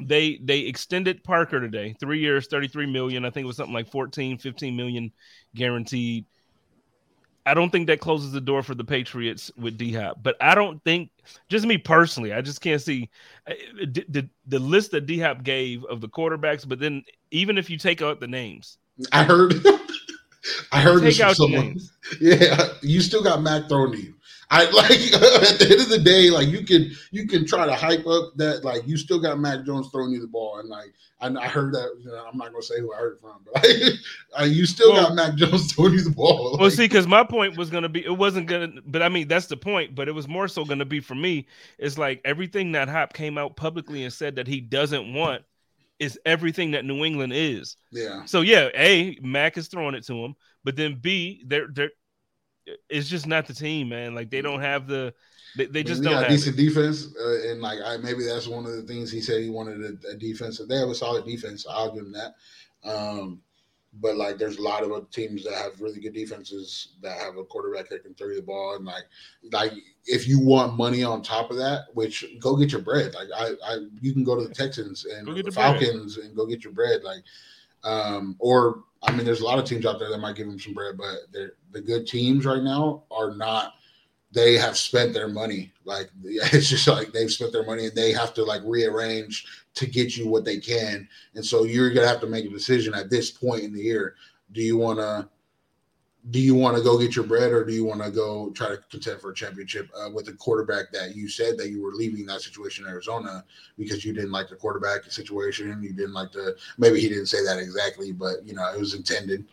they 0.00 0.38
they 0.42 0.60
extended 0.60 1.22
Parker 1.24 1.60
today, 1.60 1.94
three 2.00 2.20
years, 2.20 2.46
33 2.46 2.86
million. 2.86 3.24
I 3.24 3.30
think 3.30 3.44
it 3.44 3.46
was 3.46 3.56
something 3.56 3.74
like 3.74 3.90
14, 3.90 4.38
15 4.38 4.76
million 4.76 5.12
guaranteed. 5.54 6.24
I 7.44 7.54
don't 7.54 7.70
think 7.70 7.88
that 7.88 8.00
closes 8.00 8.30
the 8.30 8.40
door 8.40 8.62
for 8.62 8.74
the 8.74 8.84
Patriots 8.84 9.50
with 9.56 9.76
D 9.76 9.92
Hop, 9.94 10.22
but 10.22 10.36
I 10.40 10.54
don't 10.54 10.82
think 10.84 11.10
just 11.48 11.66
me 11.66 11.76
personally, 11.76 12.32
I 12.32 12.40
just 12.40 12.60
can't 12.60 12.80
see 12.80 13.10
uh, 13.48 13.54
the, 13.84 14.04
the, 14.08 14.28
the 14.46 14.58
list 14.60 14.92
that 14.92 15.06
D 15.06 15.18
Hop 15.18 15.42
gave 15.42 15.84
of 15.84 16.00
the 16.00 16.08
quarterbacks. 16.08 16.66
But 16.68 16.78
then 16.78 17.02
even 17.32 17.58
if 17.58 17.68
you 17.68 17.78
take 17.78 18.00
out 18.00 18.20
the 18.20 18.28
names, 18.28 18.78
I 19.10 19.24
heard, 19.24 19.54
I 20.72 20.80
heard 20.80 21.02
take 21.02 21.20
out 21.20 21.36
someone. 21.36 21.60
names. 21.60 21.92
Yeah, 22.20 22.68
you 22.82 23.00
still 23.00 23.22
got 23.22 23.42
Mac 23.42 23.68
thrown 23.68 23.92
to 23.92 23.98
you. 23.98 24.14
I 24.52 24.64
like 24.70 24.90
at 24.90 25.58
the 25.58 25.68
end 25.70 25.80
of 25.80 25.88
the 25.88 25.98
day, 25.98 26.28
like 26.28 26.48
you 26.48 26.62
can 26.64 26.90
you 27.10 27.26
can 27.26 27.46
try 27.46 27.64
to 27.64 27.74
hype 27.74 28.06
up 28.06 28.36
that 28.36 28.64
like 28.64 28.86
you 28.86 28.98
still 28.98 29.18
got 29.18 29.40
Mac 29.40 29.64
Jones 29.64 29.88
throwing 29.90 30.12
you 30.12 30.20
the 30.20 30.26
ball, 30.26 30.58
and 30.58 30.68
like 30.68 30.92
I, 31.20 31.28
I 31.28 31.48
heard 31.48 31.72
that 31.72 31.96
you 31.98 32.10
know, 32.10 32.26
I'm 32.30 32.36
not 32.36 32.52
gonna 32.52 32.62
say 32.62 32.78
who 32.78 32.92
I 32.92 32.98
heard 32.98 33.18
from, 33.18 33.40
but 33.46 33.64
like, 34.38 34.50
you 34.50 34.66
still 34.66 34.92
well, 34.92 35.08
got 35.08 35.14
Mac 35.14 35.34
Jones 35.36 35.72
throwing 35.74 35.94
you 35.94 36.02
the 36.02 36.10
ball. 36.10 36.52
Like, 36.52 36.60
well, 36.60 36.70
see, 36.70 36.84
because 36.84 37.06
my 37.06 37.24
point 37.24 37.56
was 37.56 37.70
gonna 37.70 37.88
be 37.88 38.04
it 38.04 38.16
wasn't 38.16 38.46
gonna, 38.46 38.74
but 38.84 39.00
I 39.00 39.08
mean 39.08 39.26
that's 39.26 39.46
the 39.46 39.56
point, 39.56 39.94
but 39.94 40.06
it 40.06 40.12
was 40.12 40.28
more 40.28 40.48
so 40.48 40.66
gonna 40.66 40.84
be 40.84 41.00
for 41.00 41.14
me. 41.14 41.46
It's 41.78 41.96
like 41.96 42.20
everything 42.22 42.72
that 42.72 42.90
Hop 42.90 43.14
came 43.14 43.38
out 43.38 43.56
publicly 43.56 44.04
and 44.04 44.12
said 44.12 44.36
that 44.36 44.46
he 44.46 44.60
doesn't 44.60 45.14
want 45.14 45.44
is 45.98 46.18
everything 46.26 46.72
that 46.72 46.84
New 46.84 47.06
England 47.06 47.32
is. 47.32 47.76
Yeah. 47.90 48.26
So 48.26 48.42
yeah, 48.42 48.68
a 48.74 49.16
Mac 49.22 49.56
is 49.56 49.68
throwing 49.68 49.94
it 49.94 50.04
to 50.08 50.14
him, 50.14 50.34
but 50.62 50.76
then 50.76 50.98
B 51.00 51.42
they're 51.46 51.68
they're 51.72 51.90
it's 52.88 53.08
just 53.08 53.26
not 53.26 53.46
the 53.46 53.54
team, 53.54 53.88
man. 53.88 54.14
Like 54.14 54.30
they 54.30 54.42
don't 54.42 54.60
have 54.60 54.86
the 54.86 55.14
they, 55.56 55.66
they 55.66 55.82
just 55.82 56.02
don't 56.02 56.14
have 56.14 56.28
decent 56.28 56.58
it. 56.58 56.62
defense, 56.62 57.14
uh, 57.20 57.50
and 57.50 57.60
like 57.60 57.78
I, 57.84 57.96
maybe 57.98 58.24
that's 58.24 58.46
one 58.46 58.64
of 58.64 58.72
the 58.72 58.82
things 58.82 59.10
he 59.10 59.20
said 59.20 59.42
he 59.42 59.50
wanted 59.50 59.80
a, 59.82 60.10
a 60.10 60.14
defense. 60.14 60.60
If 60.60 60.68
they 60.68 60.76
have 60.76 60.88
a 60.88 60.94
solid 60.94 61.26
defense, 61.26 61.66
I'll 61.68 61.92
give 61.92 62.04
them 62.04 62.12
that. 62.12 62.34
Um, 62.88 63.42
but 64.00 64.16
like, 64.16 64.38
there's 64.38 64.56
a 64.56 64.62
lot 64.62 64.82
of 64.82 65.10
teams 65.10 65.44
that 65.44 65.52
have 65.54 65.78
really 65.80 66.00
good 66.00 66.14
defenses 66.14 66.94
that 67.02 67.18
have 67.18 67.36
a 67.36 67.44
quarterback 67.44 67.90
that 67.90 68.02
can 68.02 68.14
throw 68.14 68.28
you 68.28 68.36
the 68.36 68.42
ball, 68.42 68.76
and 68.76 68.86
like, 68.86 69.04
like 69.52 69.72
if 70.06 70.26
you 70.26 70.40
want 70.40 70.74
money 70.76 71.04
on 71.04 71.22
top 71.22 71.50
of 71.50 71.58
that, 71.58 71.86
which 71.92 72.24
go 72.40 72.56
get 72.56 72.72
your 72.72 72.80
bread. 72.80 73.14
Like 73.14 73.28
I, 73.36 73.50
I 73.66 73.78
you 74.00 74.14
can 74.14 74.24
go 74.24 74.34
to 74.34 74.48
the 74.48 74.54
Texans 74.54 75.04
and 75.04 75.26
the 75.26 75.52
Falcons 75.52 76.16
bread. 76.16 76.26
and 76.26 76.36
go 76.36 76.46
get 76.46 76.64
your 76.64 76.72
bread. 76.72 77.02
Like, 77.04 77.22
um, 77.84 78.36
or 78.38 78.84
I 79.02 79.12
mean, 79.12 79.24
there's 79.24 79.40
a 79.40 79.44
lot 79.44 79.58
of 79.58 79.64
teams 79.64 79.84
out 79.84 79.98
there 79.98 80.10
that 80.10 80.18
might 80.18 80.36
give 80.36 80.46
them 80.46 80.60
some 80.60 80.74
bread, 80.74 80.96
but 80.96 81.32
the 81.72 81.80
good 81.80 82.06
teams 82.06 82.44
right 82.44 82.62
now 82.62 83.04
are 83.10 83.34
not. 83.34 83.74
They 84.30 84.56
have 84.56 84.78
spent 84.78 85.12
their 85.12 85.28
money. 85.28 85.72
Like 85.84 86.10
it's 86.24 86.68
just 86.68 86.88
like 86.88 87.12
they've 87.12 87.30
spent 87.30 87.52
their 87.52 87.66
money 87.66 87.86
and 87.86 87.94
they 87.94 88.12
have 88.12 88.32
to 88.34 88.44
like 88.44 88.62
rearrange 88.64 89.46
to 89.74 89.86
get 89.86 90.16
you 90.16 90.28
what 90.28 90.44
they 90.44 90.58
can. 90.58 91.08
And 91.34 91.44
so 91.44 91.64
you're 91.64 91.92
gonna 91.92 92.06
have 92.06 92.20
to 92.20 92.26
make 92.26 92.46
a 92.46 92.50
decision 92.50 92.94
at 92.94 93.10
this 93.10 93.30
point 93.30 93.64
in 93.64 93.74
the 93.74 93.82
year. 93.82 94.14
Do 94.52 94.62
you 94.62 94.76
want 94.76 94.98
to? 95.00 95.28
Do 96.30 96.38
you 96.38 96.54
want 96.54 96.76
to 96.76 96.82
go 96.82 96.98
get 96.98 97.16
your 97.16 97.24
bread, 97.26 97.50
or 97.50 97.64
do 97.64 97.72
you 97.72 97.84
want 97.84 98.00
to 98.02 98.10
go 98.10 98.50
try 98.50 98.68
to 98.68 98.76
contend 98.90 99.20
for 99.20 99.32
a 99.32 99.34
championship 99.34 99.90
uh, 99.96 100.08
with 100.08 100.28
a 100.28 100.32
quarterback 100.34 100.92
that 100.92 101.16
you 101.16 101.28
said 101.28 101.58
that 101.58 101.70
you 101.70 101.82
were 101.82 101.90
leaving 101.90 102.24
that 102.26 102.42
situation 102.42 102.84
in 102.84 102.92
Arizona 102.92 103.44
because 103.76 104.04
you 104.04 104.12
didn't 104.12 104.30
like 104.30 104.48
the 104.48 104.54
quarterback 104.54 105.02
situation? 105.10 105.82
You 105.82 105.92
didn't 105.92 106.12
like 106.12 106.30
the 106.30 106.56
maybe 106.78 107.00
he 107.00 107.08
didn't 107.08 107.26
say 107.26 107.44
that 107.44 107.58
exactly, 107.58 108.12
but 108.12 108.46
you 108.46 108.54
know 108.54 108.72
it 108.72 108.78
was 108.78 108.94
intended. 108.94 109.44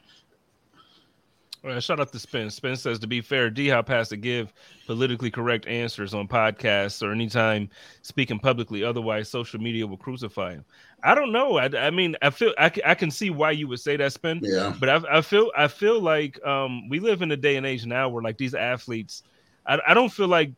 Right, 1.61 1.83
shout 1.83 1.99
out 1.99 2.11
to 2.13 2.19
Spence. 2.19 2.55
Spence 2.55 2.81
says, 2.81 2.99
to 2.99 3.07
be 3.07 3.19
fair, 3.19 3.49
D 3.49 3.67
Hop 3.67 3.89
has 3.89 4.07
to 4.09 4.17
give 4.17 4.53
politically 4.87 5.29
correct 5.29 5.67
answers 5.67 6.13
on 6.13 6.27
podcasts 6.27 7.03
or 7.03 7.11
anytime 7.11 7.69
speaking 8.01 8.39
publicly. 8.39 8.83
Otherwise, 8.83 9.27
social 9.27 9.59
media 9.59 9.85
will 9.85 9.97
crucify 9.97 10.53
him. 10.53 10.65
I 11.03 11.15
don't 11.15 11.33
know. 11.33 11.57
I, 11.57 11.65
I 11.65 11.89
mean, 11.89 12.15
I 12.21 12.29
feel 12.29 12.53
I, 12.57 12.71
I 12.85 12.95
can 12.95 13.11
see 13.11 13.29
why 13.29 13.51
you 13.51 13.67
would 13.67 13.81
say 13.81 13.97
that, 13.97 14.13
Spence. 14.13 14.45
Yeah. 14.47 14.73
But 14.79 14.89
I, 14.89 15.17
I 15.17 15.21
feel 15.21 15.51
I 15.57 15.67
feel 15.67 15.99
like 15.99 16.41
um, 16.45 16.87
we 16.87 16.99
live 16.99 17.21
in 17.21 17.31
a 17.31 17.37
day 17.37 17.57
and 17.57 17.65
age 17.65 17.85
now 17.85 18.07
where 18.07 18.23
like 18.23 18.37
these 18.37 18.53
athletes, 18.53 19.23
I, 19.65 19.79
I 19.87 19.93
don't 19.93 20.09
feel 20.09 20.27
like. 20.27 20.51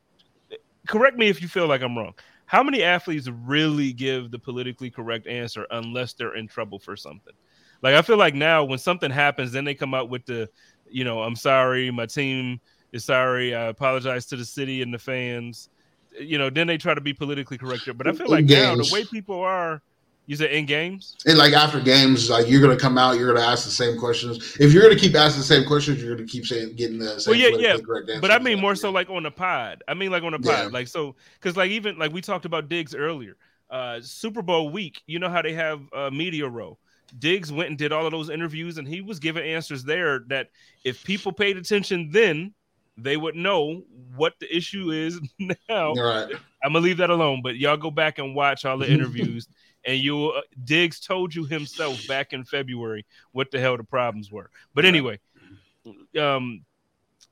Correct 0.88 1.16
me 1.16 1.28
if 1.30 1.44
you 1.44 1.48
feel 1.48 1.68
like 1.68 1.84
I'm 1.84 1.96
wrong. 1.96 2.16
How 2.48 2.64
many 2.64 2.82
athletes 2.82 3.28
really 3.28 3.94
give 3.94 4.32
the 4.32 4.40
politically 4.40 4.90
correct 4.90 5.28
answer 5.28 5.68
unless 5.70 6.14
they're 6.14 6.36
in 6.36 6.48
trouble 6.48 6.80
for 6.80 6.96
something? 6.96 7.34
Like 7.84 7.94
I 7.94 8.02
feel 8.02 8.18
like 8.18 8.34
now 8.34 8.64
when 8.64 8.80
something 8.80 9.12
happens, 9.12 9.52
then 9.52 9.64
they 9.64 9.76
come 9.76 9.94
out 9.94 10.10
with 10.10 10.26
the 10.26 10.50
you 10.92 11.04
know, 11.04 11.22
I'm 11.22 11.36
sorry, 11.36 11.90
my 11.92 12.06
team 12.06 12.60
is 12.92 13.06
sorry. 13.06 13.56
I 13.56 13.68
apologize 13.68 14.26
to 14.28 14.36
the 14.36 14.46
city 14.46 14.82
and 14.82 14.94
the 14.94 15.00
fans. 15.00 15.70
You 16.20 16.38
know, 16.38 16.50
then 16.50 16.68
they 16.68 16.78
try 16.78 16.94
to 16.94 17.02
be 17.02 17.14
politically 17.14 17.58
correct. 17.58 17.90
But 17.98 18.08
I 18.08 18.12
feel 18.14 18.30
like 18.30 18.46
now 18.46 18.76
the 18.76 18.90
way 18.92 19.06
people 19.06 19.40
are, 19.40 19.82
you 20.26 20.36
said 20.36 20.52
in 20.52 20.66
games, 20.66 21.16
and 21.26 21.38
like 21.38 21.54
after 21.54 21.80
games, 21.80 22.30
like 22.30 22.48
you're 22.48 22.62
gonna 22.62 22.78
come 22.78 22.98
out, 22.98 23.18
you're 23.18 23.34
gonna 23.34 23.46
ask 23.46 23.64
the 23.64 23.72
same 23.72 23.98
questions. 23.98 24.58
If 24.60 24.74
you're 24.74 24.84
gonna 24.84 25.00
keep 25.00 25.16
asking 25.16 25.40
the 25.40 25.48
same 25.48 25.66
questions, 25.66 26.04
you're 26.04 26.16
gonna 26.16 26.28
keep 26.28 26.46
saying 26.46 26.76
getting 26.76 27.00
the 27.00 27.20
same. 27.20 27.32
Well, 27.32 27.40
yeah, 27.40 27.78
yeah. 27.78 28.18
But 28.20 28.32
I 28.32 28.40
mean 28.40 28.60
more 28.60 28.76
so 28.76 28.92
like 28.92 29.10
on 29.10 29.24
the 29.24 29.32
pod. 29.32 29.84
I 29.88 29.94
mean 29.94 30.12
like 30.12 30.24
on 30.24 30.34
the 30.34 30.40
pod, 30.40 30.66
yeah. 30.66 30.68
like 30.68 30.88
so 30.88 31.16
because 31.40 31.56
like 31.56 31.72
even 31.72 31.98
like 31.98 32.12
we 32.12 32.22
talked 32.22 32.46
about 32.46 32.70
Diggs 32.70 32.94
earlier. 32.94 33.38
Uh, 33.70 34.02
Super 34.02 34.42
Bowl 34.42 34.70
week, 34.70 35.02
you 35.08 35.18
know 35.18 35.30
how 35.30 35.42
they 35.42 35.54
have 35.54 35.82
a 35.94 36.08
uh, 36.08 36.12
media 36.12 36.46
row. 36.46 36.78
Diggs 37.18 37.52
went 37.52 37.70
and 37.70 37.78
did 37.78 37.92
all 37.92 38.06
of 38.06 38.12
those 38.12 38.30
interviews, 38.30 38.78
and 38.78 38.88
he 38.88 39.02
was 39.02 39.20
giving 39.20 39.44
answers 39.44 39.84
there 39.84 40.20
that 40.28 40.50
if 40.84 41.04
people 41.04 41.32
paid 41.32 41.58
attention 41.58 42.10
then, 42.12 42.54
they 42.98 43.18
would 43.18 43.36
know 43.36 43.84
what 44.16 44.34
the 44.40 44.56
issue 44.56 44.92
is 44.92 45.20
now. 45.70 45.94
Right. 45.94 46.34
I'm 46.64 46.74
gonna 46.74 46.80
leave 46.80 46.98
that 46.98 47.10
alone, 47.10 47.42
but 47.42 47.56
y'all 47.56 47.78
go 47.78 47.92
back 47.92 48.20
and 48.20 48.36
watch 48.36 48.66
all 48.66 48.78
the 48.78 48.92
interviews, 48.92 49.48
and 49.86 50.00
you 50.00 50.30
uh, 50.30 50.42
Diggs 50.64 51.00
told 51.00 51.34
you 51.34 51.46
himself 51.46 52.08
back 52.08 52.34
in 52.34 52.44
February 52.44 53.06
what 53.32 53.52
the 53.52 53.60
hell 53.60 53.78
the 53.78 53.84
problems 53.84 54.32
were. 54.32 54.50
But 54.74 54.86
anyway, 54.86 55.20
um, 56.20 56.64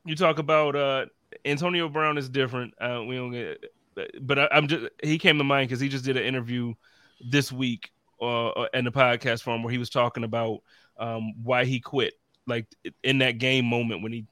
you 0.06 0.16
talk 0.16 0.40
about 0.40 0.76
uh 0.76 1.06
Antonio 1.46 1.90
Brown 1.90 2.18
is 2.18 2.30
different. 2.30 2.74
Uh, 2.82 3.04
we 3.08 3.16
don't 3.16 3.32
get, 3.32 3.64
but 4.22 4.40
I, 4.40 4.48
I'm 4.52 4.68
just 4.68 4.88
he 5.04 5.20
came 5.20 5.38
to 5.38 5.44
mind 5.44 5.70
because 5.70 5.80
he 5.80 5.90
just 5.90 6.06
did 6.06 6.18
an 6.18 6.24
interview 6.24 6.74
this 7.30 7.52
week 7.52 7.92
uh 8.22 8.68
in 8.74 8.86
the 8.86 8.92
podcast 8.92 9.42
form 9.42 9.64
where 9.64 9.72
he 9.72 9.78
was 9.78 9.90
talking 9.90 10.24
about 10.24 10.60
um 10.98 11.34
why 11.44 11.66
he 11.66 11.80
quit, 11.80 12.14
like 12.48 12.66
in 13.04 13.20
that 13.20 13.38
game 13.38 13.66
moment 13.66 14.04
when 14.04 14.12
he 14.12 14.26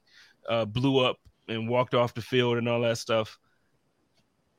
uh 0.48 0.64
blew 0.64 0.98
up 0.98 1.18
and 1.48 1.68
walked 1.68 1.94
off 1.94 2.14
the 2.14 2.22
field 2.22 2.58
and 2.58 2.68
all 2.68 2.80
that 2.80 2.98
stuff 2.98 3.38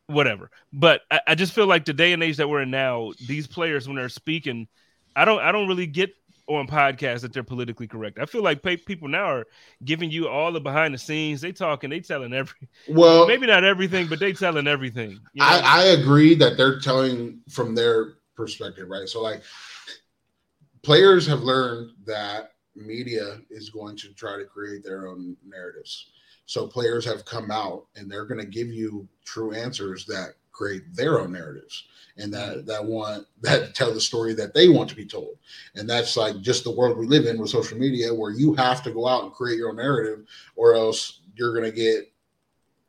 whatever. 0.10 0.50
But 0.74 1.02
I, 1.12 1.22
I, 1.28 1.36
just 1.36 1.54
feel 1.54 1.68
like 1.68 1.86
the 1.86 1.94
day 1.94 2.14
and 2.14 2.24
age 2.24 2.38
that 2.38 2.50
we're 2.50 2.64
in 2.64 2.72
now, 2.72 3.12
these 3.28 3.48
players 3.48 3.88
when 3.88 3.96
they're 3.96 4.10
speaking, 4.10 4.68
I 5.16 5.24
don't 5.24 5.40
I 5.40 5.52
don't 5.52 5.68
really 5.68 5.88
get 5.88 6.14
on 6.48 6.68
podcasts 6.68 7.22
that 7.22 7.32
they're 7.32 7.44
politically 7.44 7.88
correct. 7.88 8.20
I 8.20 8.26
feel 8.26 8.42
like 8.42 8.64
people 8.64 9.08
now 9.08 9.26
are 9.26 9.48
giving 9.86 10.10
you 10.10 10.28
all 10.28 10.52
the 10.52 10.60
behind 10.60 10.94
the 10.94 10.98
scenes. 10.98 11.42
They 11.42 11.52
talking, 11.52 11.90
they 11.90 12.00
telling 12.00 12.34
every 12.34 12.68
well, 12.88 13.28
maybe 13.28 13.48
not 13.48 13.64
everything, 13.64 14.08
but 14.08 14.20
they 14.20 14.34
telling 14.34 14.68
everything. 14.68 15.12
You 15.34 15.42
know? 15.42 15.46
I, 15.46 15.62
I 15.64 15.84
agree 15.84 16.36
that 16.36 16.58
they're 16.58 16.80
telling 16.80 17.40
from 17.50 17.76
their 17.76 18.14
perspective, 18.40 18.90
right? 18.90 19.10
So 19.10 19.22
like 19.22 19.44
players 20.82 21.28
have 21.28 21.42
learned 21.42 21.92
that 22.06 22.54
media 22.74 23.40
is 23.50 23.70
going 23.70 23.98
to 23.98 24.14
try 24.14 24.38
to 24.38 24.46
create 24.46 24.82
their 24.82 25.08
own 25.08 25.36
narratives. 25.46 26.08
So 26.46 26.66
players 26.66 27.04
have 27.04 27.26
come 27.26 27.52
out 27.52 27.88
and 27.98 28.10
they're 28.10 28.26
going 28.26 28.40
to 28.40 28.48
give 28.48 28.70
you 28.70 29.08
true 29.26 29.52
answers 29.52 30.06
that 30.06 30.36
create 30.54 30.84
their 30.96 31.20
own 31.20 31.34
narratives 31.34 31.84
and 32.18 32.34
that 32.34 32.58
mm-hmm. 32.58 32.68
that 32.68 32.84
want 32.84 33.28
that 33.42 33.76
tell 33.76 33.94
the 33.94 34.00
story 34.00 34.34
that 34.34 34.54
they 34.54 34.70
want 34.70 34.90
to 34.90 34.96
be 34.96 35.06
told. 35.06 35.38
And 35.76 35.90
that's 35.90 36.16
like 36.16 36.40
just 36.40 36.64
the 36.64 36.72
world 36.72 36.98
we 36.98 37.08
live 37.08 37.26
in 37.26 37.40
with 37.40 37.50
social 37.50 37.78
media 37.78 38.14
where 38.14 38.32
you 38.32 38.54
have 38.56 38.82
to 38.84 38.92
go 38.92 39.06
out 39.06 39.26
and 39.26 39.34
create 39.34 39.58
your 39.58 39.70
own 39.70 39.76
narrative 39.76 40.26
or 40.56 40.76
else 40.76 41.20
you're 41.36 41.54
going 41.54 41.70
to 41.70 41.76
get 41.76 42.12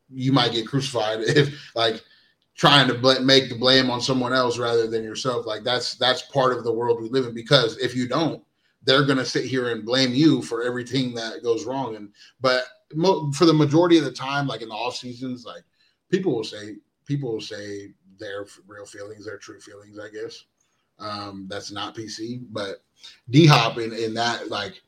you 0.09 0.31
might 0.31 0.53
get 0.53 0.67
crucified 0.67 1.19
if 1.21 1.75
like 1.75 2.01
trying 2.61 2.87
to 2.87 2.93
bl- 2.93 3.19
make 3.23 3.49
the 3.49 3.55
blame 3.55 3.89
on 3.89 3.99
someone 3.99 4.31
else 4.31 4.59
rather 4.59 4.85
than 4.85 5.03
yourself 5.03 5.47
like 5.47 5.63
that's 5.63 5.95
that's 5.95 6.21
part 6.21 6.55
of 6.55 6.63
the 6.63 6.71
world 6.71 7.01
we 7.01 7.09
live 7.09 7.25
in 7.25 7.33
because 7.33 7.75
if 7.79 7.95
you 7.95 8.07
don't 8.07 8.43
they're 8.83 9.05
going 9.05 9.17
to 9.17 9.25
sit 9.25 9.45
here 9.45 9.69
and 9.69 9.83
blame 9.83 10.13
you 10.13 10.43
for 10.43 10.61
everything 10.61 11.13
that 11.13 11.43
goes 11.43 11.65
wrong 11.65 11.95
and 11.95 12.09
but 12.39 12.65
for 13.33 13.45
the 13.45 13.53
majority 13.53 13.97
of 13.97 14.05
the 14.05 14.11
time, 14.11 14.47
like 14.47 14.61
in 14.61 14.69
the 14.69 14.75
off 14.75 14.95
seasons, 14.95 15.45
like 15.45 15.63
people 16.09 16.35
will 16.35 16.43
say 16.43 16.75
people 17.05 17.33
will 17.33 17.41
say 17.41 17.93
their 18.19 18.45
real 18.67 18.85
feelings, 18.85 19.25
their 19.25 19.37
true 19.37 19.59
feelings, 19.59 19.97
I 19.99 20.09
guess. 20.09 20.45
Um, 20.99 21.47
that's 21.49 21.71
not 21.71 21.95
PC, 21.95 22.43
but 22.51 22.83
D 23.29 23.47
Hop 23.47 23.77
in, 23.77 23.93
in 23.93 24.13
that 24.15 24.49
like 24.49 24.81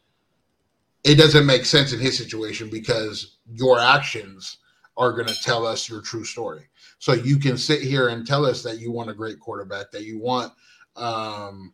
it 1.03 1.15
doesn't 1.15 1.45
make 1.45 1.65
sense 1.65 1.91
in 1.91 1.99
his 1.99 2.17
situation 2.17 2.69
because 2.69 3.37
your 3.51 3.79
actions 3.79 4.57
are 4.95 5.11
going 5.11 5.27
to 5.27 5.41
tell 5.41 5.65
us 5.65 5.89
your 5.89 6.01
true 6.01 6.23
story. 6.23 6.67
So 7.03 7.11
you 7.11 7.37
can 7.37 7.57
sit 7.57 7.81
here 7.81 8.07
and 8.07 8.25
tell 8.25 8.45
us 8.45 8.63
that 8.63 8.79
you 8.79 8.89
want 8.89 9.09
a 9.09 9.13
great 9.13 9.37
quarterback, 9.37 9.91
that 9.91 10.05
you 10.05 10.19
want 10.19 10.53
um, 10.95 11.73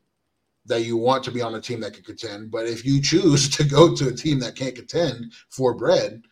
that 0.65 0.82
you 0.82 0.97
want 0.97 1.23
to 1.25 1.30
be 1.30 1.39
on 1.39 1.53
a 1.53 1.61
team 1.61 1.82
that 1.82 1.93
can 1.93 2.03
contend. 2.03 2.49
But 2.49 2.65
if 2.65 2.84
you 2.84 2.99
choose 2.99 3.47
to 3.57 3.63
go 3.63 3.93
to 3.93 4.07
a 4.07 4.11
team 4.11 4.39
that 4.39 4.55
can't 4.55 4.73
contend 4.73 5.34
for 5.49 5.75
bread, 5.75 6.23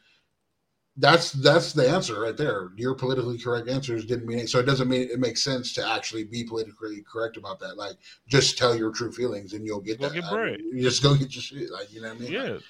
that's 0.95 1.31
that's 1.31 1.73
the 1.73 1.87
answer 1.87 2.21
right 2.21 2.35
there. 2.35 2.71
Your 2.75 2.95
politically 2.95 3.37
correct 3.37 3.69
answers 3.69 4.03
didn't 4.03 4.25
mean 4.25 4.39
it, 4.39 4.49
so 4.49 4.57
it 4.57 4.65
doesn't 4.65 4.89
mean 4.89 5.09
it 5.11 5.19
makes 5.19 5.43
sense 5.43 5.73
to 5.73 5.87
actually 5.87 6.23
be 6.23 6.43
politically 6.43 7.03
correct 7.07 7.37
about 7.37 7.59
that. 7.59 7.77
Like, 7.77 7.97
just 8.27 8.57
tell 8.57 8.75
your 8.75 8.89
true 8.89 9.11
feelings 9.11 9.53
and 9.53 9.63
you'll 9.63 9.79
get 9.79 9.99
go 9.99 10.09
that. 10.09 10.15
Get 10.15 10.31
bread. 10.31 10.59
you 10.59 10.81
just 10.81 11.03
go 11.03 11.13
get 11.13 11.35
your 11.35 11.43
shit. 11.43 11.69
Like, 11.69 11.93
you 11.93 12.01
know 12.01 12.15
what 12.15 12.17
I 12.17 12.21
mean? 12.21 12.61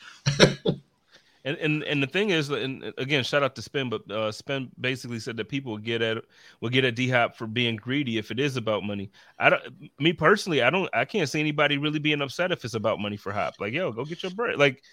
Yeah. 0.65 0.73
And, 1.47 1.57
and 1.59 1.83
and 1.83 2.03
the 2.03 2.07
thing 2.07 2.31
is, 2.31 2.49
and 2.49 2.93
again, 2.97 3.23
shout 3.23 3.41
out 3.41 3.55
to 3.55 3.61
Spin, 3.61 3.89
but 3.89 4.11
uh, 4.11 4.33
Spin 4.33 4.69
basically 4.81 5.19
said 5.19 5.37
that 5.37 5.47
people 5.47 5.71
will 5.71 5.79
get 5.79 6.01
at 6.01 6.17
will 6.59 6.69
get 6.69 6.83
at 6.83 6.95
D 6.95 7.07
Hop 7.07 7.37
for 7.37 7.47
being 7.47 7.77
greedy 7.77 8.17
if 8.17 8.31
it 8.31 8.39
is 8.39 8.57
about 8.57 8.83
money. 8.83 9.11
I 9.39 9.51
don't, 9.51 9.63
me 9.97 10.11
personally, 10.11 10.61
I 10.61 10.69
don't, 10.69 10.89
I 10.93 11.05
can't 11.05 11.29
see 11.29 11.39
anybody 11.39 11.77
really 11.77 11.99
being 11.99 12.21
upset 12.21 12.51
if 12.51 12.65
it's 12.65 12.73
about 12.73 12.99
money 12.99 13.15
for 13.15 13.31
Hop. 13.31 13.61
Like, 13.61 13.71
yo, 13.71 13.93
go 13.93 14.03
get 14.03 14.23
your 14.23 14.33
bread. 14.33 14.59
Like, 14.59 14.83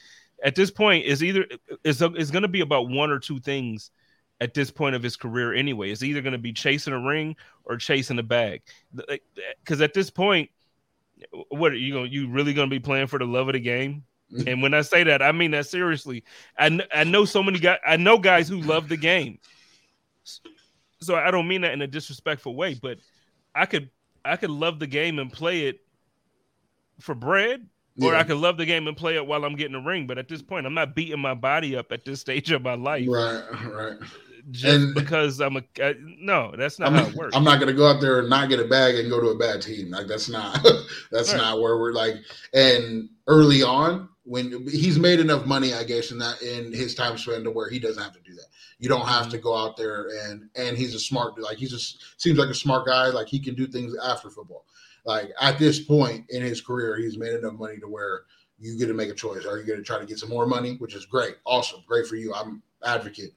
at 0.45 0.55
this 0.55 0.71
point, 0.71 1.07
is 1.07 1.25
either 1.25 1.45
it's 1.83 2.01
it's 2.01 2.31
going 2.31 2.43
to 2.43 2.49
be 2.49 2.61
about 2.61 2.89
one 2.89 3.11
or 3.11 3.19
two 3.19 3.41
things 3.41 3.91
at 4.41 4.55
this 4.55 4.71
point 4.71 4.95
of 4.95 5.03
his 5.03 5.17
career 5.17 5.55
anyway. 5.55 5.91
It's 5.91 6.05
either 6.05 6.23
going 6.23 6.35
to 6.35 6.39
be 6.39 6.53
chasing 6.53 6.93
a 6.93 7.01
ring 7.01 7.35
or 7.65 7.79
chasing 7.79 8.21
a 8.21 8.23
bag. 8.23 8.63
Because 9.65 9.81
at 9.81 9.93
this 9.93 10.09
point, 10.09 10.51
what 11.49 11.73
are 11.73 11.77
you 11.77 11.95
going? 11.95 12.13
You 12.13 12.31
really 12.31 12.55
going 12.55 12.71
to 12.71 12.77
be 12.77 12.79
playing 12.79 13.09
for 13.09 13.19
the 13.19 13.25
love 13.25 13.49
of 13.49 13.55
the 13.55 13.61
game? 13.61 14.05
and 14.47 14.63
when 14.63 14.75
I 14.75 14.83
say 14.83 15.05
that, 15.05 15.23
I 15.23 15.33
mean 15.33 15.51
that 15.53 15.67
seriously. 15.67 16.25
I, 16.59 16.81
I 16.95 17.05
know 17.05 17.25
so 17.25 17.43
many 17.43 17.59
guys. 17.59 17.79
I 17.87 17.97
know 17.97 18.19
guys 18.19 18.49
who 18.49 18.61
love 18.61 18.89
the 18.89 18.97
game. 18.97 19.39
So 21.01 21.15
I 21.15 21.31
don't 21.31 21.47
mean 21.47 21.61
that 21.61 21.73
in 21.73 21.83
a 21.83 21.87
disrespectful 21.87 22.55
way, 22.57 22.75
but 22.75 22.99
I 23.55 23.67
could 23.67 23.91
I 24.25 24.37
could 24.37 24.51
love 24.51 24.79
the 24.79 24.87
game 24.87 25.19
and 25.19 25.31
play 25.31 25.67
it 25.67 25.81
for 27.01 27.15
bread, 27.15 27.67
or 28.01 28.13
yeah. 28.13 28.21
I 28.21 28.25
could 28.25 28.39
love 28.39 28.57
the 28.57 28.65
game 28.65 28.89
and 28.89 28.97
play 28.97 29.17
it 29.17 29.27
while 29.27 29.45
I'm 29.45 29.55
getting 29.55 29.75
a 29.75 29.81
ring. 29.81 30.07
But 30.07 30.17
at 30.17 30.29
this 30.29 30.41
point, 30.41 30.67
I'm 30.67 30.75
not 30.75 30.95
beating 30.95 31.21
my 31.21 31.35
body 31.35 31.77
up 31.77 31.93
at 31.93 32.05
this 32.05 32.21
stage 32.23 32.51
of 32.51 32.63
my 32.63 32.75
life. 32.75 33.07
Right, 33.09 33.43
right 33.71 33.99
just 34.51 34.77
and, 34.77 34.95
because 34.95 35.41
I'm 35.41 35.57
a 35.57 35.63
uh, 35.83 35.95
no, 36.01 36.55
that's 36.57 36.79
not 36.79 36.89
I'm, 36.89 36.95
how 36.95 37.07
it 37.07 37.15
works. 37.15 37.37
I'm 37.37 37.45
not 37.45 37.61
gonna 37.61 37.73
go 37.73 37.89
out 37.89 38.01
there 38.01 38.21
and 38.21 38.29
not 38.29 38.49
get 38.49 38.61
a 38.61 38.65
bag 38.65 38.97
and 38.97 39.11
go 39.11 39.21
to 39.21 39.29
a 39.29 39.37
bad 39.37 39.63
team. 39.63 39.91
Like 39.91 40.07
that's 40.07 40.29
not 40.29 40.63
that's 41.11 41.33
right. 41.33 41.39
not 41.39 41.61
where 41.61 41.79
we're 41.79 41.93
like. 41.93 42.17
And 42.53 43.09
early 43.27 43.63
on, 43.63 44.09
when 44.25 44.67
he's 44.69 44.99
made 44.99 45.21
enough 45.21 45.47
money, 45.47 45.75
I 45.75 45.85
guess, 45.85 46.11
in 46.11 46.19
that 46.19 46.41
in 46.43 46.73
his 46.73 46.95
time 46.95 47.17
spent 47.19 47.45
to 47.45 47.51
where 47.51 47.69
he 47.69 47.79
doesn't 47.79 48.03
have 48.03 48.15
to 48.15 48.21
do 48.21 48.35
that. 48.35 48.47
You 48.79 48.89
don't 48.89 49.07
have 49.07 49.29
to 49.29 49.37
mm-hmm. 49.37 49.45
go 49.45 49.57
out 49.57 49.77
there 49.77 50.09
and 50.25 50.49
and 50.57 50.77
he's 50.77 50.95
a 50.95 50.99
smart 50.99 51.39
like 51.39 51.59
he 51.59 51.67
just 51.67 52.03
seems 52.21 52.39
like 52.39 52.49
a 52.49 52.55
smart 52.55 52.87
guy. 52.87 53.09
Like 53.09 53.29
he 53.29 53.39
can 53.39 53.55
do 53.55 53.67
things 53.67 53.95
after 54.03 54.31
football. 54.31 54.65
Like 55.05 55.31
at 55.41 55.59
this 55.59 55.79
point 55.79 56.25
in 56.31 56.43
his 56.43 56.61
career, 56.61 56.97
he's 56.97 57.19
made 57.19 57.35
enough 57.35 57.55
money 57.55 57.79
to 57.79 57.87
where 57.87 58.23
you 58.59 58.79
get 58.79 58.87
to 58.87 58.95
make 58.95 59.11
a 59.11 59.15
choice. 59.15 59.45
Are 59.45 59.59
you 59.59 59.67
going 59.67 59.79
to 59.79 59.85
try 59.85 59.99
to 59.99 60.07
get 60.07 60.19
some 60.19 60.31
more 60.31 60.47
money, 60.47 60.77
which 60.79 60.95
is 60.95 61.05
great, 61.05 61.37
awesome, 61.45 61.83
great 61.87 62.07
for 62.07 62.17
you. 62.17 62.33
I'm 62.33 62.63
advocate 62.83 63.35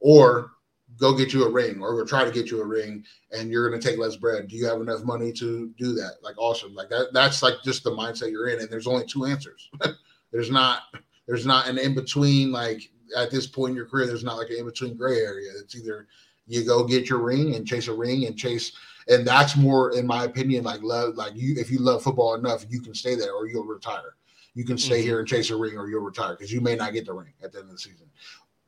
or 0.00 0.50
go 0.98 1.16
get 1.16 1.32
you 1.32 1.44
a 1.44 1.50
ring 1.50 1.82
or 1.82 2.04
try 2.04 2.24
to 2.24 2.30
get 2.30 2.50
you 2.50 2.60
a 2.60 2.66
ring 2.66 3.04
and 3.32 3.50
you're 3.50 3.68
going 3.68 3.80
to 3.80 3.86
take 3.86 3.98
less 3.98 4.16
bread 4.16 4.48
do 4.48 4.56
you 4.56 4.64
have 4.64 4.80
enough 4.80 5.02
money 5.02 5.32
to 5.32 5.70
do 5.76 5.92
that 5.92 6.14
like 6.22 6.36
awesome 6.38 6.74
like 6.74 6.88
that 6.88 7.08
that's 7.12 7.42
like 7.42 7.54
just 7.64 7.82
the 7.84 7.90
mindset 7.90 8.30
you're 8.30 8.48
in 8.48 8.60
and 8.60 8.70
there's 8.70 8.86
only 8.86 9.04
two 9.04 9.24
answers 9.24 9.68
there's 10.32 10.50
not 10.50 10.82
there's 11.26 11.46
not 11.46 11.68
an 11.68 11.78
in 11.78 11.94
between 11.94 12.52
like 12.52 12.90
at 13.16 13.30
this 13.30 13.46
point 13.46 13.70
in 13.70 13.76
your 13.76 13.86
career 13.86 14.06
there's 14.06 14.24
not 14.24 14.36
like 14.36 14.50
an 14.50 14.56
in 14.58 14.66
between 14.66 14.96
gray 14.96 15.18
area. 15.18 15.50
It's 15.60 15.74
either 15.76 16.06
you 16.46 16.64
go 16.64 16.84
get 16.84 17.08
your 17.08 17.18
ring 17.18 17.54
and 17.54 17.66
chase 17.66 17.88
a 17.88 17.94
ring 17.94 18.26
and 18.26 18.36
chase 18.36 18.72
and 19.08 19.26
that's 19.26 19.56
more 19.56 19.92
in 19.92 20.06
my 20.06 20.24
opinion 20.24 20.64
like 20.64 20.82
love 20.82 21.16
like 21.16 21.34
you 21.34 21.54
if 21.58 21.70
you 21.70 21.78
love 21.78 22.02
football 22.02 22.34
enough 22.34 22.64
you 22.68 22.80
can 22.80 22.94
stay 22.94 23.14
there 23.14 23.32
or 23.32 23.46
you'll 23.46 23.64
retire. 23.64 24.14
You 24.54 24.64
can 24.64 24.78
stay 24.78 24.98
mm-hmm. 24.98 25.06
here 25.06 25.18
and 25.18 25.28
chase 25.28 25.50
a 25.50 25.56
ring 25.56 25.76
or 25.76 25.88
you'll 25.88 26.00
retire 26.00 26.34
because 26.34 26.52
you 26.52 26.62
may 26.62 26.76
not 26.76 26.94
get 26.94 27.04
the 27.04 27.12
ring 27.12 27.32
at 27.42 27.52
the 27.52 27.58
end 27.58 27.68
of 27.68 27.74
the 27.74 27.78
season. 27.78 28.06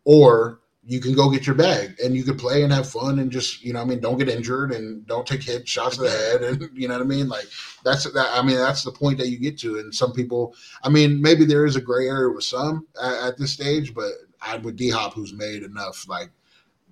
Or 0.05 0.61
you 0.89 1.01
can 1.01 1.13
go 1.13 1.29
get 1.29 1.47
your 1.47 1.55
bag 1.55 2.01
and 2.03 2.17
you 2.17 2.25
can 2.25 2.39
play 2.39 2.63
and 2.63 2.73
have 2.73 2.89
fun 2.89 3.19
and 3.19 3.31
just 3.31 3.63
you 3.63 3.75
know 3.75 3.83
I 3.83 3.85
mean 3.85 4.01
don't 4.01 4.17
get 4.17 4.31
injured 4.31 4.73
and 4.73 5.07
don't 5.07 5.27
take 5.27 5.43
hit 5.43 5.69
shots 5.69 5.97
to 5.97 6.05
the 6.05 6.11
head 6.11 6.43
and 6.43 6.71
you 6.73 6.89
know 6.89 6.95
what 6.95 7.03
I 7.03 7.07
mean? 7.07 7.29
Like 7.29 7.45
that's 7.85 8.11
that 8.11 8.31
I 8.33 8.41
mean 8.41 8.57
that's 8.57 8.85
the 8.85 8.91
point 8.91 9.19
that 9.19 9.29
you 9.29 9.39
get 9.39 9.59
to 9.59 9.79
and 9.79 9.95
some 9.95 10.15
people 10.15 10.55
I 10.83 10.89
mean 10.89 11.21
maybe 11.21 11.45
there 11.45 11.67
is 11.67 11.77
a 11.77 11.81
gray 11.83 12.09
area 12.09 12.35
with 12.35 12.45
some 12.45 12.87
at, 13.01 13.13
at 13.13 13.39
this 13.39 13.53
stage 13.53 13.95
but 13.95 14.13
I 14.41 14.57
with 14.57 14.77
D 14.77 14.89
Hop 14.89 15.13
who's 15.13 15.35
made 15.35 15.63
enough 15.63 16.09
like 16.09 16.31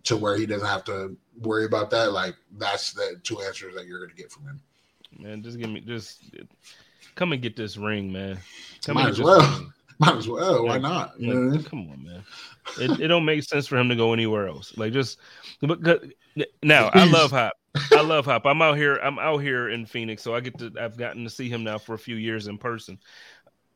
to 0.04 0.16
where 0.18 0.36
he 0.36 0.44
doesn't 0.44 0.68
have 0.68 0.84
to 0.84 1.16
worry 1.40 1.64
about 1.64 1.88
that 1.90 2.12
like 2.12 2.36
that's 2.58 2.92
the 2.92 3.18
two 3.22 3.40
answers 3.40 3.74
that 3.74 3.86
you're 3.86 4.00
going 4.00 4.10
to 4.10 4.16
get 4.16 4.30
from 4.30 4.44
him. 4.44 4.60
Man 5.18 5.42
just 5.42 5.58
give 5.58 5.70
me 5.70 5.80
just 5.80 6.22
come 7.14 7.32
and 7.32 7.40
get 7.40 7.56
this 7.56 7.78
ring 7.78 8.12
man. 8.12 8.36
Come 8.84 8.96
might 8.96 9.08
as 9.08 9.22
well 9.22 9.72
might 9.98 10.16
as 10.16 10.28
well 10.28 10.64
why 10.64 10.78
not 10.78 11.20
like, 11.20 11.64
come 11.66 11.90
on 11.90 12.04
man 12.04 12.22
it, 12.78 13.00
it 13.00 13.08
don't 13.08 13.24
make 13.24 13.42
sense 13.44 13.66
for 13.66 13.76
him 13.76 13.88
to 13.88 13.96
go 13.96 14.12
anywhere 14.12 14.48
else. 14.48 14.76
Like 14.76 14.92
just 14.92 15.18
but 15.60 15.80
now 16.62 16.90
I 16.92 17.04
love 17.04 17.30
Hop. 17.30 17.54
I 17.92 18.00
love 18.02 18.26
Hop. 18.26 18.46
I'm 18.46 18.62
out 18.62 18.76
here. 18.76 18.96
I'm 18.96 19.18
out 19.18 19.38
here 19.38 19.68
in 19.70 19.86
Phoenix, 19.86 20.22
so 20.22 20.34
I 20.34 20.40
get 20.40 20.58
to. 20.58 20.72
I've 20.80 20.96
gotten 20.96 21.24
to 21.24 21.30
see 21.30 21.48
him 21.48 21.64
now 21.64 21.78
for 21.78 21.94
a 21.94 21.98
few 21.98 22.16
years 22.16 22.46
in 22.46 22.58
person. 22.58 22.98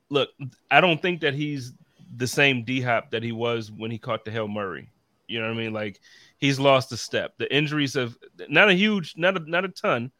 Look, 0.08 0.30
I 0.70 0.80
don't 0.80 1.00
think 1.00 1.20
that 1.20 1.34
he's 1.34 1.72
the 2.16 2.26
same 2.26 2.64
D 2.64 2.80
Hop 2.80 3.10
that 3.10 3.22
he 3.22 3.32
was 3.32 3.70
when 3.70 3.90
he 3.90 3.98
caught 3.98 4.24
the 4.24 4.30
Hail 4.30 4.48
Murray. 4.48 4.90
You 5.26 5.40
know 5.40 5.46
what 5.46 5.54
I 5.54 5.58
mean? 5.58 5.72
Like 5.72 6.00
he's 6.38 6.58
lost 6.58 6.92
a 6.92 6.96
step. 6.96 7.34
The 7.38 7.52
injuries 7.54 7.94
have 7.94 8.16
not 8.48 8.68
a 8.68 8.74
huge, 8.74 9.14
not 9.16 9.36
a 9.36 9.50
not 9.50 9.64
a 9.64 9.68
ton, 9.68 10.10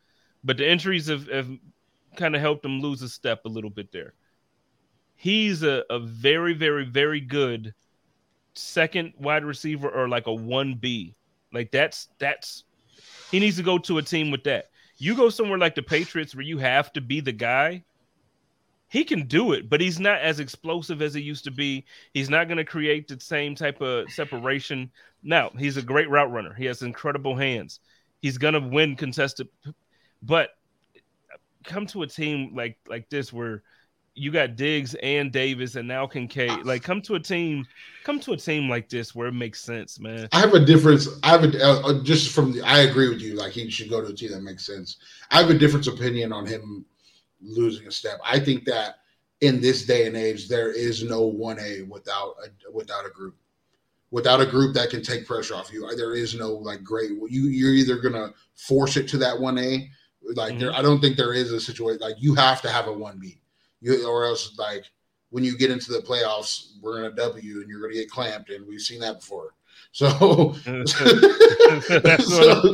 but 0.45 0.57
the 0.57 0.71
injuries 0.71 1.09
have, 1.09 1.27
have 1.29 1.51
kind 2.17 2.35
of 2.35 2.41
helped 2.41 2.65
him 2.65 2.81
lose 2.81 3.03
a 3.03 3.09
step 3.09 3.45
a 3.45 3.49
little 3.49 3.71
bit 3.71 3.93
there. 3.93 4.15
He's 5.21 5.63
a, 5.63 5.85
a 5.91 5.99
very, 5.99 6.55
very, 6.55 6.87
very 6.87 7.21
good 7.21 7.75
second 8.55 9.13
wide 9.19 9.45
receiver 9.45 9.91
or 9.91 10.09
like 10.09 10.27
a 10.27 10.33
one 10.33 10.77
B. 10.81 11.15
Like 11.53 11.71
that's 11.71 12.09
that's 12.19 12.65
he 13.31 13.39
needs 13.39 13.59
to 13.59 13.63
go 13.63 13.77
to 13.77 13.99
a 13.99 14.03
team 14.03 14.31
with 14.31 14.45
that. 14.45 14.71
You 14.97 15.15
go 15.15 15.29
somewhere 15.29 15.59
like 15.59 15.75
the 15.75 15.83
Patriots 15.83 16.35
where 16.35 16.43
you 16.43 16.57
have 16.57 16.91
to 16.95 17.03
be 17.03 17.21
the 17.21 17.33
guy. 17.33 17.85
He 18.89 19.05
can 19.05 19.27
do 19.27 19.53
it, 19.53 19.69
but 19.69 19.83
he's 19.83 20.01
not 20.01 20.23
as 20.23 20.41
explosive 20.41 21.03
as 21.03 21.13
he 21.13 21.21
used 21.21 21.45
to 21.45 21.51
be. 21.51 21.85
He's 22.15 22.31
not 22.31 22.49
going 22.49 22.57
to 22.57 22.65
create 22.65 23.07
the 23.07 23.21
same 23.21 23.55
type 23.55 23.83
of 23.83 24.11
separation. 24.11 24.91
Now, 25.23 25.51
he's 25.51 25.77
a 25.77 25.83
great 25.83 26.09
route 26.09 26.33
runner. 26.33 26.55
He 26.55 26.65
has 26.65 26.81
incredible 26.81 27.37
hands. 27.37 27.81
He's 28.23 28.39
going 28.39 28.55
to 28.55 28.61
win 28.61 28.97
contested, 28.97 29.51
but 30.23 30.57
come 31.63 31.85
to 31.89 32.05
a 32.05 32.07
team 32.07 32.55
like 32.55 32.79
like 32.89 33.11
this 33.11 33.35
where 33.35 33.63
you 34.15 34.31
got 34.31 34.57
Diggs 34.57 34.95
and 34.97 35.33
Davis 35.33 35.77
and 35.77 35.87
now 35.87 36.07
Kincaid. 36.07 36.65
Like, 36.65 36.83
come 36.83 37.01
to 37.03 37.15
a 37.15 37.21
team, 37.21 37.67
come 38.05 38.21
to 38.21 38.33
a 38.33 38.37
team 38.37 38.69
like 38.69 38.89
this 38.89 39.15
where 39.15 39.29
it 39.29 39.33
makes 39.33 39.61
sense, 39.61 40.01
man. 40.01 40.29
I 40.33 40.41
have 40.41 40.55
a 40.55 40.65
difference. 40.65 41.09
I 41.23 41.31
have 41.31 41.45
a 41.45 41.65
uh, 41.65 41.81
uh, 41.89 42.03
just 42.03 42.33
from 42.33 42.53
the. 42.53 42.63
I 42.63 42.81
agree 42.81 43.09
with 43.09 43.21
you. 43.21 43.35
Like 43.35 43.53
he 43.53 43.71
should 43.71 43.89
go 43.89 44.01
to 44.01 44.09
a 44.09 44.15
team 44.15 44.33
that 44.33 44.43
makes 44.43 44.67
sense. 44.67 44.97
I 45.31 45.41
have 45.41 45.51
a 45.51 45.59
different 45.59 45.87
opinion 45.87 46.33
on 46.33 46.47
him 46.47 46.85
losing 47.41 47.87
a 47.87 47.93
step. 47.93 48.21
I 48.25 48.39
think 48.39 48.65
that 48.67 48.97
in 49.41 49.61
this 49.61 49.87
day 49.87 50.07
and 50.07 50.17
age, 50.17 50.49
there 50.49 50.73
is 50.73 51.03
no 51.03 51.23
one 51.23 51.59
A 51.61 51.83
without 51.83 52.35
a 52.45 52.73
without 52.73 53.07
a 53.07 53.11
group. 53.11 53.37
Without 54.13 54.41
a 54.41 54.47
group 54.47 54.75
that 54.75 54.91
can 54.91 55.05
take 55.05 55.25
pressure 55.25 55.55
off 55.55 55.73
you, 55.73 55.89
there 55.97 56.17
is 56.17 56.35
no 56.35 56.51
like 56.51 56.83
great. 56.83 57.11
You 57.11 57.45
you're 57.45 57.75
either 57.75 57.97
gonna 58.01 58.35
force 58.57 58.97
it 58.97 59.07
to 59.11 59.19
that 59.19 59.39
one 59.39 59.57
A, 59.57 59.89
like 60.35 60.51
mm-hmm. 60.51 60.59
there. 60.59 60.75
I 60.75 60.83
don't 60.83 61.01
think 61.01 61.17
there 61.17 61.33
is 61.33 61.53
a 61.53 61.61
situation 61.61 62.01
like 62.01 62.17
you 62.19 62.35
have 62.35 62.61
to 62.63 62.69
have 62.69 62.89
a 62.89 62.93
one 62.93 63.21
B 63.21 63.40
you, 63.81 64.07
or 64.09 64.25
else 64.25 64.57
like 64.59 64.85
when 65.31 65.45
you 65.45 65.57
get 65.57 65.71
into 65.71 65.93
the 65.93 66.01
playoffs, 66.01 66.73
we're 66.81 66.99
in 66.99 67.07
a 67.07 67.15
W 67.15 67.61
and 67.61 67.69
you're 67.69 67.81
going 67.81 67.93
to 67.93 67.99
get 67.99 68.11
clamped, 68.11 68.51
and 68.51 68.67
we've 68.67 68.81
seen 68.81 69.01
that 69.01 69.21
before. 69.21 69.55
So, 69.93 70.09
so, 70.87 70.87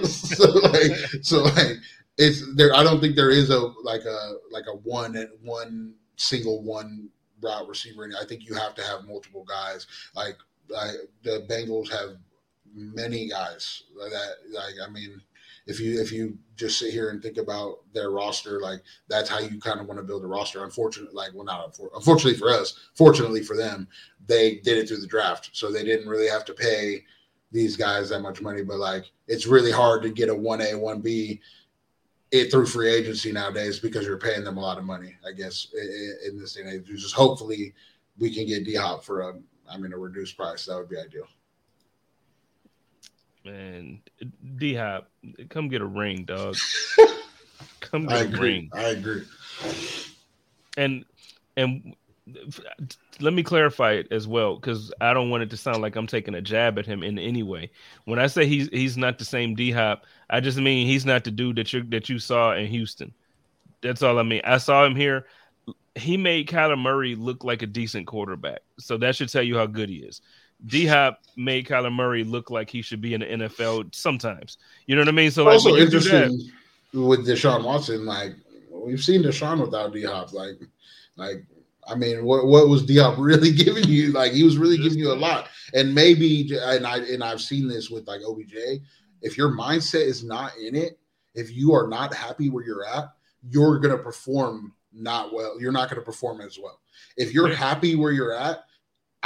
so, 0.02 0.50
like, 0.52 0.92
so 1.22 1.42
like, 1.44 1.78
it's 2.18 2.54
there. 2.56 2.74
I 2.74 2.82
don't 2.82 3.00
think 3.00 3.16
there 3.16 3.30
is 3.30 3.48
a 3.48 3.58
like 3.82 4.04
a 4.04 4.34
like 4.50 4.64
a 4.66 4.76
one 4.76 5.16
and 5.16 5.30
one 5.42 5.94
single 6.16 6.62
one 6.62 7.08
route 7.40 7.68
receiver. 7.68 8.04
And 8.04 8.14
I 8.16 8.24
think 8.24 8.46
you 8.46 8.54
have 8.54 8.74
to 8.74 8.82
have 8.82 9.06
multiple 9.06 9.44
guys. 9.44 9.86
Like, 10.14 10.36
like 10.68 10.94
the 11.22 11.46
Bengals 11.48 11.90
have 11.90 12.16
many 12.74 13.28
guys 13.28 13.84
that 13.96 14.34
like 14.50 14.74
I 14.86 14.90
mean 14.90 15.20
if 15.66 15.80
you 15.80 16.00
if 16.00 16.12
you 16.12 16.38
just 16.54 16.78
sit 16.78 16.92
here 16.92 17.10
and 17.10 17.22
think 17.22 17.38
about 17.38 17.80
their 17.92 18.10
roster, 18.10 18.60
like 18.60 18.80
that's 19.08 19.28
how 19.28 19.38
you 19.38 19.58
kind 19.58 19.80
of 19.80 19.86
want 19.86 19.98
to 19.98 20.04
build 20.04 20.24
a 20.24 20.26
roster. 20.26 20.64
Unfortunately, 20.64 21.14
like 21.14 21.34
well, 21.34 21.44
not 21.44 21.76
unfortunately 21.94 22.38
for 22.38 22.50
us, 22.50 22.88
fortunately 22.94 23.42
for 23.42 23.56
them, 23.56 23.88
they 24.26 24.56
did 24.56 24.78
it 24.78 24.88
through 24.88 24.98
the 24.98 25.06
draft, 25.06 25.50
so 25.52 25.70
they 25.70 25.84
didn't 25.84 26.08
really 26.08 26.28
have 26.28 26.44
to 26.44 26.54
pay 26.54 27.04
these 27.50 27.76
guys 27.76 28.08
that 28.08 28.20
much 28.20 28.40
money. 28.40 28.62
But 28.62 28.78
like, 28.78 29.10
it's 29.26 29.46
really 29.46 29.72
hard 29.72 30.02
to 30.02 30.10
get 30.10 30.28
a 30.28 30.34
one 30.34 30.60
A, 30.60 30.74
one 30.74 31.00
B 31.00 31.40
it 32.32 32.50
through 32.50 32.66
free 32.66 32.92
agency 32.92 33.32
nowadays 33.32 33.78
because 33.78 34.04
you're 34.04 34.18
paying 34.18 34.44
them 34.44 34.56
a 34.56 34.60
lot 34.60 34.78
of 34.78 34.84
money. 34.84 35.16
I 35.26 35.32
guess 35.32 35.68
in 36.26 36.38
this 36.38 36.54
day 36.54 36.62
and 36.62 36.72
age, 36.72 36.86
just 36.86 37.14
hopefully 37.14 37.74
we 38.18 38.32
can 38.32 38.46
get 38.46 38.64
D 38.64 38.74
Hop 38.74 39.04
for 39.04 39.30
a, 39.30 39.34
I 39.68 39.78
mean, 39.78 39.92
a 39.92 39.98
reduced 39.98 40.36
price. 40.36 40.66
That 40.66 40.76
would 40.76 40.88
be 40.88 40.98
ideal 40.98 41.26
man. 43.46 44.00
D 44.56 44.74
Hop, 44.74 45.10
come 45.48 45.68
get 45.68 45.80
a 45.80 45.86
ring, 45.86 46.24
dog. 46.24 46.56
come 47.80 48.06
get 48.06 48.16
I 48.16 48.20
a 48.20 48.24
agree. 48.24 48.40
ring. 48.40 48.70
I 48.74 48.82
agree. 48.88 49.22
And 50.76 51.04
and 51.56 51.94
let 53.20 53.32
me 53.32 53.42
clarify 53.42 53.92
it 53.92 54.08
as 54.10 54.26
well 54.26 54.56
because 54.56 54.92
I 55.00 55.14
don't 55.14 55.30
want 55.30 55.44
it 55.44 55.50
to 55.50 55.56
sound 55.56 55.80
like 55.80 55.96
I'm 55.96 56.06
taking 56.06 56.34
a 56.34 56.42
jab 56.42 56.78
at 56.78 56.86
him 56.86 57.02
in 57.02 57.18
any 57.18 57.42
way. 57.42 57.70
When 58.04 58.18
I 58.18 58.26
say 58.26 58.46
he's 58.46 58.68
he's 58.68 58.96
not 58.96 59.18
the 59.18 59.24
same 59.24 59.54
D 59.54 59.70
Hop, 59.70 60.04
I 60.28 60.40
just 60.40 60.58
mean 60.58 60.86
he's 60.86 61.06
not 61.06 61.24
the 61.24 61.30
dude 61.30 61.56
that 61.56 61.72
you 61.72 61.82
that 61.84 62.08
you 62.08 62.18
saw 62.18 62.54
in 62.54 62.66
Houston. 62.66 63.14
That's 63.80 64.02
all 64.02 64.18
I 64.18 64.22
mean. 64.22 64.42
I 64.44 64.58
saw 64.58 64.84
him 64.84 64.96
here. 64.96 65.26
He 65.94 66.16
made 66.16 66.48
Kyler 66.48 66.78
Murray 66.78 67.14
look 67.14 67.44
like 67.44 67.62
a 67.62 67.66
decent 67.66 68.06
quarterback, 68.06 68.60
so 68.78 68.98
that 68.98 69.16
should 69.16 69.30
tell 69.30 69.42
you 69.42 69.56
how 69.56 69.66
good 69.66 69.88
he 69.88 69.96
is. 69.96 70.20
D 70.64 70.86
Hop 70.86 71.20
made 71.36 71.66
Kyler 71.66 71.92
Murray 71.92 72.24
look 72.24 72.50
like 72.50 72.70
he 72.70 72.82
should 72.82 73.00
be 73.00 73.14
in 73.14 73.20
the 73.20 73.26
NFL 73.26 73.94
sometimes. 73.94 74.58
You 74.86 74.96
know 74.96 75.02
what 75.02 75.08
I 75.08 75.12
mean? 75.12 75.30
So 75.30 75.44
like, 75.44 75.54
also 75.54 75.76
interesting 75.76 76.50
with 76.92 77.26
Deshaun 77.26 77.64
Watson, 77.64 78.06
like 78.06 78.34
we've 78.70 79.02
seen 79.02 79.22
Deshaun 79.22 79.60
without 79.60 79.92
D 79.92 80.04
Hop. 80.04 80.32
Like, 80.32 80.56
like 81.16 81.44
I 81.86 81.94
mean, 81.94 82.24
what 82.24 82.46
what 82.46 82.68
was 82.68 82.84
D 82.84 82.98
Hop 82.98 83.16
really 83.18 83.52
giving 83.52 83.84
you? 83.84 84.12
Like 84.12 84.32
he 84.32 84.42
was 84.42 84.58
really 84.58 84.78
giving 84.78 84.98
you 84.98 85.12
a 85.12 85.14
lot. 85.14 85.48
And 85.74 85.94
maybe 85.94 86.50
and 86.58 86.86
I 86.86 86.98
and 86.98 87.22
I've 87.22 87.40
seen 87.40 87.68
this 87.68 87.90
with 87.90 88.06
like 88.06 88.22
OBJ. 88.26 88.80
If 89.22 89.36
your 89.36 89.50
mindset 89.50 90.06
is 90.06 90.24
not 90.24 90.52
in 90.56 90.74
it, 90.74 90.98
if 91.34 91.50
you 91.54 91.74
are 91.74 91.88
not 91.88 92.14
happy 92.14 92.48
where 92.48 92.64
you're 92.64 92.86
at, 92.86 93.12
you're 93.48 93.78
gonna 93.78 93.98
perform 93.98 94.72
not 94.92 95.32
well. 95.32 95.60
You're 95.60 95.72
not 95.72 95.90
gonna 95.90 96.02
perform 96.02 96.40
as 96.40 96.58
well. 96.58 96.80
If 97.16 97.32
you're 97.32 97.54
happy 97.54 97.94
where 97.94 98.12
you're 98.12 98.34
at, 98.34 98.64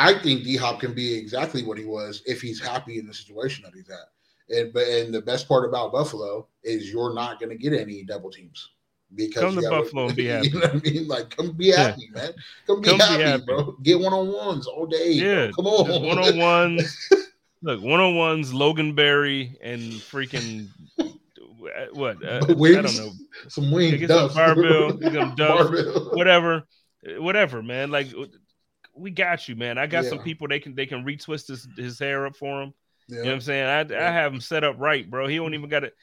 I 0.01 0.15
think 0.19 0.45
D 0.45 0.57
Hop 0.57 0.81
can 0.81 0.95
be 0.95 1.13
exactly 1.13 1.63
what 1.63 1.77
he 1.77 1.85
was 1.85 2.23
if 2.25 2.41
he's 2.41 2.59
happy 2.59 2.99
in 2.99 3.07
the 3.07 3.13
situation 3.13 3.65
that 3.65 3.75
he's 3.75 3.91
at. 3.91 4.57
And 4.57 4.73
but 4.73 4.89
and 4.89 5.13
the 5.13 5.21
best 5.21 5.47
part 5.47 5.69
about 5.69 5.93
Buffalo 5.93 6.49
is 6.65 6.91
you're 6.91 7.13
not 7.13 7.39
going 7.39 7.51
to 7.51 7.57
get 7.57 7.79
any 7.79 8.03
double 8.03 8.31
teams 8.31 8.71
because 9.15 9.43
come 9.43 9.63
to 9.63 9.69
Buffalo 9.69 10.07
and 10.07 10.17
be 10.17 10.27
happy. 10.27 10.49
You 10.53 10.55
know 10.55 10.61
what 10.61 10.75
I 10.75 10.91
mean? 10.91 11.07
Like 11.07 11.37
come 11.37 11.53
be 11.53 11.71
happy, 11.71 12.09
yeah. 12.15 12.23
man. 12.23 12.33
Come, 12.67 12.81
be, 12.81 12.89
come 12.89 12.99
happy, 12.99 13.17
be, 13.19 13.23
happy, 13.23 13.45
bro. 13.45 13.77
Get 13.83 14.01
one 14.01 14.15
on 14.15 14.33
ones 14.33 14.67
all 14.67 14.87
day. 14.87 15.13
Yeah, 15.13 15.51
bro. 15.51 15.53
come 15.53 15.67
on. 15.67 16.03
One 16.07 16.19
on 16.19 16.39
ones. 16.39 17.09
Look, 17.63 17.83
one 17.83 18.01
on 18.01 18.17
ones. 18.17 18.53
Loganberry 18.55 19.55
and 19.63 19.93
freaking 19.93 20.69
what? 21.93 22.25
Uh, 22.25 22.55
wings, 22.57 22.79
I 22.79 22.83
don't 22.83 22.97
know. 22.97 23.13
Some 23.49 23.71
wings. 23.71 23.99
Get 23.99 24.09
some 24.09 24.33
barbell. 24.33 24.93
Get 24.95 25.13
some 25.13 25.35
duff, 25.37 25.71
whatever, 26.13 26.65
whatever, 27.19 27.63
man. 27.63 27.91
Like 27.91 28.09
we 29.01 29.11
got 29.11 29.49
you, 29.49 29.57
man. 29.57 29.79
I 29.79 29.87
got 29.87 30.05
yeah. 30.05 30.11
some 30.11 30.19
people 30.21 30.49
they 30.49 30.61
can 30.61 30.75
they 30.75 30.87
can 30.87 31.05
retwist 31.05 31.49
his, 31.49 31.67
his 31.77 31.99
hair 31.99 32.27
up 32.27 32.37
for 32.37 32.63
him. 32.63 32.75
Yeah. 33.09 33.17
You 33.17 33.23
know 33.23 33.29
what 33.31 33.35
I'm 33.35 33.41
saying? 33.41 33.67
I, 33.67 33.93
yeah. 33.93 34.09
I 34.09 34.13
have 34.13 34.33
him 34.33 34.41
set 34.41 34.63
up 34.63 34.77
right, 34.79 35.09
bro. 35.09 35.27
He 35.27 35.37
don't 35.37 35.53
even 35.55 35.69
got 35.69 35.83
it. 35.83 35.97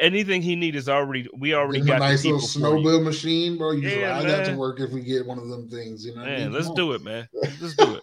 Anything 0.00 0.40
he 0.40 0.56
need 0.56 0.76
is 0.76 0.88
already. 0.88 1.28
We 1.36 1.54
already 1.54 1.82
got 1.82 1.96
a 1.96 1.98
nice 2.00 2.24
little 2.24 2.40
snowmobile 2.40 3.04
machine, 3.04 3.58
bro. 3.58 3.72
You 3.72 3.88
yeah, 3.88 4.10
ride 4.12 4.26
that 4.28 4.46
to 4.46 4.56
work 4.56 4.80
if 4.80 4.90
we 4.90 5.02
get 5.02 5.26
one 5.26 5.38
of 5.38 5.48
them 5.48 5.68
things. 5.68 6.06
You 6.06 6.14
know, 6.14 6.24
man. 6.24 6.52
Let's 6.52 6.70
do 6.70 6.92
it, 6.92 7.02
man. 7.02 7.28
Let's 7.34 7.76
do 7.76 7.96
it. 7.96 8.02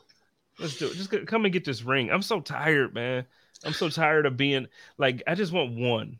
Let's 0.59 0.77
do 0.77 0.87
it. 0.87 0.93
Just 0.95 1.27
come 1.27 1.45
and 1.45 1.53
get 1.53 1.65
this 1.65 1.81
ring. 1.81 2.11
I'm 2.11 2.21
so 2.21 2.39
tired, 2.39 2.93
man. 2.93 3.25
I'm 3.65 3.73
so 3.73 3.89
tired 3.89 4.27
of 4.27 4.37
being 4.37 4.67
like. 4.97 5.23
I 5.25 5.33
just 5.33 5.51
want 5.51 5.75
one. 5.75 6.19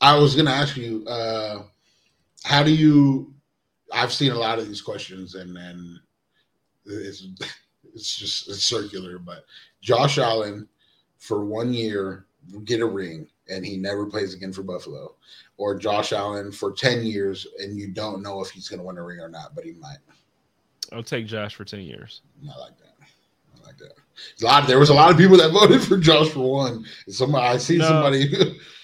I 0.00 0.16
was 0.16 0.34
going 0.34 0.46
to 0.46 0.52
ask 0.52 0.76
you, 0.76 1.04
uh, 1.06 1.62
how 2.44 2.62
do 2.62 2.74
you? 2.74 3.34
I've 3.92 4.12
seen 4.12 4.32
a 4.32 4.38
lot 4.38 4.58
of 4.58 4.68
these 4.68 4.82
questions, 4.82 5.34
and 5.34 5.56
then 5.56 6.00
it's 6.84 7.26
it's 7.94 8.16
just 8.16 8.48
it's 8.48 8.62
circular. 8.62 9.18
But 9.18 9.44
Josh 9.80 10.18
Allen, 10.18 10.68
for 11.18 11.44
one 11.44 11.72
year, 11.72 12.26
get 12.64 12.80
a 12.80 12.86
ring, 12.86 13.28
and 13.48 13.64
he 13.64 13.76
never 13.76 14.06
plays 14.06 14.34
again 14.34 14.52
for 14.52 14.62
Buffalo, 14.62 15.14
or 15.56 15.76
Josh 15.76 16.12
Allen 16.12 16.52
for 16.52 16.72
ten 16.72 17.04
years, 17.04 17.46
and 17.58 17.76
you 17.76 17.88
don't 17.88 18.22
know 18.22 18.40
if 18.40 18.50
he's 18.50 18.68
going 18.68 18.80
to 18.80 18.86
win 18.86 18.98
a 18.98 19.02
ring 19.02 19.20
or 19.20 19.28
not, 19.28 19.54
but 19.54 19.64
he 19.64 19.72
might. 19.72 19.98
I'll 20.92 21.02
take 21.02 21.26
Josh 21.26 21.54
for 21.54 21.64
ten 21.64 21.80
years. 21.80 22.22
I 22.44 22.58
like 22.58 22.78
that. 22.78 22.94
I 23.56 23.66
like 23.66 23.78
that. 23.78 23.92
A 24.40 24.44
lot. 24.44 24.68
There 24.68 24.78
was 24.78 24.90
a 24.90 24.94
lot 24.94 25.10
of 25.10 25.16
people 25.16 25.38
that 25.38 25.50
voted 25.52 25.82
for 25.82 25.96
Josh 25.96 26.28
for 26.28 26.50
one. 26.50 26.84
Somebody 27.08 27.46
I 27.46 27.56
see 27.56 27.78
no. 27.78 27.88
somebody. 27.88 28.58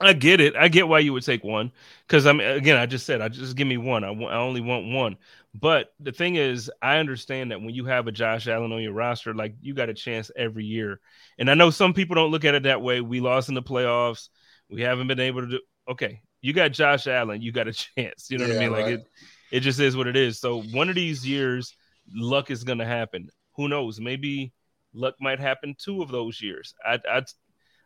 I 0.00 0.12
get 0.12 0.40
it. 0.40 0.54
I 0.56 0.68
get 0.68 0.88
why 0.88 0.98
you 0.98 1.12
would 1.12 1.24
take 1.24 1.42
one 1.42 1.72
because 2.06 2.26
I'm 2.26 2.40
again. 2.40 2.76
I 2.76 2.86
just 2.86 3.06
said 3.06 3.20
I 3.20 3.28
just 3.28 3.56
give 3.56 3.66
me 3.66 3.78
one. 3.78 4.04
I, 4.04 4.10
want, 4.10 4.34
I 4.34 4.38
only 4.38 4.60
want 4.60 4.86
one. 4.92 5.16
But 5.54 5.94
the 6.00 6.12
thing 6.12 6.36
is, 6.36 6.70
I 6.82 6.98
understand 6.98 7.50
that 7.50 7.60
when 7.60 7.74
you 7.74 7.86
have 7.86 8.06
a 8.06 8.12
Josh 8.12 8.46
Allen 8.46 8.72
on 8.72 8.82
your 8.82 8.92
roster, 8.92 9.32
like 9.32 9.54
you 9.62 9.72
got 9.72 9.88
a 9.88 9.94
chance 9.94 10.30
every 10.36 10.64
year. 10.64 11.00
And 11.38 11.50
I 11.50 11.54
know 11.54 11.70
some 11.70 11.94
people 11.94 12.14
don't 12.14 12.30
look 12.30 12.44
at 12.44 12.54
it 12.54 12.64
that 12.64 12.82
way. 12.82 13.00
We 13.00 13.20
lost 13.20 13.48
in 13.48 13.54
the 13.54 13.62
playoffs. 13.62 14.28
We 14.68 14.82
haven't 14.82 15.06
been 15.08 15.20
able 15.20 15.42
to 15.42 15.46
do. 15.46 15.60
Okay, 15.88 16.20
you 16.42 16.52
got 16.52 16.72
Josh 16.72 17.06
Allen. 17.06 17.40
You 17.40 17.52
got 17.52 17.68
a 17.68 17.72
chance. 17.96 18.30
You 18.30 18.38
know 18.38 18.46
yeah, 18.46 18.54
what 18.54 18.62
I 18.62 18.68
mean? 18.68 18.72
Like 18.72 18.86
it. 18.86 19.06
It 19.52 19.60
just 19.60 19.80
is 19.80 19.96
what 19.96 20.08
it 20.08 20.16
is. 20.16 20.40
So 20.40 20.62
one 20.62 20.88
of 20.88 20.94
these 20.94 21.26
years, 21.26 21.74
luck 22.14 22.50
is 22.50 22.64
going 22.64 22.78
to 22.78 22.84
happen. 22.84 23.28
Who 23.56 23.68
knows? 23.68 24.00
Maybe 24.00 24.52
luck 24.92 25.14
might 25.20 25.38
happen 25.38 25.76
two 25.78 26.02
of 26.02 26.10
those 26.10 26.42
years. 26.42 26.74
I'd, 26.84 27.06
I'd, 27.06 27.24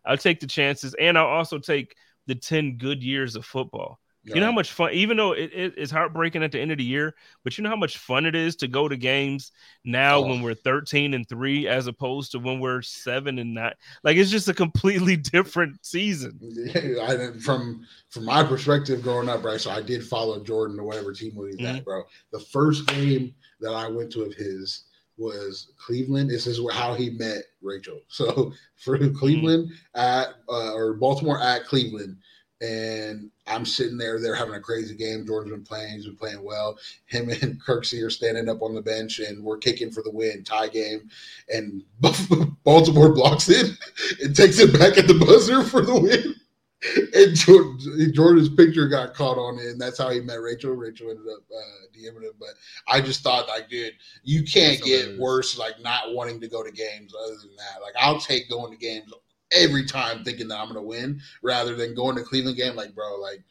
I'll 0.04 0.16
take 0.16 0.40
the 0.40 0.46
chances, 0.46 0.94
and 0.98 1.18
I'll 1.18 1.26
also 1.26 1.58
take 1.58 1.94
the 2.26 2.34
10 2.34 2.76
good 2.76 3.02
years 3.02 3.36
of 3.36 3.44
football. 3.44 4.00
Yeah. 4.22 4.34
You 4.34 4.40
know 4.40 4.46
how 4.48 4.52
much 4.52 4.72
fun, 4.72 4.92
even 4.92 5.16
though 5.16 5.32
it, 5.32 5.50
it, 5.54 5.74
it's 5.78 5.90
heartbreaking 5.90 6.42
at 6.42 6.52
the 6.52 6.60
end 6.60 6.70
of 6.70 6.76
the 6.76 6.84
year, 6.84 7.14
but 7.42 7.56
you 7.56 7.64
know 7.64 7.70
how 7.70 7.76
much 7.76 7.96
fun 7.96 8.26
it 8.26 8.34
is 8.34 8.54
to 8.56 8.68
go 8.68 8.86
to 8.86 8.96
games 8.96 9.50
now 9.82 10.18
oh. 10.18 10.26
when 10.26 10.42
we're 10.42 10.52
13 10.52 11.14
and 11.14 11.26
three 11.26 11.66
as 11.66 11.86
opposed 11.86 12.32
to 12.32 12.38
when 12.38 12.60
we're 12.60 12.82
seven 12.82 13.38
and 13.38 13.54
nine. 13.54 13.72
Like 14.04 14.18
it's 14.18 14.30
just 14.30 14.48
a 14.48 14.54
completely 14.54 15.16
different 15.32 15.78
season. 15.86 16.38
Yeah, 16.42 17.02
I, 17.02 17.38
from 17.40 17.86
from 18.10 18.26
my 18.26 18.44
perspective 18.44 19.02
growing 19.02 19.30
up, 19.30 19.42
right? 19.42 19.60
So 19.60 19.70
I 19.70 19.80
did 19.80 20.04
follow 20.04 20.38
Jordan 20.44 20.76
to 20.76 20.84
whatever 20.84 21.14
team 21.14 21.32
he's 21.32 21.56
mm-hmm. 21.56 21.76
at, 21.76 21.84
bro. 21.86 22.02
The 22.30 22.40
first 22.40 22.86
game 22.88 23.34
that 23.60 23.72
I 23.72 23.88
went 23.88 24.12
to 24.12 24.24
of 24.24 24.34
his 24.34 24.84
was 25.20 25.72
Cleveland. 25.76 26.30
This 26.30 26.46
is 26.46 26.60
how 26.72 26.94
he 26.94 27.10
met 27.10 27.44
Rachel. 27.62 28.00
So 28.08 28.52
for 28.76 28.98
Cleveland 29.10 29.70
mm-hmm. 29.70 30.00
at 30.00 30.34
uh, 30.48 30.72
or 30.72 30.94
Baltimore 30.94 31.40
at 31.40 31.66
Cleveland 31.66 32.16
and 32.60 33.30
I'm 33.46 33.64
sitting 33.64 33.96
there. 33.96 34.20
They're 34.20 34.34
having 34.34 34.54
a 34.54 34.60
crazy 34.60 34.94
game. 34.94 35.26
Jordan's 35.26 35.54
been 35.54 35.64
playing. 35.64 35.94
He's 35.94 36.06
been 36.06 36.16
playing 36.16 36.42
well. 36.42 36.78
Him 37.06 37.30
and 37.42 37.62
Kirksey 37.62 38.04
are 38.04 38.10
standing 38.10 38.48
up 38.48 38.62
on 38.62 38.74
the 38.74 38.82
bench, 38.82 39.18
and 39.18 39.42
we're 39.42 39.58
kicking 39.58 39.90
for 39.90 40.02
the 40.02 40.10
win, 40.10 40.44
tie 40.44 40.68
game. 40.68 41.08
And 41.48 41.82
Baltimore 42.64 43.14
blocks 43.14 43.48
it 43.48 43.76
and 44.22 44.36
takes 44.36 44.58
it 44.58 44.78
back 44.78 44.98
at 44.98 45.06
the 45.06 45.14
buzzer 45.14 45.62
for 45.62 45.80
the 45.80 45.98
win. 45.98 46.34
And 47.12 48.14
Jordan's 48.14 48.48
picture 48.48 48.88
got 48.88 49.12
caught 49.14 49.36
on 49.36 49.58
it, 49.58 49.66
and 49.66 49.80
that's 49.80 49.98
how 49.98 50.08
he 50.08 50.20
met 50.20 50.40
Rachel. 50.40 50.72
Rachel 50.72 51.10
ended 51.10 51.26
up 51.26 51.42
uh, 51.54 51.86
DMing 51.94 52.22
him, 52.22 52.32
but 52.38 52.50
I 52.88 53.02
just 53.02 53.22
thought, 53.22 53.48
like, 53.48 53.68
dude, 53.68 53.92
you 54.22 54.44
can't 54.44 54.78
that's 54.78 54.84
get 54.84 55.00
hilarious. 55.00 55.20
worse, 55.20 55.58
like 55.58 55.80
not 55.82 56.14
wanting 56.14 56.40
to 56.40 56.48
go 56.48 56.62
to 56.62 56.70
games. 56.72 57.12
Other 57.14 57.36
than 57.36 57.54
that, 57.56 57.82
like, 57.82 57.92
I'll 58.00 58.18
take 58.18 58.48
going 58.48 58.72
to 58.72 58.78
games 58.78 59.12
every 59.52 59.84
time 59.84 60.24
thinking 60.24 60.48
that 60.48 60.58
I'm 60.58 60.68
gonna 60.68 60.82
win 60.82 61.20
rather 61.42 61.74
than 61.74 61.94
going 61.94 62.16
to 62.16 62.22
Cleveland 62.22 62.56
game 62.56 62.76
like 62.76 62.94
bro 62.94 63.16
like 63.16 63.42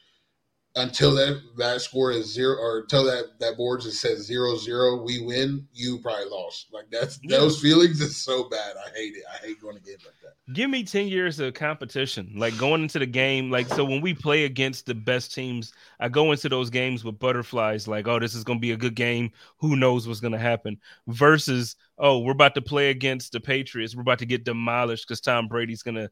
until 0.75 1.13
that 1.15 1.41
that 1.57 1.81
score 1.81 2.11
is 2.11 2.31
zero 2.31 2.55
or 2.57 2.79
until 2.79 3.03
that 3.03 3.25
that 3.39 3.57
board 3.57 3.81
just 3.81 3.99
says 3.99 4.19
zero 4.19 4.55
zero 4.55 5.01
we 5.01 5.19
win 5.19 5.67
you 5.73 5.97
probably 5.99 6.29
lost 6.29 6.67
like 6.71 6.85
that's 6.91 7.19
yeah. 7.23 7.37
those 7.37 7.59
feelings 7.59 7.99
is 7.99 8.15
so 8.15 8.47
bad 8.49 8.75
I 8.77 8.89
hate 8.95 9.15
it 9.15 9.23
I 9.33 9.45
hate 9.45 9.59
going 9.59 9.75
to 9.75 9.81
games 9.81 10.05
like 10.05 10.15
that 10.21 10.53
give 10.53 10.69
me 10.69 10.83
10 10.83 11.07
years 11.07 11.39
of 11.39 11.55
competition 11.55 12.31
like 12.35 12.55
going 12.57 12.83
into 12.83 12.99
the 12.99 13.07
game 13.07 13.49
like 13.49 13.67
so 13.67 13.83
when 13.83 13.99
we 13.99 14.13
play 14.13 14.45
against 14.45 14.85
the 14.85 14.93
best 14.93 15.33
teams 15.33 15.73
I 15.99 16.07
go 16.07 16.31
into 16.31 16.49
those 16.49 16.69
games 16.69 17.03
with 17.03 17.17
butterflies 17.17 17.87
like 17.87 18.07
oh 18.07 18.19
this 18.19 18.35
is 18.35 18.43
gonna 18.43 18.59
be 18.59 18.71
a 18.71 18.77
good 18.77 18.95
game 18.95 19.31
who 19.57 19.75
knows 19.75 20.07
what's 20.07 20.19
gonna 20.19 20.37
happen 20.37 20.77
versus 21.07 21.75
oh, 21.99 22.19
we're 22.19 22.31
about 22.31 22.55
to 22.55 22.61
play 22.61 22.89
against 22.89 23.33
the 23.33 23.39
Patriots. 23.39 23.95
We're 23.95 24.01
about 24.01 24.19
to 24.19 24.25
get 24.25 24.45
demolished 24.45 25.07
because 25.07 25.21
Tom 25.21 25.47
Brady's 25.47 25.83
gonna 25.83 26.09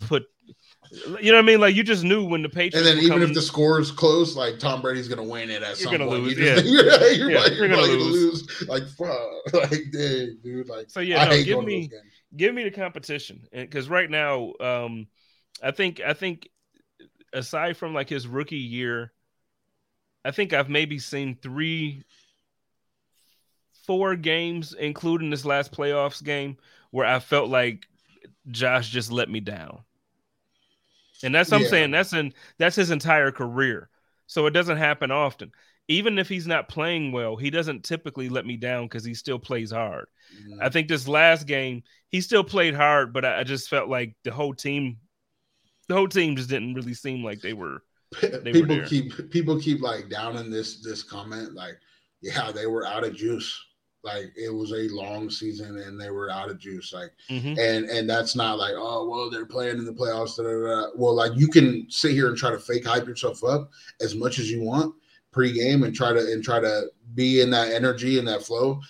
put. 0.00 0.24
You 0.92 1.30
know 1.30 1.38
what 1.38 1.44
I 1.44 1.46
mean? 1.46 1.60
Like 1.60 1.76
you 1.76 1.84
just 1.84 2.02
knew 2.02 2.24
when 2.24 2.42
the 2.42 2.48
Patriots. 2.48 2.76
And 2.76 2.86
then 2.86 2.98
even 2.98 3.10
coming, 3.10 3.28
if 3.28 3.34
the 3.34 3.42
score 3.42 3.78
is 3.78 3.92
close, 3.92 4.34
like 4.34 4.58
Tom 4.58 4.82
Brady's 4.82 5.06
gonna 5.06 5.22
win 5.22 5.50
it 5.50 5.62
at 5.62 5.76
some 5.76 5.96
point. 5.96 6.10
Lose, 6.10 6.36
you 6.36 6.44
yeah. 6.44 6.56
you're, 6.64 7.12
you're, 7.12 7.30
yeah, 7.30 7.38
like, 7.38 7.52
you're, 7.54 7.68
gonna, 7.68 7.82
lose. 7.82 8.42
lose. 8.60 8.68
Like 8.68 8.88
fuck, 8.88 9.30
like 9.54 9.84
dang, 9.92 10.38
dude. 10.42 10.68
Like 10.68 10.90
so, 10.90 11.00
yeah. 11.00 11.26
No, 11.26 11.42
give 11.42 11.64
me, 11.64 11.90
give 12.36 12.54
me 12.54 12.64
the 12.64 12.72
competition, 12.72 13.46
because 13.52 13.88
right 13.88 14.10
now, 14.10 14.52
um, 14.60 15.06
I 15.62 15.70
think, 15.70 16.00
I 16.00 16.12
think, 16.12 16.48
aside 17.32 17.76
from 17.76 17.94
like 17.94 18.08
his 18.08 18.26
rookie 18.26 18.56
year, 18.56 19.12
I 20.24 20.32
think 20.32 20.52
I've 20.52 20.68
maybe 20.68 20.98
seen 20.98 21.38
three 21.40 22.04
four 23.86 24.16
games, 24.16 24.74
including 24.78 25.30
this 25.30 25.44
last 25.44 25.72
playoffs 25.72 26.22
game, 26.22 26.56
where 26.90 27.06
I 27.06 27.20
felt 27.20 27.48
like 27.48 27.86
Josh 28.50 28.88
just 28.88 29.12
let 29.12 29.28
me 29.28 29.40
down. 29.40 29.84
And 31.22 31.34
that's 31.34 31.50
what 31.50 31.60
yeah. 31.60 31.66
I'm 31.66 31.70
saying. 31.70 31.90
That's 31.90 32.12
in 32.12 32.32
that's 32.58 32.76
his 32.76 32.90
entire 32.90 33.30
career. 33.30 33.88
So 34.26 34.46
it 34.46 34.50
doesn't 34.52 34.76
happen 34.76 35.10
often. 35.10 35.52
Even 35.88 36.18
if 36.18 36.28
he's 36.28 36.46
not 36.46 36.68
playing 36.68 37.10
well, 37.10 37.36
he 37.36 37.50
doesn't 37.50 37.82
typically 37.82 38.28
let 38.28 38.46
me 38.46 38.56
down 38.56 38.84
because 38.84 39.04
he 39.04 39.12
still 39.12 39.40
plays 39.40 39.72
hard. 39.72 40.06
Mm-hmm. 40.38 40.62
I 40.62 40.68
think 40.68 40.86
this 40.86 41.08
last 41.08 41.48
game, 41.48 41.82
he 42.10 42.20
still 42.20 42.44
played 42.44 42.74
hard, 42.74 43.12
but 43.12 43.24
I, 43.24 43.40
I, 43.40 43.42
just 43.42 43.68
felt 43.68 43.88
like 43.88 44.14
the 44.22 44.30
whole 44.30 44.54
team, 44.54 44.98
the 45.88 45.96
whole 45.96 46.06
team 46.06 46.36
just 46.36 46.48
didn't 46.48 46.74
really 46.74 46.94
seem 46.94 47.24
like 47.24 47.40
they 47.40 47.54
were. 47.54 47.82
They 48.20 48.52
people 48.52 48.76
were 48.76 48.86
keep 48.86 49.30
people 49.30 49.58
keep 49.60 49.80
like 49.82 50.08
down 50.08 50.36
in 50.36 50.50
this 50.50 50.80
this 50.80 51.02
comment 51.02 51.54
like, 51.54 51.78
yeah, 52.20 52.52
they 52.52 52.66
were 52.66 52.86
out 52.86 53.04
of 53.04 53.16
juice. 53.16 53.60
Like 54.02 54.32
it 54.34 54.48
was 54.48 54.72
a 54.72 54.88
long 54.88 55.28
season 55.28 55.78
and 55.78 56.00
they 56.00 56.10
were 56.10 56.30
out 56.30 56.50
of 56.50 56.58
juice. 56.58 56.92
Like 56.92 57.12
mm-hmm. 57.28 57.58
and 57.58 57.88
and 57.90 58.08
that's 58.08 58.34
not 58.34 58.58
like, 58.58 58.74
oh 58.76 59.08
well, 59.08 59.30
they're 59.30 59.46
playing 59.46 59.78
in 59.78 59.84
the 59.84 59.92
playoffs. 59.92 60.36
Da, 60.36 60.42
da, 60.44 60.82
da. 60.82 60.90
Well, 60.96 61.14
like 61.14 61.32
you 61.36 61.48
can 61.48 61.86
sit 61.90 62.12
here 62.12 62.28
and 62.28 62.36
try 62.36 62.50
to 62.50 62.58
fake 62.58 62.86
hype 62.86 63.06
yourself 63.06 63.44
up 63.44 63.70
as 64.00 64.14
much 64.14 64.38
as 64.38 64.50
you 64.50 64.62
want 64.62 64.94
pre-game 65.32 65.84
and 65.84 65.94
try 65.94 66.12
to 66.12 66.18
and 66.18 66.42
try 66.42 66.60
to 66.60 66.86
be 67.14 67.40
in 67.40 67.50
that 67.50 67.72
energy 67.72 68.18
and 68.18 68.26
that 68.26 68.42
flow. 68.42 68.80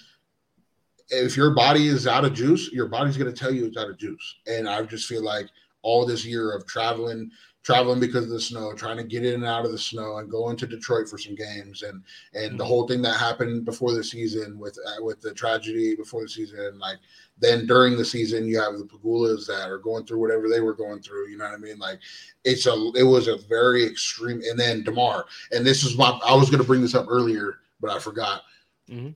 If 1.08 1.36
your 1.36 1.50
body 1.50 1.88
is 1.88 2.06
out 2.06 2.24
of 2.24 2.34
juice, 2.34 2.70
your 2.72 2.86
body's 2.86 3.16
gonna 3.16 3.32
tell 3.32 3.52
you 3.52 3.66
it's 3.66 3.76
out 3.76 3.90
of 3.90 3.98
juice. 3.98 4.36
And 4.46 4.68
I 4.68 4.82
just 4.82 5.08
feel 5.08 5.24
like 5.24 5.48
all 5.82 6.06
this 6.06 6.24
year 6.24 6.52
of 6.52 6.66
traveling 6.66 7.30
traveling 7.62 8.00
because 8.00 8.24
of 8.24 8.30
the 8.30 8.40
snow, 8.40 8.72
trying 8.74 8.96
to 8.96 9.04
get 9.04 9.24
in 9.24 9.34
and 9.34 9.44
out 9.44 9.64
of 9.64 9.72
the 9.72 9.78
snow, 9.78 10.18
and 10.18 10.30
going 10.30 10.56
to 10.56 10.66
Detroit 10.66 11.08
for 11.08 11.18
some 11.18 11.34
games, 11.34 11.82
and 11.82 12.02
and 12.34 12.50
mm-hmm. 12.50 12.56
the 12.56 12.64
whole 12.64 12.86
thing 12.86 13.02
that 13.02 13.18
happened 13.18 13.64
before 13.64 13.92
the 13.92 14.02
season 14.02 14.58
with 14.58 14.78
uh, 14.86 15.02
with 15.04 15.20
the 15.20 15.34
tragedy 15.34 15.94
before 15.94 16.22
the 16.22 16.28
season, 16.28 16.78
like 16.78 16.98
then 17.38 17.66
during 17.66 17.96
the 17.96 18.04
season 18.04 18.46
you 18.46 18.60
have 18.60 18.78
the 18.78 18.84
Pegulas 18.84 19.46
that 19.46 19.68
are 19.68 19.78
going 19.78 20.04
through 20.04 20.20
whatever 20.20 20.48
they 20.48 20.60
were 20.60 20.74
going 20.74 21.00
through. 21.00 21.28
You 21.28 21.38
know 21.38 21.44
what 21.44 21.54
I 21.54 21.58
mean? 21.58 21.78
Like 21.78 22.00
it's 22.44 22.66
a 22.66 22.92
it 22.94 23.04
was 23.04 23.28
a 23.28 23.36
very 23.48 23.84
extreme, 23.84 24.40
and 24.48 24.58
then 24.58 24.82
Damar, 24.82 25.26
and 25.52 25.66
this 25.66 25.84
is 25.84 25.96
my 25.96 26.18
I 26.24 26.34
was 26.34 26.50
going 26.50 26.62
to 26.62 26.66
bring 26.66 26.82
this 26.82 26.94
up 26.94 27.06
earlier, 27.08 27.58
but 27.80 27.90
I 27.90 27.98
forgot. 27.98 28.42
Mm-hmm. 28.88 29.10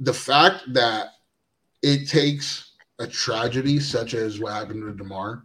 The 0.00 0.14
fact 0.14 0.72
that 0.72 1.08
it 1.82 2.08
takes 2.08 2.72
a 2.98 3.06
tragedy 3.06 3.80
such 3.80 4.14
as 4.14 4.38
what 4.38 4.52
happened 4.52 4.82
to 4.82 4.92
Damar 4.92 5.44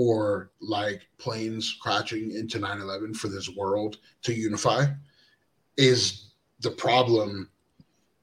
or 0.00 0.50
like 0.62 1.02
planes 1.18 1.76
crashing 1.78 2.30
into 2.32 2.58
9-11 2.58 3.14
for 3.14 3.28
this 3.28 3.50
world 3.50 3.98
to 4.22 4.32
unify 4.32 4.86
is 5.76 6.30
the 6.60 6.70
problem 6.70 7.50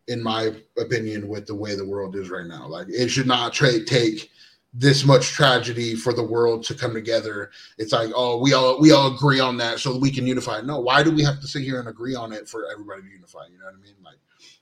in 0.08 0.24
my 0.24 0.56
opinion 0.80 1.28
with 1.28 1.46
the 1.46 1.54
way 1.54 1.76
the 1.76 1.86
world 1.86 2.16
is 2.16 2.32
right 2.32 2.48
now. 2.48 2.68
Like 2.68 2.88
it 2.90 3.10
should 3.10 3.28
not 3.28 3.54
tra- 3.54 3.86
take 3.86 4.32
this 4.74 5.06
much 5.06 5.28
tragedy 5.28 5.94
for 5.94 6.14
the 6.14 6.24
world 6.24 6.64
to 6.64 6.74
come 6.74 6.96
together. 6.96 7.52
It's 7.78 7.94
like 7.94 8.10
oh 8.16 8.40
we 8.42 8.54
all 8.54 8.82
we 8.82 8.92
all 8.92 9.14
agree 9.14 9.40
on 9.40 9.58
that 9.58 9.80
so 9.80 10.00
we 10.00 10.10
can 10.10 10.26
unify. 10.26 10.62
No 10.62 10.80
why 10.80 11.04
do 11.04 11.12
we 11.12 11.24
have 11.24 11.40
to 11.42 11.48
sit 11.48 11.62
here 11.62 11.80
and 11.80 11.90
agree 11.90 12.16
on 12.16 12.34
it 12.34 12.50
for 12.50 12.72
everybody 12.72 13.04
to 13.04 13.10
unify? 13.10 13.46
You 13.52 13.60
know 13.60 13.66
what 13.66 13.76
i 13.76 13.84
mean? 13.84 13.96
Like 14.04 14.18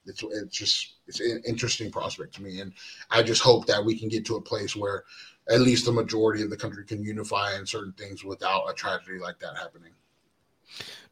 it's 0.06 0.22
it's 0.24 0.58
just 0.58 0.96
it's 1.08 1.22
an 1.22 1.42
interesting 1.48 1.92
prospect 1.92 2.34
to 2.36 2.44
me 2.44 2.62
and 2.62 2.74
i 3.12 3.22
just 3.22 3.42
hope 3.42 3.66
that 3.66 3.84
we 3.84 3.98
can 3.98 4.10
get 4.10 4.26
to 4.26 4.36
a 4.36 4.42
place 4.42 4.76
where 4.76 5.04
at 5.50 5.62
least 5.62 5.86
the 5.86 5.92
majority 5.92 6.44
of 6.44 6.50
the 6.50 6.58
country 6.58 6.86
can 6.86 7.04
unify 7.04 7.56
in 7.58 7.66
certain 7.66 7.94
things 7.94 8.24
without 8.24 8.70
a 8.70 8.74
tragedy 8.74 9.20
like 9.20 9.40
that 9.40 9.58
happening. 9.58 9.92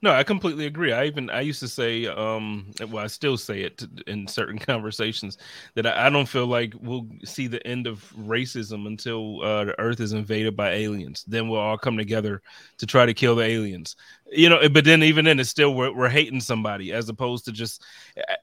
No, 0.02 0.12
I 0.12 0.24
completely 0.24 0.66
agree. 0.66 0.92
I 0.92 1.06
even 1.06 1.30
I 1.30 1.40
used 1.40 1.62
to 1.62 1.68
say, 1.70 2.08
um, 2.08 2.72
well, 2.90 3.06
I 3.06 3.08
still 3.08 3.38
say 3.38 3.62
it 3.62 3.86
in 4.06 4.28
certain 4.28 4.60
conversations 4.60 5.38
that 5.76 5.88
I, 5.88 6.08
I 6.08 6.10
don't 6.10 6.28
feel 6.28 6.46
like 6.46 6.74
we'll 6.82 7.08
see 7.24 7.48
the 7.48 7.66
end 7.66 7.88
of 7.88 8.12
racism 8.18 8.86
until 8.86 9.42
uh, 9.42 9.66
the 9.66 9.80
Earth 9.80 10.02
is 10.02 10.12
invaded 10.12 10.58
by 10.58 10.72
aliens. 10.72 11.24
Then 11.26 11.48
we'll 11.48 11.62
all 11.62 11.78
come 11.78 11.98
together 11.98 12.42
to 12.80 12.86
try 12.86 13.06
to 13.06 13.14
kill 13.14 13.36
the 13.38 13.46
aliens. 13.46 13.96
You 14.30 14.50
know, 14.50 14.68
but 14.68 14.84
then 14.84 15.04
even 15.04 15.24
then, 15.24 15.40
it's 15.40 15.50
still 15.50 15.74
we're, 15.74 15.96
we're 15.96 16.10
hating 16.10 16.42
somebody 16.42 16.92
as 16.92 17.08
opposed 17.08 17.46
to 17.46 17.54
just. 17.54 17.82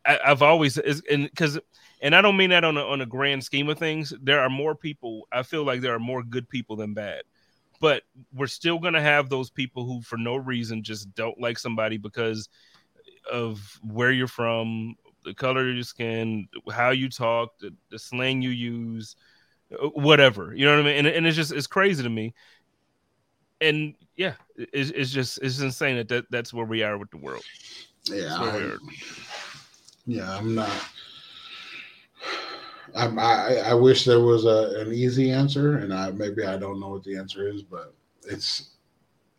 I, 0.07 0.19
have 0.25 0.43
always 0.43 0.79
because 0.79 1.59
and 2.01 2.15
I 2.15 2.23
don't 2.23 2.37
mean 2.37 2.51
that 2.51 2.65
on 2.65 2.77
a, 2.77 2.85
on 2.85 3.01
a 3.01 3.07
grand 3.07 3.45
scheme 3.45 3.69
of 3.69 3.79
things. 3.79 4.13
There 4.23 4.41
are 4.41 4.51
more 4.51 4.75
people. 4.75 5.29
I 5.33 5.43
feel 5.43 5.65
like 5.65 5.81
there 5.81 5.95
are 5.95 6.01
more 6.01 6.23
good 6.23 6.49
people 6.49 6.77
than 6.77 6.95
bad 6.95 7.23
but 7.81 8.03
we're 8.35 8.47
still 8.47 8.79
going 8.79 8.95
to 8.95 9.01
have 9.01 9.29
those 9.29 9.51
people 9.51 9.85
who 9.85 10.01
for 10.03 10.17
no 10.17 10.37
reason 10.37 10.83
just 10.83 11.13
don't 11.15 11.41
like 11.41 11.59
somebody 11.59 11.97
because 11.97 12.49
of 13.31 13.79
where 13.83 14.13
you're 14.13 14.29
from 14.29 14.95
the 15.25 15.35
color 15.35 15.69
of 15.69 15.75
your 15.75 15.85
skin 15.85 16.47
how 16.73 16.91
you 16.91 17.09
talk 17.09 17.59
the, 17.59 17.75
the 17.91 17.99
slang 17.99 18.41
you 18.41 18.51
use 18.51 19.17
uh, 19.73 19.89
whatever 19.89 20.55
you 20.55 20.65
know 20.65 20.73
what 20.73 20.81
i 20.81 20.85
mean 20.85 20.97
and, 20.99 21.07
and 21.07 21.27
it's 21.27 21.37
just 21.37 21.53
it's 21.53 21.67
crazy 21.67 22.03
to 22.03 22.09
me 22.09 22.33
and 23.61 23.95
yeah 24.17 24.35
it's, 24.57 24.91
it's 24.91 25.11
just 25.11 25.39
it's 25.43 25.61
insane 25.61 25.97
that, 25.97 26.09
that 26.09 26.25
that's 26.31 26.55
where 26.55 26.65
we 26.65 26.83
are 26.83 26.97
with 26.97 27.11
the 27.11 27.19
world 27.19 27.45
yeah 28.05 28.35
I, 28.35 28.77
yeah 30.07 30.37
i'm 30.37 30.55
not 30.55 30.71
I, 32.97 33.07
I, 33.07 33.55
I 33.71 33.75
wish 33.75 34.05
there 34.05 34.21
was 34.21 34.45
a, 34.45 34.81
an 34.81 34.93
easy 34.93 35.31
answer, 35.31 35.79
and 35.79 35.93
I 35.93 36.11
maybe 36.11 36.45
I 36.45 36.57
don't 36.57 36.81
know 36.81 36.91
what 36.91 37.05
the 37.05 37.17
answer 37.17 37.49
is, 37.49 37.63
but 37.63 37.95
it's 38.29 38.71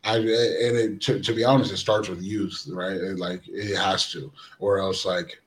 I 0.04 0.18
and 0.18 0.28
it, 0.28 1.02
to, 1.02 1.20
to 1.20 1.34
be 1.34 1.43
honest, 1.43 1.72
it 1.72 1.78
starts 1.78 2.10
with 2.10 2.22
youth, 2.22 2.68
right? 2.72 2.97
It, 2.97 3.20
like 3.20 3.41
it 3.47 3.76
has 3.76 4.12
to, 4.12 4.32
or 4.60 4.80
else 4.80 5.06
like, 5.06 5.41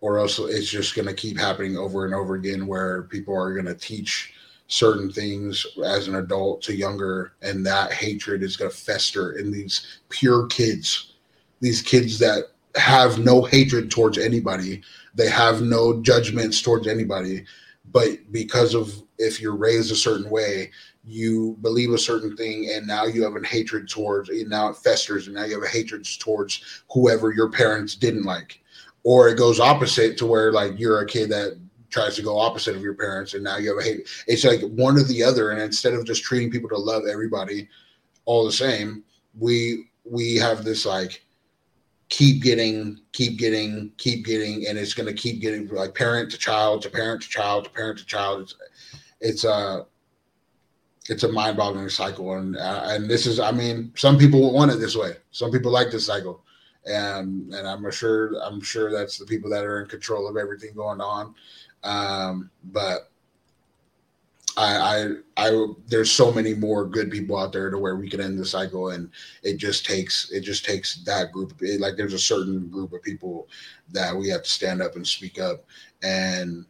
or 0.00 0.18
else 0.18 0.38
it's 0.38 0.70
just 0.70 0.94
going 0.94 1.08
to 1.08 1.14
keep 1.14 1.38
happening 1.38 1.76
over 1.76 2.04
and 2.04 2.14
over 2.14 2.34
again 2.34 2.66
where 2.66 3.04
people 3.04 3.36
are 3.36 3.54
going 3.54 3.66
to 3.66 3.74
teach 3.74 4.34
certain 4.68 5.10
things 5.10 5.64
as 5.84 6.08
an 6.08 6.16
adult 6.16 6.60
to 6.60 6.74
younger 6.74 7.32
and 7.40 7.64
that 7.64 7.92
hatred 7.92 8.42
is 8.42 8.56
going 8.56 8.70
to 8.70 8.76
fester 8.76 9.38
in 9.38 9.52
these 9.52 10.00
pure 10.08 10.48
kids 10.48 11.14
these 11.60 11.80
kids 11.80 12.18
that 12.18 12.46
have 12.76 13.18
no 13.18 13.42
hatred 13.42 13.90
towards 13.90 14.18
anybody. 14.18 14.82
They 15.14 15.28
have 15.28 15.62
no 15.62 16.00
judgments 16.02 16.60
towards 16.60 16.86
anybody. 16.86 17.44
But 17.92 18.30
because 18.32 18.74
of 18.74 19.02
if 19.18 19.40
you're 19.40 19.56
raised 19.56 19.90
a 19.90 19.96
certain 19.96 20.28
way 20.30 20.70
you 21.06 21.56
believe 21.62 21.92
a 21.92 21.98
certain 21.98 22.36
thing 22.36 22.68
and 22.72 22.86
now 22.86 23.04
you 23.04 23.22
have 23.22 23.36
a 23.36 23.46
hatred 23.46 23.88
towards 23.88 24.28
and 24.28 24.50
now 24.50 24.68
it 24.68 24.76
festers 24.76 25.26
and 25.26 25.36
now 25.36 25.44
you 25.44 25.54
have 25.54 25.62
a 25.62 25.68
hatred 25.68 26.04
towards 26.18 26.82
whoever 26.90 27.32
your 27.32 27.48
parents 27.48 27.94
didn't 27.94 28.24
like. 28.24 28.60
Or 29.04 29.28
it 29.28 29.38
goes 29.38 29.60
opposite 29.60 30.18
to 30.18 30.26
where 30.26 30.52
like 30.52 30.78
you're 30.78 31.00
a 31.00 31.06
kid 31.06 31.30
that 31.30 31.60
tries 31.90 32.16
to 32.16 32.22
go 32.22 32.36
opposite 32.36 32.74
of 32.74 32.82
your 32.82 32.94
parents 32.94 33.34
and 33.34 33.44
now 33.44 33.56
you 33.56 33.68
have 33.68 33.78
a 33.78 33.88
hate 33.88 34.08
it's 34.26 34.44
like 34.44 34.60
one 34.62 34.98
or 34.98 35.04
the 35.04 35.22
other 35.22 35.52
and 35.52 35.62
instead 35.62 35.94
of 35.94 36.04
just 36.04 36.24
treating 36.24 36.50
people 36.50 36.68
to 36.68 36.76
love 36.76 37.04
everybody 37.08 37.68
all 38.24 38.44
the 38.44 38.52
same 38.52 39.04
we 39.38 39.88
we 40.04 40.34
have 40.34 40.64
this 40.64 40.84
like 40.84 41.24
keep 42.08 42.42
getting 42.42 43.00
keep 43.12 43.38
getting 43.38 43.90
keep 43.96 44.24
getting 44.24 44.66
and 44.68 44.78
it's 44.78 44.94
going 44.94 45.08
to 45.08 45.14
keep 45.14 45.40
getting 45.40 45.66
like 45.68 45.94
parent 45.94 46.30
to 46.30 46.38
child 46.38 46.82
to 46.82 46.90
parent 46.90 47.22
to 47.22 47.28
child 47.28 47.64
to 47.64 47.70
parent 47.70 47.98
to 47.98 48.06
child. 48.06 48.42
It's 48.42 48.54
it's 49.20 49.44
uh 49.44 49.82
it's 51.08 51.22
a 51.22 51.28
mind-boggling 51.30 51.88
cycle 51.88 52.34
and 52.34 52.56
uh, 52.56 52.82
and 52.86 53.08
this 53.08 53.26
is 53.26 53.38
i 53.38 53.52
mean 53.52 53.92
some 53.96 54.18
people 54.18 54.52
want 54.52 54.70
it 54.70 54.78
this 54.78 54.96
way. 54.96 55.12
Some 55.30 55.50
people 55.50 55.72
like 55.72 55.90
this 55.90 56.06
cycle 56.06 56.44
and 56.86 57.52
and 57.52 57.66
i'm 57.66 57.90
sure 57.90 58.34
i'm 58.42 58.60
sure 58.60 58.92
that's 58.92 59.18
the 59.18 59.26
people 59.26 59.50
that 59.50 59.64
are 59.64 59.82
in 59.82 59.88
control 59.88 60.28
of 60.28 60.36
everything 60.36 60.74
going 60.74 61.00
on. 61.00 61.34
Um 61.82 62.50
but 62.64 63.10
I, 64.56 65.12
I, 65.36 65.48
I, 65.48 65.66
there's 65.86 66.10
so 66.10 66.32
many 66.32 66.54
more 66.54 66.86
good 66.86 67.10
people 67.10 67.36
out 67.36 67.52
there 67.52 67.70
to 67.70 67.78
where 67.78 67.96
we 67.96 68.08
can 68.08 68.20
end 68.20 68.38
the 68.38 68.46
cycle, 68.46 68.90
and 68.90 69.10
it 69.42 69.58
just 69.58 69.84
takes, 69.84 70.30
it 70.30 70.40
just 70.40 70.64
takes 70.64 70.96
that 71.04 71.32
group. 71.32 71.54
It, 71.60 71.80
like 71.80 71.96
there's 71.96 72.14
a 72.14 72.18
certain 72.18 72.68
group 72.68 72.92
of 72.92 73.02
people 73.02 73.48
that 73.92 74.16
we 74.16 74.28
have 74.30 74.42
to 74.44 74.48
stand 74.48 74.80
up 74.80 74.96
and 74.96 75.06
speak 75.06 75.38
up, 75.38 75.64
and 76.02 76.64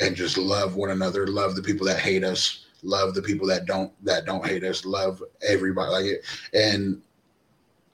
and 0.00 0.16
just 0.16 0.36
love 0.36 0.74
one 0.74 0.90
another, 0.90 1.26
love 1.28 1.54
the 1.54 1.62
people 1.62 1.86
that 1.86 2.00
hate 2.00 2.24
us, 2.24 2.66
love 2.82 3.14
the 3.14 3.22
people 3.22 3.46
that 3.46 3.66
don't 3.66 3.92
that 4.04 4.26
don't 4.26 4.46
hate 4.46 4.64
us, 4.64 4.84
love 4.84 5.22
everybody 5.46 5.90
like 5.90 6.06
it, 6.06 6.24
and 6.54 7.00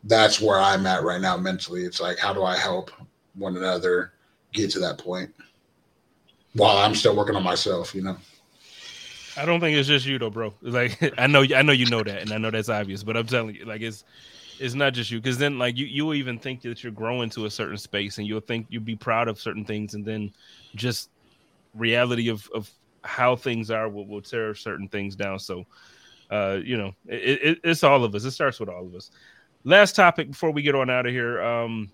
that's 0.04 0.40
where 0.40 0.58
I'm 0.58 0.86
at 0.86 1.02
right 1.02 1.20
now 1.20 1.36
mentally. 1.36 1.82
It's 1.82 2.00
like 2.00 2.18
how 2.18 2.32
do 2.32 2.44
I 2.44 2.56
help 2.56 2.90
one 3.34 3.56
another 3.56 4.14
get 4.52 4.70
to 4.70 4.78
that 4.78 4.96
point 4.96 5.34
while 6.54 6.78
I'm 6.78 6.94
still 6.94 7.14
working 7.14 7.36
on 7.36 7.42
myself, 7.42 7.94
you 7.94 8.02
know. 8.02 8.16
I 9.38 9.44
don't 9.46 9.60
think 9.60 9.76
it's 9.76 9.88
just 9.88 10.06
you 10.06 10.18
though, 10.18 10.30
bro. 10.30 10.52
Like 10.60 10.98
I 11.18 11.26
know 11.26 11.44
I 11.54 11.62
know 11.62 11.72
you 11.72 11.86
know 11.86 12.02
that, 12.02 12.22
and 12.22 12.32
I 12.32 12.38
know 12.38 12.50
that's 12.50 12.68
obvious, 12.68 13.02
but 13.02 13.16
I'm 13.16 13.26
telling 13.26 13.54
you, 13.54 13.64
like 13.64 13.80
it's 13.82 14.04
it's 14.58 14.74
not 14.74 14.92
just 14.92 15.10
you, 15.10 15.20
because 15.20 15.38
then 15.38 15.58
like 15.58 15.76
you 15.76 15.86
you 15.86 16.04
will 16.04 16.14
even 16.14 16.38
think 16.38 16.62
that 16.62 16.82
you're 16.82 16.92
growing 16.92 17.30
to 17.30 17.46
a 17.46 17.50
certain 17.50 17.78
space, 17.78 18.18
and 18.18 18.26
you'll 18.26 18.40
think 18.40 18.66
you'll 18.68 18.82
be 18.82 18.96
proud 18.96 19.28
of 19.28 19.40
certain 19.40 19.64
things, 19.64 19.94
and 19.94 20.04
then 20.04 20.32
just 20.74 21.10
reality 21.74 22.28
of 22.28 22.48
of 22.54 22.70
how 23.04 23.36
things 23.36 23.70
are 23.70 23.88
will, 23.88 24.06
will 24.06 24.20
tear 24.22 24.54
certain 24.54 24.88
things 24.88 25.14
down. 25.14 25.38
So, 25.38 25.64
uh, 26.30 26.58
you 26.62 26.76
know, 26.76 26.92
it, 27.06 27.40
it, 27.42 27.60
it's 27.64 27.84
all 27.84 28.04
of 28.04 28.14
us. 28.14 28.24
It 28.24 28.32
starts 28.32 28.58
with 28.58 28.68
all 28.68 28.86
of 28.86 28.94
us. 28.94 29.10
Last 29.64 29.94
topic 29.94 30.30
before 30.30 30.50
we 30.50 30.62
get 30.62 30.74
on 30.74 30.90
out 30.90 31.06
of 31.06 31.12
here. 31.12 31.40
Um, 31.42 31.90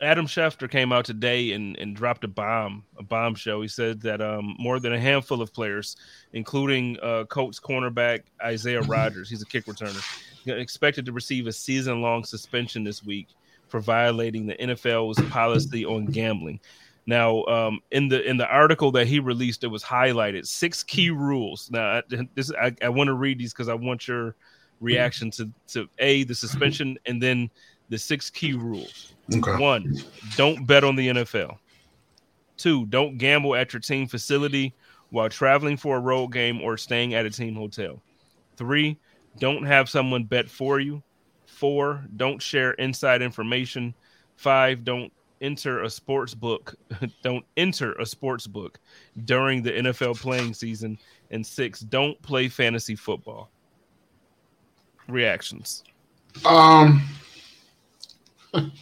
Adam 0.00 0.26
Schefter 0.26 0.70
came 0.70 0.92
out 0.92 1.04
today 1.04 1.52
and, 1.52 1.76
and 1.78 1.96
dropped 1.96 2.24
a 2.24 2.28
bomb, 2.28 2.84
a 2.98 3.02
bombshell. 3.02 3.62
He 3.62 3.68
said 3.68 4.00
that 4.02 4.20
um, 4.20 4.54
more 4.58 4.78
than 4.78 4.92
a 4.92 5.00
handful 5.00 5.40
of 5.40 5.52
players, 5.52 5.96
including 6.32 6.98
uh, 7.02 7.24
Colts 7.24 7.58
cornerback 7.58 8.24
Isaiah 8.42 8.82
Rodgers, 8.82 9.30
he's 9.30 9.42
a 9.42 9.46
kick 9.46 9.64
returner, 9.66 10.02
expected 10.46 11.06
to 11.06 11.12
receive 11.12 11.46
a 11.46 11.52
season 11.52 12.02
long 12.02 12.24
suspension 12.24 12.84
this 12.84 13.04
week 13.04 13.28
for 13.68 13.80
violating 13.80 14.46
the 14.46 14.54
NFL's 14.54 15.20
policy 15.30 15.84
on 15.84 16.06
gambling. 16.06 16.60
Now, 17.06 17.44
um, 17.44 17.80
in 17.92 18.08
the 18.08 18.28
in 18.28 18.36
the 18.36 18.48
article 18.48 18.90
that 18.92 19.06
he 19.06 19.20
released, 19.20 19.62
it 19.62 19.68
was 19.68 19.82
highlighted 19.82 20.46
six 20.46 20.82
key 20.82 21.10
rules. 21.10 21.70
Now, 21.70 22.02
this 22.34 22.52
I, 22.60 22.74
I 22.82 22.88
want 22.88 23.08
to 23.08 23.14
read 23.14 23.38
these 23.38 23.52
because 23.52 23.68
I 23.68 23.74
want 23.74 24.08
your 24.08 24.34
reaction 24.80 25.30
to 25.32 25.48
to 25.68 25.88
a 25.98 26.24
the 26.24 26.34
suspension 26.34 26.98
and 27.06 27.22
then 27.22 27.48
the 27.90 27.98
six 27.98 28.28
key 28.28 28.54
rules. 28.54 29.14
Okay. 29.34 29.56
One, 29.56 29.94
don't 30.36 30.66
bet 30.66 30.84
on 30.84 30.96
the 30.96 31.08
NFL. 31.08 31.58
Two, 32.56 32.86
don't 32.86 33.18
gamble 33.18 33.54
at 33.54 33.72
your 33.72 33.80
team 33.80 34.06
facility 34.06 34.74
while 35.10 35.28
traveling 35.28 35.76
for 35.76 35.96
a 35.96 36.00
road 36.00 36.28
game 36.28 36.60
or 36.60 36.76
staying 36.76 37.14
at 37.14 37.26
a 37.26 37.30
team 37.30 37.54
hotel. 37.54 38.02
Three, 38.56 38.98
don't 39.38 39.64
have 39.64 39.88
someone 39.88 40.24
bet 40.24 40.48
for 40.48 40.80
you. 40.80 41.02
Four, 41.46 42.04
don't 42.16 42.40
share 42.40 42.72
inside 42.72 43.22
information. 43.22 43.94
Five, 44.36 44.84
don't 44.84 45.12
enter 45.40 45.82
a 45.82 45.90
sports 45.90 46.34
book. 46.34 46.74
don't 47.22 47.44
enter 47.56 47.92
a 47.94 48.06
sports 48.06 48.46
book 48.46 48.78
during 49.24 49.62
the 49.62 49.72
NFL 49.72 50.20
playing 50.20 50.54
season. 50.54 50.98
And 51.30 51.46
six, 51.46 51.80
don't 51.80 52.20
play 52.22 52.48
fantasy 52.48 52.94
football. 52.94 53.50
Reactions. 55.08 55.84
Um 56.44 57.02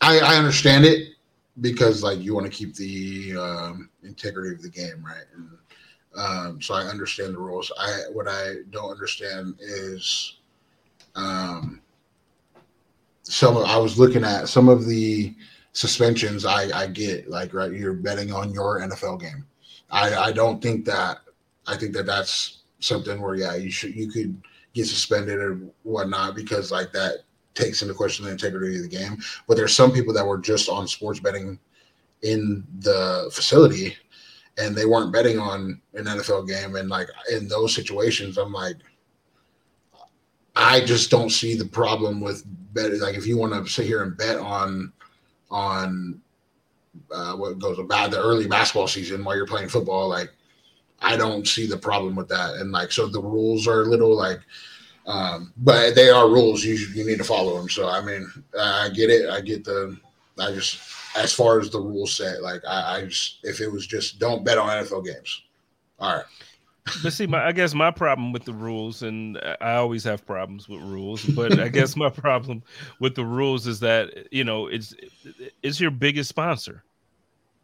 I, 0.00 0.18
I 0.18 0.36
understand 0.36 0.84
it 0.84 1.14
because 1.60 2.02
like 2.02 2.20
you 2.20 2.34
want 2.34 2.46
to 2.46 2.52
keep 2.52 2.74
the 2.74 3.36
um, 3.36 3.90
integrity 4.02 4.54
of 4.54 4.62
the 4.62 4.68
game, 4.68 5.04
right? 5.04 5.24
And 5.34 5.48
um, 6.16 6.62
so 6.62 6.74
I 6.74 6.82
understand 6.82 7.34
the 7.34 7.38
rules. 7.38 7.70
I 7.78 8.02
what 8.12 8.26
I 8.28 8.56
don't 8.70 8.90
understand 8.90 9.56
is 9.60 10.38
um, 11.14 11.80
some. 13.22 13.56
Of, 13.56 13.64
I 13.64 13.76
was 13.76 13.98
looking 13.98 14.24
at 14.24 14.48
some 14.48 14.68
of 14.68 14.86
the 14.86 15.34
suspensions. 15.72 16.44
I 16.44 16.68
I 16.78 16.86
get 16.86 17.28
like 17.28 17.52
right. 17.52 17.72
You're 17.72 17.92
betting 17.92 18.32
on 18.32 18.52
your 18.52 18.80
NFL 18.80 19.20
game. 19.20 19.46
I 19.90 20.14
I 20.14 20.32
don't 20.32 20.62
think 20.62 20.84
that. 20.86 21.18
I 21.66 21.76
think 21.76 21.92
that 21.94 22.06
that's 22.06 22.62
something 22.80 23.20
where 23.20 23.34
yeah 23.34 23.56
you 23.56 23.70
should 23.70 23.94
you 23.94 24.08
could 24.08 24.40
get 24.72 24.86
suspended 24.86 25.38
or 25.38 25.58
whatnot 25.82 26.34
because 26.34 26.70
like 26.70 26.92
that 26.92 27.24
takes 27.56 27.82
into 27.82 27.94
question 27.94 28.24
the 28.24 28.30
integrity 28.30 28.76
of 28.76 28.82
the 28.82 28.88
game. 28.88 29.18
But 29.48 29.56
there's 29.56 29.74
some 29.74 29.92
people 29.92 30.14
that 30.14 30.26
were 30.26 30.38
just 30.38 30.68
on 30.68 30.86
sports 30.86 31.20
betting 31.20 31.58
in 32.22 32.64
the 32.80 33.28
facility 33.32 33.96
and 34.58 34.74
they 34.74 34.86
weren't 34.86 35.12
betting 35.12 35.38
on 35.38 35.80
an 35.94 36.04
NFL 36.04 36.48
game. 36.48 36.76
And 36.76 36.88
like 36.88 37.08
in 37.30 37.48
those 37.48 37.74
situations, 37.74 38.38
I'm 38.38 38.52
like, 38.52 38.76
I 40.54 40.80
just 40.80 41.10
don't 41.10 41.30
see 41.30 41.54
the 41.54 41.66
problem 41.66 42.20
with 42.20 42.42
betting. 42.72 43.00
Like 43.00 43.16
if 43.16 43.26
you 43.26 43.36
want 43.36 43.52
to 43.52 43.70
sit 43.70 43.86
here 43.86 44.02
and 44.02 44.16
bet 44.16 44.38
on 44.38 44.92
on 45.50 46.20
uh, 47.12 47.34
what 47.34 47.58
goes 47.58 47.78
about 47.78 48.10
the 48.10 48.18
early 48.18 48.46
basketball 48.48 48.88
season 48.88 49.22
while 49.22 49.36
you're 49.36 49.46
playing 49.46 49.68
football, 49.68 50.08
like 50.08 50.30
I 51.00 51.16
don't 51.16 51.46
see 51.46 51.66
the 51.66 51.76
problem 51.76 52.16
with 52.16 52.28
that. 52.28 52.54
And 52.54 52.72
like 52.72 52.90
so 52.90 53.06
the 53.06 53.20
rules 53.20 53.68
are 53.68 53.82
a 53.82 53.86
little 53.86 54.16
like 54.16 54.40
um, 55.06 55.52
but 55.56 55.94
they 55.94 56.10
are 56.10 56.28
rules. 56.28 56.64
You 56.64 56.74
you 56.74 57.06
need 57.06 57.18
to 57.18 57.24
follow 57.24 57.56
them. 57.56 57.68
So 57.68 57.88
I 57.88 58.00
mean, 58.00 58.30
I 58.58 58.90
get 58.90 59.10
it. 59.10 59.30
I 59.30 59.40
get 59.40 59.64
the. 59.64 59.96
I 60.38 60.52
just 60.52 60.80
as 61.16 61.32
far 61.32 61.60
as 61.60 61.70
the 61.70 61.80
rules 61.80 62.14
set, 62.14 62.42
like 62.42 62.62
I, 62.68 62.96
I 62.96 63.04
just 63.06 63.38
if 63.42 63.60
it 63.60 63.70
was 63.70 63.86
just 63.86 64.18
don't 64.18 64.44
bet 64.44 64.58
on 64.58 64.68
NFL 64.68 65.04
games. 65.04 65.42
All 65.98 66.16
right. 66.16 66.24
but 67.02 67.12
see, 67.12 67.26
my, 67.26 67.44
I 67.44 67.52
guess 67.52 67.74
my 67.74 67.90
problem 67.90 68.32
with 68.32 68.44
the 68.44 68.52
rules, 68.52 69.02
and 69.02 69.38
I 69.60 69.74
always 69.74 70.04
have 70.04 70.24
problems 70.24 70.68
with 70.68 70.82
rules, 70.82 71.24
but 71.24 71.58
I 71.58 71.68
guess 71.68 71.96
my 71.96 72.10
problem 72.10 72.62
with 73.00 73.14
the 73.14 73.24
rules 73.24 73.66
is 73.66 73.80
that 73.80 74.28
you 74.30 74.44
know 74.44 74.66
it's 74.66 74.94
it's 75.62 75.80
your 75.80 75.90
biggest 75.90 76.28
sponsor. 76.28 76.84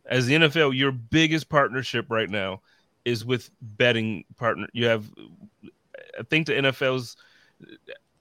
As 0.07 0.26
the 0.26 0.34
NFL, 0.34 0.76
your 0.76 0.90
biggest 0.93 1.49
partnership 1.49 2.07
right 2.09 2.28
now 2.28 2.61
is 3.05 3.24
with 3.24 3.51
betting 3.61 4.24
partner. 4.36 4.66
You 4.72 4.86
have, 4.86 5.09
I 6.18 6.22
think 6.28 6.49
the 6.49 6.55
NFL's 6.55 7.16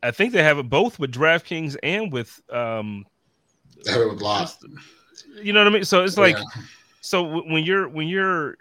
I 0.03 0.11
think 0.11 0.33
they 0.33 0.43
have 0.43 0.57
it 0.57 0.69
both 0.69 0.99
with 0.99 1.11
DraftKings 1.11 1.77
and 1.83 2.11
with 2.11 2.41
um 2.49 3.05
they 3.83 3.91
have 3.91 4.01
it 4.01 4.09
with 4.09 4.21
Lot. 4.21 4.55
You 5.41 5.53
know 5.53 5.59
what 5.61 5.67
I 5.67 5.71
mean? 5.71 5.85
So 5.85 6.03
it's 6.03 6.17
like 6.17 6.37
yeah. 6.37 6.61
so 7.01 7.41
when 7.41 7.63
you're 7.63 7.87
when 7.87 8.07
you're 8.07 8.57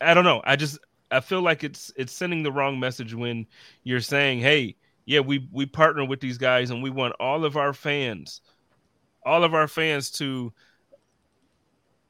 I 0.00 0.14
don't 0.14 0.24
know. 0.24 0.42
I 0.44 0.56
just 0.56 0.78
I 1.10 1.20
feel 1.20 1.42
like 1.42 1.64
it's 1.64 1.92
it's 1.96 2.12
sending 2.12 2.42
the 2.42 2.52
wrong 2.52 2.80
message 2.80 3.14
when 3.14 3.46
you're 3.84 4.00
saying, 4.00 4.40
"Hey, 4.40 4.76
yeah, 5.06 5.20
we 5.20 5.48
we 5.52 5.66
partner 5.66 6.04
with 6.04 6.20
these 6.20 6.38
guys 6.38 6.70
and 6.70 6.82
we 6.82 6.90
want 6.90 7.14
all 7.20 7.44
of 7.44 7.56
our 7.56 7.72
fans 7.72 8.40
all 9.24 9.44
of 9.44 9.54
our 9.54 9.68
fans 9.68 10.10
to 10.10 10.52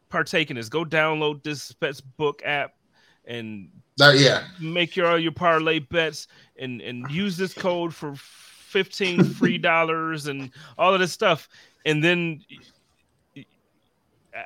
partake 0.09 0.51
in 0.51 0.57
this. 0.57 0.69
Go 0.69 0.85
download 0.85 1.43
this 1.43 1.73
Book 2.17 2.43
app 2.45 2.75
and 3.25 3.69
uh, 4.01 4.13
yeah, 4.17 4.45
make 4.61 4.97
your 4.97 5.07
all 5.07 5.19
your 5.19 5.33
parlay 5.33 5.79
bets 5.79 6.29
and 6.59 6.81
and 6.81 7.11
use 7.11 7.37
this 7.37 7.55
code 7.55 7.95
for 7.95 8.15
fifteen 8.17 9.23
free 9.25 9.59
dollars 9.59 10.27
and 10.27 10.51
all 10.79 10.93
of 10.95 11.01
this 11.01 11.13
stuff, 11.13 11.49
and 11.87 12.03
then 12.03 12.43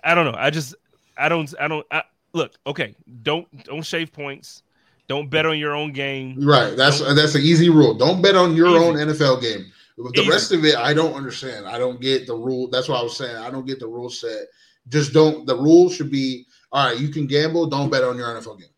I 0.05 0.15
don't 0.15 0.25
know. 0.31 0.39
I 0.39 0.51
just 0.51 0.75
I 1.17 1.29
don't 1.29 1.53
I 1.61 1.69
don't 1.69 1.87
I, 1.91 2.03
look. 2.33 2.53
Okay, 2.67 2.95
don't 3.23 3.47
don't 3.65 3.83
shave 3.83 4.13
points. 4.13 4.63
Don't 5.09 5.31
bet 5.31 5.47
on 5.47 5.59
your 5.59 5.75
own 5.75 5.93
game. 5.93 6.37
Right. 6.39 6.77
That's 6.77 7.01
Don't- 7.01 7.17
that's 7.17 7.35
an 7.35 7.41
easy 7.41 7.71
rule. 7.71 7.95
Don't 7.95 8.21
bet 8.21 8.37
on 8.37 8.55
your 8.55 8.69
Easy. 8.69 8.79
own 8.85 8.95
NFL 8.97 9.41
game. 9.41 9.73
The 9.97 10.21
Easy. 10.21 10.31
rest 10.31 10.53
of 10.53 10.65
it, 10.67 10.77
I 10.77 10.93
don't 10.93 11.15
understand. 11.15 11.67
I 11.67 11.79
don't 11.79 11.99
get 12.01 12.27
the 12.27 12.35
rule. 12.35 12.69
That's 12.69 12.89
what 12.89 13.01
I 13.01 13.03
was 13.03 13.17
saying. 13.17 13.37
I 13.37 13.51
don't 13.51 13.67
get 13.67 13.81
the 13.81 13.87
rule 13.89 14.11
set. 14.11 14.43
Just 14.89 15.13
don't. 15.15 15.47
The 15.47 15.57
rule 15.57 15.89
should 15.89 16.11
be 16.11 16.47
all 16.71 16.87
right. 16.89 16.99
You 17.01 17.09
can 17.09 17.27
gamble. 17.27 17.67
Don't 17.69 17.89
bet 17.91 18.05
on 18.05 18.17
your 18.19 18.27
NFL 18.29 18.61
game. 18.61 18.69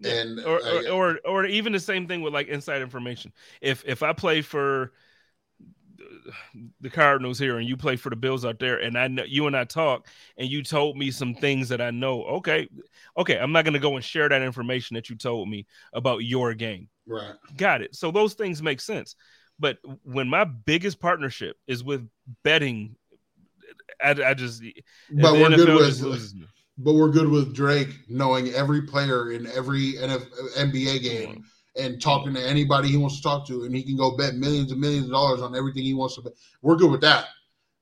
Yeah. 0.00 0.12
And 0.12 0.40
or, 0.40 0.62
uh, 0.64 0.82
or, 0.84 0.88
or 0.88 1.20
or 1.24 1.46
even 1.46 1.72
the 1.72 1.80
same 1.80 2.06
thing 2.06 2.22
with 2.22 2.32
like 2.32 2.48
inside 2.48 2.82
information. 2.82 3.32
If 3.60 3.84
if 3.86 4.02
I 4.02 4.12
play 4.12 4.42
for 4.42 4.92
the 6.80 6.90
Cardinals 6.90 7.38
here 7.38 7.58
and 7.58 7.68
you 7.68 7.76
play 7.76 7.96
for 7.96 8.10
the 8.10 8.16
Bills 8.16 8.44
out 8.44 8.58
there, 8.58 8.78
and 8.78 8.96
I 8.96 9.08
know 9.08 9.24
you 9.24 9.46
and 9.46 9.56
I 9.56 9.64
talk, 9.64 10.06
and 10.36 10.48
you 10.48 10.62
told 10.62 10.96
me 10.96 11.10
some 11.10 11.34
things 11.34 11.68
that 11.68 11.80
I 11.80 11.90
know. 11.90 12.24
Okay, 12.24 12.68
okay, 13.16 13.38
I'm 13.38 13.52
not 13.52 13.64
going 13.64 13.74
to 13.74 13.80
go 13.80 13.96
and 13.96 14.04
share 14.04 14.28
that 14.28 14.42
information 14.42 14.94
that 14.94 15.10
you 15.10 15.16
told 15.16 15.48
me 15.48 15.66
about 15.92 16.18
your 16.18 16.54
game. 16.54 16.88
right. 17.06 17.34
Got 17.56 17.82
it. 17.82 17.94
So 17.94 18.10
those 18.10 18.34
things 18.34 18.62
make 18.62 18.80
sense. 18.80 19.16
But 19.58 19.78
when 20.04 20.28
my 20.28 20.44
biggest 20.44 21.00
partnership 21.00 21.56
is 21.66 21.84
with 21.84 22.08
betting, 22.42 22.96
I, 24.02 24.10
I 24.10 24.34
just 24.34 24.62
But 25.10 25.34
we're 25.34 25.50
good 25.50 25.68
with. 25.68 26.34
Just 26.88 27.00
loses 27.00 27.28
me. 27.28 27.28
But 27.28 27.28
we're 27.28 27.28
good 27.28 27.28
with 27.28 27.54
Drake 27.54 27.88
knowing 28.08 28.48
every 28.54 28.82
player 28.82 29.32
in 29.32 29.46
every 29.46 29.94
NF, 29.94 30.26
NBA 30.58 31.02
game 31.02 31.44
and 31.76 32.00
talking 32.00 32.34
to 32.34 32.48
anybody 32.48 32.88
he 32.88 32.96
wants 32.96 33.16
to 33.16 33.22
talk 33.22 33.46
to, 33.46 33.64
and 33.64 33.74
he 33.74 33.82
can 33.82 33.96
go 33.96 34.16
bet 34.16 34.34
millions 34.34 34.72
and 34.72 34.80
millions 34.80 35.06
of 35.06 35.12
dollars 35.12 35.40
on 35.42 35.56
everything 35.56 35.82
he 35.82 35.94
wants 35.94 36.16
to 36.16 36.22
bet. 36.22 36.32
We're 36.62 36.76
good 36.76 36.90
with 36.90 37.00
that. 37.02 37.26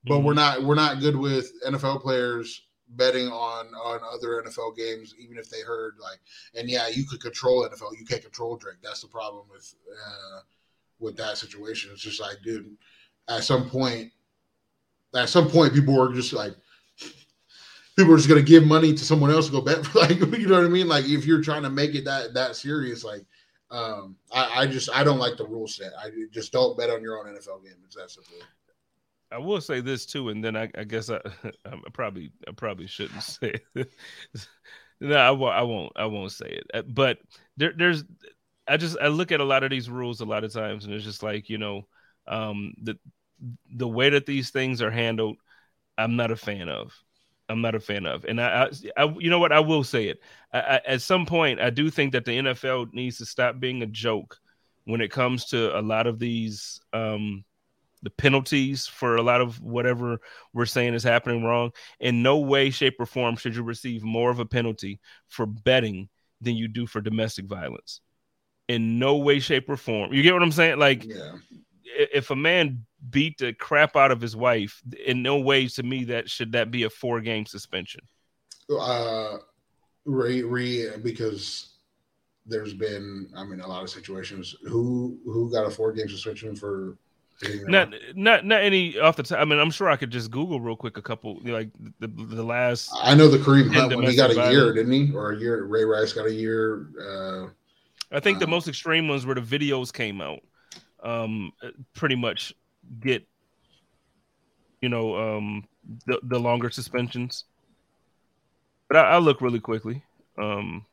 but 0.05 0.15
Mm-hmm. 0.15 0.25
we're 0.25 0.33
not 0.33 0.63
we're 0.63 0.75
not 0.75 0.99
good 0.99 1.15
with 1.15 1.51
NFL 1.65 2.01
players 2.01 2.63
betting 2.89 3.27
on 3.27 3.67
on 3.67 3.99
other 4.13 4.43
NFL 4.43 4.75
games, 4.77 5.15
even 5.19 5.37
if 5.37 5.49
they 5.49 5.61
heard 5.61 5.95
like. 6.01 6.19
And 6.55 6.69
yeah, 6.69 6.87
you 6.87 7.05
could 7.05 7.21
control 7.21 7.67
NFL, 7.67 7.99
you 7.99 8.05
can't 8.05 8.21
control 8.21 8.57
Drake. 8.57 8.77
That's 8.83 9.01
the 9.01 9.07
problem 9.07 9.45
with 9.51 9.75
uh, 9.91 10.41
with 10.99 11.17
that 11.17 11.37
situation. 11.37 11.91
It's 11.93 12.01
just 12.01 12.21
like, 12.21 12.37
dude, 12.43 12.77
at 13.29 13.43
some 13.43 13.69
point, 13.69 14.11
at 15.15 15.29
some 15.29 15.49
point, 15.49 15.73
people 15.73 15.97
were 15.97 16.13
just 16.13 16.33
like. 16.33 16.53
People 17.99 18.13
are 18.13 18.17
just 18.17 18.29
gonna 18.29 18.41
give 18.41 18.65
money 18.65 18.93
to 18.93 19.03
someone 19.05 19.29
else 19.31 19.47
to 19.47 19.51
go 19.51 19.61
bet 19.61 19.93
like 19.95 20.19
you 20.19 20.47
know 20.47 20.55
what 20.55 20.65
I 20.65 20.69
mean. 20.69 20.87
Like 20.87 21.05
if 21.05 21.25
you're 21.25 21.41
trying 21.41 21.63
to 21.63 21.69
make 21.69 21.95
it 21.95 22.05
that 22.05 22.33
that 22.33 22.55
serious, 22.55 23.03
like 23.03 23.25
um, 23.71 24.15
I, 24.31 24.61
I 24.61 24.67
just 24.67 24.89
I 24.93 25.03
don't 25.03 25.19
like 25.19 25.37
the 25.37 25.45
rule 25.45 25.67
set. 25.67 25.91
I 25.97 26.09
just 26.31 26.51
don't 26.51 26.77
bet 26.77 26.89
on 26.89 27.01
your 27.01 27.19
own 27.19 27.27
NFL 27.27 27.59
game. 27.59 27.73
It's 27.85 27.95
that 27.95 28.09
simple. 28.11 28.35
I 29.31 29.37
will 29.37 29.61
say 29.61 29.81
this 29.81 30.05
too, 30.05 30.29
and 30.29 30.43
then 30.43 30.55
I, 30.55 30.69
I 30.75 30.83
guess 30.85 31.09
I, 31.09 31.19
I 31.65 31.75
probably 31.93 32.31
I 32.47 32.51
probably 32.51 32.87
shouldn't 32.87 33.23
say 33.23 33.55
it. 33.75 33.89
no, 34.99 35.15
I, 35.15 35.31
won't- 35.31 35.55
I 35.55 35.61
won't 35.63 35.91
I 35.95 36.05
won't 36.05 36.31
say 36.31 36.47
it. 36.47 36.67
Uh, 36.73 36.81
But 36.83 37.19
there, 37.57 37.73
there's 37.75 38.03
I 38.67 38.77
just 38.77 38.97
I 38.99 39.07
look 39.07 39.31
at 39.31 39.41
a 39.41 39.45
lot 39.45 39.63
of 39.63 39.69
these 39.71 39.89
rules 39.89 40.21
a 40.21 40.25
lot 40.25 40.43
of 40.43 40.53
times, 40.53 40.85
and 40.85 40.93
it's 40.93 41.03
just 41.05 41.23
like 41.23 41.49
you 41.49 41.57
know 41.57 41.87
um, 42.27 42.73
the 42.81 42.97
the 43.71 43.87
way 43.87 44.09
that 44.11 44.25
these 44.25 44.49
things 44.51 44.81
are 44.81 44.91
handled, 44.91 45.37
I'm 45.97 46.15
not 46.15 46.31
a 46.31 46.35
fan 46.35 46.69
of. 46.69 46.91
I'm 47.49 47.61
not 47.61 47.75
a 47.75 47.79
fan 47.79 48.05
of, 48.05 48.25
and 48.25 48.39
I, 48.39 48.69
I, 48.97 49.03
I 49.03 49.15
you 49.19 49.29
know 49.29 49.39
what 49.39 49.51
I 49.51 49.59
will 49.59 49.83
say 49.83 50.07
it. 50.07 50.21
I, 50.53 50.59
I, 50.59 50.81
at 50.85 51.01
some 51.01 51.25
point, 51.25 51.59
I 51.59 51.69
do 51.69 51.89
think 51.89 52.13
that 52.13 52.25
the 52.25 52.31
NFL 52.31 52.93
needs 52.93 53.17
to 53.17 53.25
stop 53.25 53.59
being 53.59 53.81
a 53.81 53.87
joke 53.87 54.39
when 54.85 55.01
it 55.01 55.11
comes 55.11 55.45
to 55.45 55.77
a 55.77 55.81
lot 55.81 56.07
of 56.07 56.19
these 56.19 56.79
um, 56.93 57.43
the 58.01 58.09
penalties 58.09 58.87
for 58.87 59.15
a 59.15 59.21
lot 59.21 59.41
of 59.41 59.61
whatever 59.61 60.19
we're 60.53 60.65
saying 60.65 60.93
is 60.93 61.03
happening 61.03 61.43
wrong. 61.43 61.71
In 61.99 62.23
no 62.23 62.37
way, 62.37 62.69
shape, 62.69 62.95
or 62.99 63.05
form 63.05 63.35
should 63.35 63.55
you 63.55 63.63
receive 63.63 64.03
more 64.03 64.29
of 64.29 64.39
a 64.39 64.45
penalty 64.45 64.99
for 65.27 65.45
betting 65.45 66.09
than 66.41 66.55
you 66.55 66.67
do 66.67 66.87
for 66.87 67.01
domestic 67.01 67.45
violence. 67.45 68.01
In 68.67 68.99
no 68.99 69.17
way, 69.17 69.39
shape, 69.39 69.69
or 69.69 69.77
form. 69.77 70.13
You 70.13 70.21
get 70.21 70.33
what 70.33 70.43
I'm 70.43 70.51
saying? 70.51 70.79
Like, 70.79 71.03
Yeah. 71.03 71.33
If 72.13 72.31
a 72.31 72.35
man 72.35 72.85
beat 73.09 73.37
the 73.37 73.53
crap 73.53 73.95
out 73.95 74.11
of 74.11 74.21
his 74.21 74.35
wife, 74.35 74.81
in 75.05 75.21
no 75.23 75.39
way 75.39 75.67
to 75.67 75.83
me 75.83 76.05
that 76.05 76.29
should 76.29 76.51
that 76.53 76.71
be 76.71 76.83
a 76.83 76.89
four 76.89 77.21
game 77.21 77.45
suspension. 77.45 78.01
uh 78.79 79.37
re, 80.05 80.43
re 80.43 80.89
because 81.03 81.75
there's 82.45 82.73
been 82.73 83.29
i 83.35 83.43
mean 83.43 83.61
a 83.61 83.67
lot 83.67 83.83
of 83.83 83.89
situations 83.89 84.55
who 84.67 85.19
who 85.25 85.51
got 85.51 85.67
a 85.67 85.71
four 85.71 85.93
game 85.93 86.09
suspension 86.09 86.55
for 86.55 86.97
Not 87.65 87.89
wife? 87.91 87.99
not 88.15 88.45
not 88.45 88.61
any 88.63 88.97
off 88.99 89.15
the 89.15 89.23
top. 89.23 89.39
I 89.39 89.45
mean, 89.45 89.59
I'm 89.59 89.71
sure 89.71 89.89
I 89.89 89.95
could 89.95 90.11
just 90.11 90.31
Google 90.31 90.59
real 90.59 90.75
quick 90.75 90.97
a 90.97 91.01
couple 91.01 91.39
like 91.43 91.69
the 91.99 92.07
the 92.07 92.43
last. 92.43 93.01
i 93.01 93.13
know 93.15 93.27
the 93.27 93.37
kareem 93.37 93.71
hunt 93.71 93.93
when 93.93 94.05
he 94.05 94.15
got 94.15 94.31
a 94.31 94.35
domestic 94.35 94.45
year 94.51 94.73
didn't 94.73 94.91
he 94.91 95.11
or 95.13 95.31
a 95.31 95.37
year 95.39 95.63
ray 95.65 95.83
rice 95.83 96.13
got 96.13 96.25
a 96.25 96.33
year 96.33 96.87
uh 97.01 97.49
I 98.11 98.19
think 98.19 98.39
the 98.39 98.45
Um, 98.45 98.49
most 98.49 98.67
extreme 98.67 99.07
ones 99.07 99.25
where 99.25 99.35
the 99.35 99.41
videos 99.41 99.93
came 99.93 100.21
out, 100.21 100.39
um, 101.03 101.51
pretty 101.93 102.15
much 102.15 102.53
get, 102.99 103.25
you 104.81 104.89
know, 104.89 105.15
um, 105.15 105.67
the 106.05 106.19
the 106.23 106.39
longer 106.39 106.69
suspensions. 106.69 107.45
But 108.87 108.97
I, 108.97 109.11
I'll 109.11 109.21
look 109.21 109.41
really 109.41 109.59
quickly. 109.59 110.03
Um, 110.37 110.85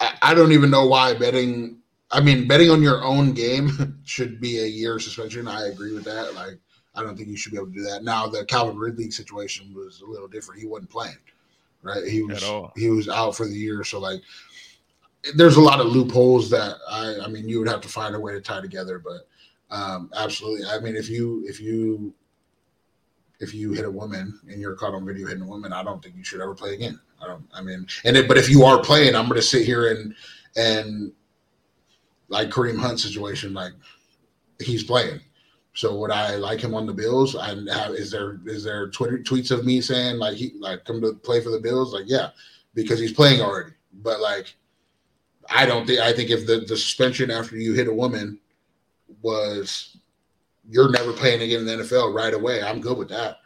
I, 0.00 0.14
I 0.22 0.34
don't 0.34 0.52
even 0.52 0.70
know 0.70 0.86
why 0.86 1.14
betting 1.14 1.78
i 2.10 2.20
mean 2.20 2.48
betting 2.48 2.70
on 2.70 2.82
your 2.82 3.04
own 3.04 3.32
game 3.32 3.98
should 4.04 4.40
be 4.40 4.58
a 4.58 4.66
year 4.66 4.98
suspension. 4.98 5.48
I 5.48 5.68
agree 5.68 5.92
with 5.92 6.04
that. 6.04 6.34
Like 6.34 6.58
i 6.94 7.02
don't 7.02 7.16
think 7.16 7.28
you 7.28 7.36
should 7.36 7.52
be 7.52 7.58
able 7.58 7.68
to 7.68 7.74
do 7.74 7.82
that. 7.82 8.02
Now 8.02 8.26
the 8.26 8.44
calvin 8.44 8.76
ridley 8.76 9.10
situation 9.10 9.74
was 9.74 10.00
a 10.00 10.06
little 10.06 10.28
different. 10.28 10.60
He 10.60 10.66
wasn't 10.66 10.90
playing 10.90 11.18
right? 11.82 12.04
He 12.04 12.22
was 12.22 12.44
he 12.76 12.90
was 12.90 13.08
out 13.08 13.36
for 13.36 13.46
the 13.46 13.56
year. 13.56 13.84
So 13.84 13.98
like 13.98 14.20
there's 15.34 15.56
a 15.56 15.60
lot 15.60 15.80
of 15.80 15.86
loopholes 15.86 16.48
that 16.50 16.76
i 16.90 17.16
i 17.24 17.28
mean 17.28 17.48
you 17.48 17.58
would 17.58 17.68
have 17.68 17.80
to 17.80 17.88
find 17.88 18.14
a 18.14 18.20
way 18.20 18.32
to 18.32 18.40
tie 18.40 18.60
together 18.60 18.98
but 18.98 19.28
um 19.74 20.10
absolutely 20.16 20.66
i 20.68 20.78
mean 20.78 20.96
if 20.96 21.08
you 21.08 21.44
if 21.46 21.60
you 21.60 22.12
if 23.40 23.54
you 23.54 23.72
hit 23.72 23.84
a 23.84 23.90
woman 23.90 24.38
and 24.48 24.60
you're 24.60 24.74
caught 24.74 24.94
on 24.94 25.04
video 25.04 25.26
hitting 25.26 25.42
a 25.42 25.46
woman 25.46 25.72
i 25.72 25.82
don't 25.82 26.02
think 26.02 26.16
you 26.16 26.24
should 26.24 26.40
ever 26.40 26.54
play 26.54 26.74
again 26.74 26.98
i 27.22 27.26
don't 27.26 27.44
i 27.52 27.60
mean 27.60 27.86
and 28.04 28.16
it, 28.16 28.28
but 28.28 28.38
if 28.38 28.48
you 28.48 28.64
are 28.64 28.82
playing 28.82 29.14
i'm 29.14 29.28
going 29.28 29.40
to 29.40 29.46
sit 29.46 29.64
here 29.64 29.92
and 29.92 30.14
and 30.56 31.12
like 32.28 32.48
kareem 32.48 32.78
hunt 32.78 33.00
situation 33.00 33.52
like 33.52 33.72
he's 34.60 34.84
playing 34.84 35.20
so 35.78 35.94
would 35.94 36.10
I 36.10 36.34
like 36.34 36.60
him 36.60 36.74
on 36.74 36.86
the 36.86 36.92
Bills? 36.92 37.36
And 37.36 37.68
have 37.68 37.92
is 37.92 38.10
there 38.10 38.40
is 38.46 38.64
there 38.64 38.88
Twitter 38.88 39.18
tweets 39.18 39.52
of 39.52 39.64
me 39.64 39.80
saying 39.80 40.18
like 40.18 40.36
he 40.36 40.54
like 40.58 40.84
come 40.84 41.00
to 41.00 41.12
play 41.12 41.40
for 41.40 41.50
the 41.50 41.60
Bills? 41.60 41.92
Like 41.92 42.06
yeah, 42.08 42.30
because 42.74 42.98
he's 42.98 43.12
playing 43.12 43.40
already. 43.40 43.74
But 44.02 44.18
like 44.18 44.56
I 45.50 45.66
don't 45.66 45.86
think 45.86 46.00
I 46.00 46.12
think 46.12 46.30
if 46.30 46.46
the, 46.46 46.60
the 46.60 46.76
suspension 46.76 47.30
after 47.30 47.56
you 47.56 47.72
hit 47.74 47.88
a 47.88 47.92
woman 47.92 48.38
was 49.22 49.96
you're 50.68 50.90
never 50.90 51.12
playing 51.12 51.42
again 51.42 51.60
in 51.60 51.66
the 51.66 51.84
NFL 51.84 52.14
right 52.14 52.34
away, 52.34 52.62
I'm 52.62 52.80
good 52.80 52.98
with 52.98 53.08
that. 53.08 53.38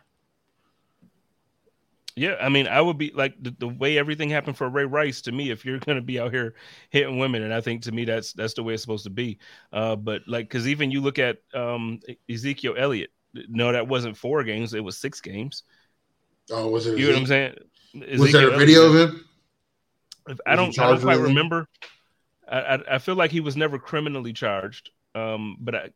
yeah, 2.16 2.34
I 2.40 2.48
mean, 2.48 2.66
I 2.66 2.80
would 2.80 2.98
be 2.98 3.12
like 3.14 3.40
the, 3.40 3.54
the 3.58 3.68
way 3.68 3.96
everything 3.96 4.28
happened 4.28 4.56
for 4.56 4.68
Ray 4.68 4.84
Rice 4.84 5.22
to 5.22 5.32
me. 5.32 5.50
If 5.50 5.64
you're 5.64 5.78
going 5.78 5.96
to 5.96 6.02
be 6.02 6.18
out 6.20 6.32
here 6.32 6.54
hitting 6.90 7.18
women, 7.18 7.42
and 7.42 7.54
I 7.54 7.60
think 7.60 7.82
to 7.82 7.92
me 7.92 8.04
that's 8.04 8.32
that's 8.32 8.54
the 8.54 8.62
way 8.62 8.74
it's 8.74 8.82
supposed 8.82 9.04
to 9.04 9.10
be. 9.10 9.38
Uh, 9.72 9.96
but 9.96 10.22
like, 10.26 10.48
because 10.48 10.66
even 10.68 10.90
you 10.90 11.00
look 11.00 11.18
at 11.18 11.38
um, 11.54 12.00
Ezekiel 12.28 12.74
Elliott, 12.76 13.10
no, 13.48 13.72
that 13.72 13.86
wasn't 13.86 14.16
four 14.16 14.42
games; 14.44 14.74
it 14.74 14.84
was 14.84 14.98
six 14.98 15.20
games. 15.20 15.62
Oh, 16.50 16.68
was 16.68 16.86
it? 16.86 16.98
You 16.98 17.06
know 17.06 17.12
what 17.12 17.20
I'm 17.20 17.26
saying? 17.26 17.54
Was 18.18 18.32
there 18.32 18.52
a 18.52 18.58
video 18.58 18.86
of 18.86 18.94
him? 18.96 19.24
If- 20.28 20.40
I 20.46 20.56
don't. 20.56 20.76
I 20.78 20.88
don't 20.90 21.00
quite 21.02 21.20
remember. 21.20 21.68
I, 22.48 22.58
I 22.60 22.94
I 22.94 22.98
feel 22.98 23.14
like 23.14 23.30
he 23.30 23.40
was 23.40 23.56
never 23.56 23.78
criminally 23.78 24.32
charged. 24.32 24.90
Um, 25.14 25.56
but 25.60 25.74
I 25.74 25.90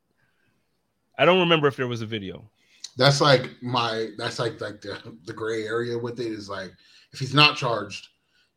I 1.18 1.24
don't 1.24 1.41
remember 1.41 1.66
if 1.68 1.77
there 1.77 1.87
was 1.87 2.03
a 2.03 2.07
video. 2.07 2.49
That's 2.97 3.20
like 3.20 3.51
my 3.62 4.11
that's 4.16 4.39
like 4.39 4.61
like 4.61 4.81
the 4.81 4.99
the 5.27 5.33
gray 5.33 5.64
area 5.64 5.97
with 5.99 6.18
it 6.20 6.27
is 6.27 6.49
like 6.49 6.72
if 7.12 7.18
he's 7.18 7.35
not 7.35 7.57
charged 7.57 8.09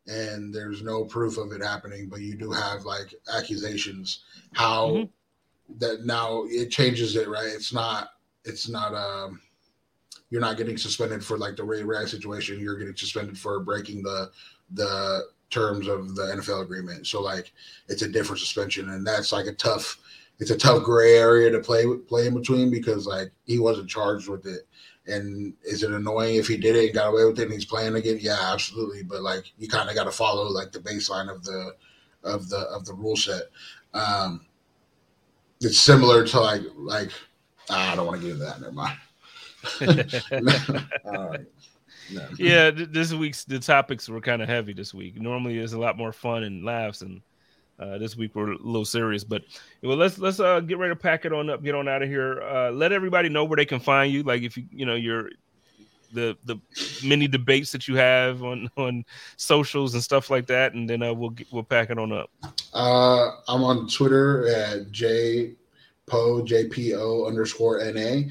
and 0.06 0.52
there's 0.52 0.82
no 0.82 1.04
proof 1.04 1.36
of 1.38 1.52
it 1.52 1.62
happening, 1.62 2.08
but 2.08 2.20
you 2.20 2.34
do 2.36 2.50
have 2.50 2.84
like 2.84 3.14
accusations, 3.32 4.24
how 4.54 4.88
Mhm. 4.88 5.10
that 5.78 6.04
now 6.04 6.44
it 6.48 6.70
changes 6.70 7.16
it, 7.16 7.28
right? 7.28 7.46
It's 7.48 7.72
not 7.72 8.10
it's 8.44 8.68
not 8.68 8.94
um 8.94 9.40
you're 10.30 10.40
not 10.40 10.56
getting 10.56 10.76
suspended 10.78 11.24
for 11.24 11.36
like 11.36 11.56
the 11.56 11.64
Ray 11.64 11.82
Rice 11.82 12.10
situation, 12.10 12.60
you're 12.60 12.76
getting 12.78 12.96
suspended 12.96 13.38
for 13.38 13.60
breaking 13.60 14.02
the 14.02 14.30
the 14.72 15.26
terms 15.50 15.88
of 15.88 16.14
the 16.14 16.22
NFL 16.22 16.62
agreement. 16.62 17.06
So 17.06 17.20
like 17.20 17.52
it's 17.88 18.02
a 18.02 18.08
different 18.08 18.40
suspension 18.40 18.90
and 18.90 19.06
that's 19.06 19.32
like 19.32 19.46
a 19.46 19.52
tough 19.52 19.98
it's 20.38 20.50
a 20.50 20.56
tough 20.56 20.82
gray 20.82 21.18
area 21.18 21.50
to 21.50 21.60
play 21.60 21.84
play 22.08 22.26
in 22.26 22.34
between 22.34 22.70
because 22.70 23.06
like 23.06 23.30
he 23.44 23.58
wasn't 23.58 23.90
charged 23.90 24.28
with 24.28 24.46
it. 24.46 24.66
And 25.06 25.54
is 25.64 25.82
it 25.82 25.90
annoying 25.90 26.36
if 26.36 26.46
he 26.46 26.56
did 26.56 26.76
it 26.76 26.86
and 26.86 26.94
got 26.94 27.08
away 27.08 27.24
with 27.24 27.38
it 27.38 27.44
and 27.44 27.52
he's 27.52 27.64
playing 27.64 27.94
again? 27.94 28.18
Yeah, 28.20 28.38
absolutely. 28.40 29.02
But 29.02 29.22
like 29.22 29.52
you 29.58 29.68
kind 29.68 29.88
of 29.88 29.94
got 29.94 30.04
to 30.04 30.10
follow 30.10 30.44
like 30.48 30.72
the 30.72 30.78
baseline 30.78 31.30
of 31.30 31.44
the 31.44 31.74
of 32.22 32.48
the 32.48 32.58
of 32.58 32.86
the 32.86 32.94
rule 32.94 33.16
set. 33.16 33.42
Um, 33.92 34.46
it's 35.60 35.78
similar 35.78 36.26
to 36.26 36.40
like 36.40 36.62
like 36.76 37.10
I 37.68 37.94
don't 37.94 38.06
want 38.06 38.20
to 38.20 38.26
get 38.26 38.34
into 38.34 38.44
that. 38.44 38.60
Never 38.60 38.72
mind. 38.72 38.98
All 41.04 41.28
right. 41.28 41.46
No. 42.12 42.26
Yeah, 42.38 42.70
th- 42.70 42.90
this 42.90 43.12
week's 43.12 43.44
the 43.44 43.58
topics 43.58 44.08
were 44.08 44.20
kind 44.20 44.42
of 44.42 44.48
heavy 44.48 44.72
this 44.72 44.94
week. 44.94 45.20
Normally, 45.20 45.58
there's 45.58 45.72
a 45.72 45.78
lot 45.78 45.96
more 45.96 46.12
fun 46.12 46.44
and 46.44 46.64
laughs, 46.64 47.02
and 47.02 47.20
uh, 47.78 47.98
this 47.98 48.16
week 48.16 48.34
we're 48.34 48.52
a 48.52 48.56
little 48.58 48.84
serious. 48.84 49.24
But 49.24 49.42
well, 49.82 49.96
let's 49.96 50.18
let's 50.18 50.40
uh, 50.40 50.60
get 50.60 50.78
ready 50.78 50.92
to 50.92 51.00
pack 51.00 51.24
it 51.24 51.32
on 51.32 51.50
up, 51.50 51.62
get 51.62 51.74
on 51.74 51.88
out 51.88 52.02
of 52.02 52.08
here. 52.08 52.42
Uh, 52.42 52.70
let 52.70 52.92
everybody 52.92 53.28
know 53.28 53.44
where 53.44 53.56
they 53.56 53.64
can 53.64 53.80
find 53.80 54.12
you. 54.12 54.22
Like 54.22 54.42
if 54.42 54.56
you 54.56 54.64
you 54.70 54.86
know 54.86 54.94
you're 54.94 55.30
the 56.12 56.36
the 56.44 56.56
many 57.04 57.28
debates 57.28 57.72
that 57.72 57.88
you 57.88 57.96
have 57.96 58.42
on 58.42 58.68
on 58.76 59.04
socials 59.36 59.94
and 59.94 60.02
stuff 60.02 60.30
like 60.30 60.46
that, 60.46 60.74
and 60.74 60.88
then 60.88 61.02
uh, 61.02 61.12
we'll 61.12 61.30
get, 61.30 61.46
we'll 61.52 61.62
pack 61.62 61.90
it 61.90 61.98
on 61.98 62.12
up. 62.12 62.30
Uh, 62.74 63.30
I'm 63.48 63.62
on 63.62 63.88
Twitter 63.88 64.46
at 64.48 64.90
j 64.90 65.54
po 66.06 66.42
jpo 66.42 67.26
underscore 67.26 67.78
na. 67.92 68.22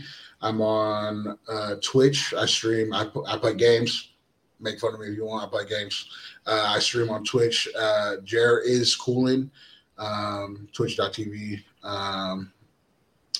I'm 0.41 0.61
on 0.61 1.37
uh, 1.47 1.75
Twitch. 1.81 2.33
I 2.33 2.45
stream. 2.45 2.93
I, 2.93 3.07
I 3.27 3.37
play 3.37 3.55
games. 3.55 4.11
Make 4.59 4.79
fun 4.79 4.93
of 4.93 4.99
me 4.99 5.07
if 5.07 5.15
you 5.15 5.25
want. 5.25 5.45
I 5.45 5.49
play 5.49 5.65
games. 5.67 6.09
Uh, 6.45 6.65
I 6.67 6.79
stream 6.79 7.09
on 7.09 7.23
Twitch. 7.23 7.67
Uh, 7.77 8.17
Jer 8.23 8.59
is 8.59 8.95
cooling. 8.95 9.51
Um, 9.97 10.67
Twitch.tv. 10.73 11.63
Um, 11.83 12.51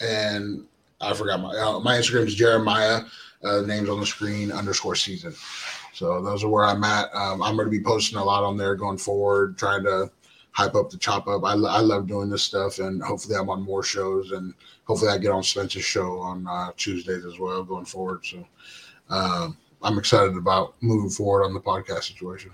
and 0.02 0.66
I 1.02 1.14
forgot 1.14 1.42
my 1.42 1.58
uh, 1.58 1.80
my 1.80 1.98
Instagram 1.98 2.28
is 2.28 2.36
Jeremiah. 2.36 3.02
Uh, 3.42 3.62
names 3.62 3.88
on 3.88 4.02
the 4.02 4.06
screen 4.06 4.52
underscore 4.52 4.96
season. 4.96 5.34
So 5.94 6.22
those 6.22 6.44
are 6.44 6.50
where 6.50 6.66
I'm 6.66 6.84
at. 6.84 7.14
Um, 7.16 7.42
I'm 7.42 7.56
going 7.56 7.68
to 7.68 7.72
be 7.72 7.82
posting 7.82 8.18
a 8.18 8.24
lot 8.24 8.44
on 8.44 8.58
there 8.58 8.76
going 8.76 8.98
forward, 8.98 9.58
trying 9.58 9.84
to 9.86 10.12
hype 10.52 10.76
up 10.76 10.90
the 10.90 10.98
chop 10.98 11.28
up. 11.28 11.46
I, 11.46 11.52
I 11.54 11.80
love 11.80 12.08
doing 12.08 12.30
this 12.30 12.44
stuff, 12.44 12.80
and 12.80 13.02
hopefully 13.02 13.38
I'm 13.38 13.50
on 13.50 13.62
more 13.62 13.84
shows, 13.84 14.32
and 14.32 14.54
hopefully 14.90 15.12
I 15.12 15.20
get 15.20 15.32
on 15.32 15.44
Spencer's 15.44 15.86
show 15.86 16.18
on 16.20 16.48
uh, 16.48 16.72
Tuesdays 16.76 17.24
as 17.24 17.38
well 17.38 17.64
going 17.64 17.86
forward. 17.86 18.26
So 18.26 18.44
um, 19.12 19.56
I'm 19.84 20.00
excited 20.00 20.36
about 20.36 20.74
moving 20.82 21.12
forward 21.12 21.46
on 21.46 21.54
the 21.54 21.60
podcast 21.60 22.06
situation. 22.06 22.50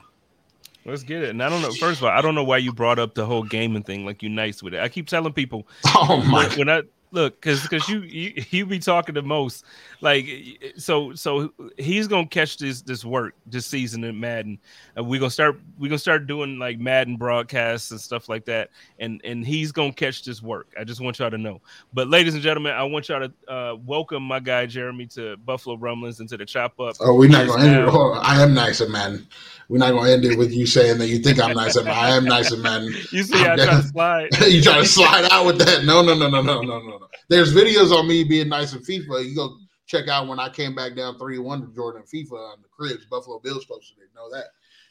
Let's 0.84 1.02
get 1.02 1.24
it. 1.24 1.30
And 1.30 1.42
I 1.42 1.48
don't 1.48 1.62
know. 1.62 1.72
First 1.72 2.02
of 2.02 2.04
all, 2.04 2.12
I 2.12 2.22
don't 2.22 2.36
know 2.36 2.44
why 2.44 2.58
you 2.58 2.74
brought 2.74 3.00
up 3.00 3.16
the 3.16 3.26
whole 3.26 3.42
gaming 3.42 3.84
thing. 3.84 4.06
Like 4.06 4.22
you 4.22 4.28
nice 4.28 4.62
with 4.62 4.74
it. 4.74 4.82
I 4.82 4.90
keep 4.90 5.08
telling 5.08 5.32
people. 5.32 5.66
Oh 5.96 6.22
my! 6.28 6.46
When 6.58 6.70
I 6.70 6.84
look, 7.12 7.42
because 7.42 7.64
because 7.64 7.88
you, 7.88 8.02
you 8.02 8.44
you 8.52 8.66
be 8.66 8.80
talking 8.80 9.16
the 9.16 9.24
most. 9.24 9.64
Like 10.02 10.74
so 10.78 11.14
so 11.14 11.54
he's 11.78 12.08
gonna 12.08 12.28
catch 12.28 12.58
this 12.58 12.82
this 12.82 13.06
work 13.06 13.36
this 13.46 13.66
season 13.66 14.04
in 14.04 14.20
Madden. 14.20 14.60
And 14.96 15.08
we're 15.08 15.20
gonna 15.20 15.30
start 15.30 15.60
we're 15.78 15.89
gonna 15.89 16.00
start 16.00 16.28
doing 16.28 16.60
like 16.60 16.80
Madden 16.80 17.18
broadcasts 17.18 17.91
and 17.91 18.00
stuff 18.00 18.30
like 18.30 18.46
that. 18.46 18.70
And 19.00 19.22
and 19.24 19.46
he's 19.46 19.72
gonna 19.72 19.93
catch 19.93 20.24
this 20.24 20.41
work. 20.41 20.68
I 20.80 20.84
just 20.84 21.02
want 21.02 21.20
y'all 21.20 21.32
to 21.32 21.38
know. 21.38 21.62
But 21.93 22.08
ladies 22.08 22.34
and 22.34 22.43
gentlemen, 22.43 22.74
I 22.74 22.84
want 22.84 23.10
y'all 23.10 23.28
to 23.28 23.52
uh, 23.54 23.76
welcome 23.86 24.24
my 24.24 24.39
guy 24.39 24.66
Jeremy 24.66 25.06
to 25.08 25.38
Buffalo 25.38 25.78
Rumblings 25.78 26.20
and 26.20 26.30
to 26.30 26.38
the 26.38 26.46
chop 26.46 26.80
up. 26.80 26.96
Oh, 27.00 27.16
we're 27.16 27.30
not 27.30 27.48
gonna 27.48 27.64
end 27.64 27.76
it. 27.76 27.89
Oh, 27.91 28.14
I 28.14 28.41
am 28.41 28.54
nice 28.54 28.82
at 28.82 28.89
Madden. 28.89 29.28
We're 29.70 29.80
not 29.80 29.91
gonna 29.91 30.10
end 30.10 30.26
it 30.26 30.38
with 30.38 30.52
you 30.52 30.66
saying 30.66 31.00
that 31.00 31.08
you 31.08 31.20
think 31.20 31.39
I'm 31.39 31.56
nice 31.56 31.78
at 31.78 31.86
Madden. 31.86 32.04
I 32.04 32.10
am 32.16 32.26
nice 32.26 32.52
at 32.52 32.60
Madden. 32.60 32.93
You 33.12 33.24
see, 33.24 33.38
I'm 33.38 33.52
I 33.52 33.64
try 33.64 33.82
to 33.82 33.84
slide. 33.84 34.41
you 34.48 34.62
try 34.62 34.80
to 34.80 34.86
slide 34.86 35.28
out 35.32 35.46
with 35.46 35.60
that? 35.60 35.86
No, 35.86 36.02
no, 36.02 36.16
no, 36.16 36.30
no, 36.30 36.41
no, 36.41 36.62
no, 36.62 36.80
no, 36.80 36.98
no. 36.98 37.08
There's 37.30 37.54
videos 37.54 37.91
on 37.98 38.08
me 38.08 38.24
being 38.24 38.50
nice 38.50 38.74
in 38.74 38.80
FIFA. 38.80 39.28
You 39.28 39.36
go 39.36 39.58
check 39.86 40.08
out 40.08 40.28
when 40.28 40.40
I 40.40 40.50
came 40.50 40.76
back 40.76 40.96
down 40.96 41.18
3 41.18 41.40
1 41.40 41.62
to 41.62 41.76
Jordan 41.76 42.04
FIFA 42.04 42.54
on 42.54 42.62
the 42.62 42.68
cribs. 42.70 43.06
Buffalo 43.06 43.40
Bills 43.40 43.66
posted 43.66 44.00
it. 44.00 44.10
Know 44.16 44.30
that. 44.32 44.46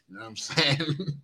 You 0.09 0.17
know 0.17 0.23
what 0.23 0.29
I'm 0.29 0.37
saying? 0.37 0.81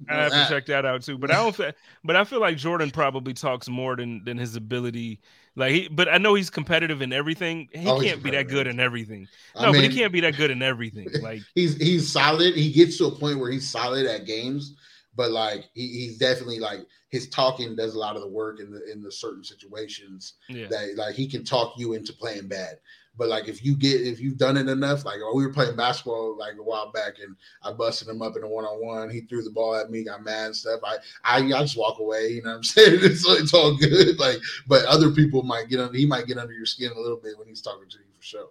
I 0.08 0.14
have 0.14 0.32
that. 0.32 0.48
to 0.48 0.54
check 0.54 0.66
that 0.66 0.86
out 0.86 1.02
too. 1.02 1.18
But 1.18 1.30
I 1.30 1.34
don't 1.34 1.54
feel, 1.54 1.72
but 2.02 2.16
I 2.16 2.24
feel 2.24 2.40
like 2.40 2.56
Jordan 2.56 2.90
probably 2.90 3.34
talks 3.34 3.68
more 3.68 3.96
than 3.96 4.24
than 4.24 4.38
his 4.38 4.56
ability. 4.56 5.20
Like 5.56 5.72
he, 5.72 5.88
but 5.88 6.08
I 6.08 6.18
know 6.18 6.34
he's 6.34 6.50
competitive 6.50 7.02
in 7.02 7.12
everything. 7.12 7.68
He 7.72 7.86
oh, 7.86 8.00
can't 8.00 8.22
be 8.22 8.30
that 8.30 8.48
good 8.48 8.66
in 8.66 8.80
everything. 8.80 9.28
No, 9.54 9.62
I 9.62 9.64
mean, 9.72 9.82
but 9.82 9.90
he 9.90 9.96
can't 9.96 10.12
be 10.12 10.20
that 10.20 10.36
good 10.36 10.50
in 10.50 10.62
everything. 10.62 11.08
Like 11.20 11.42
he's 11.54 11.76
he's 11.76 12.10
solid. 12.10 12.54
He 12.54 12.72
gets 12.72 12.96
to 12.98 13.06
a 13.06 13.10
point 13.10 13.38
where 13.38 13.50
he's 13.50 13.68
solid 13.68 14.06
at 14.06 14.26
games, 14.26 14.76
but 15.14 15.30
like 15.30 15.64
he, 15.74 15.88
he's 15.88 16.18
definitely 16.18 16.60
like 16.60 16.80
his 17.10 17.28
talking 17.28 17.76
does 17.76 17.94
a 17.94 17.98
lot 17.98 18.16
of 18.16 18.22
the 18.22 18.28
work 18.28 18.60
in 18.60 18.70
the 18.70 18.90
in 18.90 19.02
the 19.02 19.12
certain 19.12 19.44
situations 19.44 20.34
yeah. 20.48 20.66
that 20.70 20.94
like 20.96 21.14
he 21.14 21.28
can 21.28 21.44
talk 21.44 21.74
you 21.76 21.92
into 21.92 22.12
playing 22.12 22.48
bad. 22.48 22.78
But 23.16 23.28
like 23.28 23.48
if 23.48 23.64
you 23.64 23.76
get 23.76 24.00
if 24.00 24.20
you've 24.20 24.38
done 24.38 24.56
it 24.56 24.68
enough, 24.68 25.04
like 25.04 25.18
we 25.34 25.44
were 25.46 25.52
playing 25.52 25.76
basketball 25.76 26.36
like 26.38 26.54
a 26.58 26.62
while 26.62 26.90
back, 26.90 27.18
and 27.22 27.36
I 27.62 27.72
busted 27.72 28.08
him 28.08 28.22
up 28.22 28.36
in 28.36 28.42
a 28.42 28.48
one 28.48 28.64
on 28.64 28.84
one. 28.84 29.10
He 29.10 29.22
threw 29.22 29.42
the 29.42 29.50
ball 29.50 29.74
at 29.74 29.90
me, 29.90 30.04
got 30.04 30.24
mad 30.24 30.46
and 30.46 30.56
stuff. 30.56 30.80
I 30.84 30.96
I, 31.24 31.38
I 31.38 31.62
just 31.62 31.76
walk 31.76 31.98
away. 31.98 32.28
You 32.28 32.42
know 32.42 32.50
what 32.50 32.56
I'm 32.56 32.64
saying? 32.64 33.00
It's 33.02 33.28
it's 33.28 33.54
all 33.54 33.76
good. 33.76 34.18
Like, 34.18 34.38
but 34.66 34.84
other 34.86 35.10
people 35.10 35.42
might 35.42 35.68
get 35.68 35.80
under. 35.80 35.96
He 35.96 36.06
might 36.06 36.26
get 36.26 36.38
under 36.38 36.54
your 36.54 36.66
skin 36.66 36.92
a 36.96 37.00
little 37.00 37.20
bit 37.22 37.36
when 37.38 37.48
he's 37.48 37.62
talking 37.62 37.88
to 37.88 37.98
you 37.98 38.04
for 38.16 38.22
sure. 38.22 38.48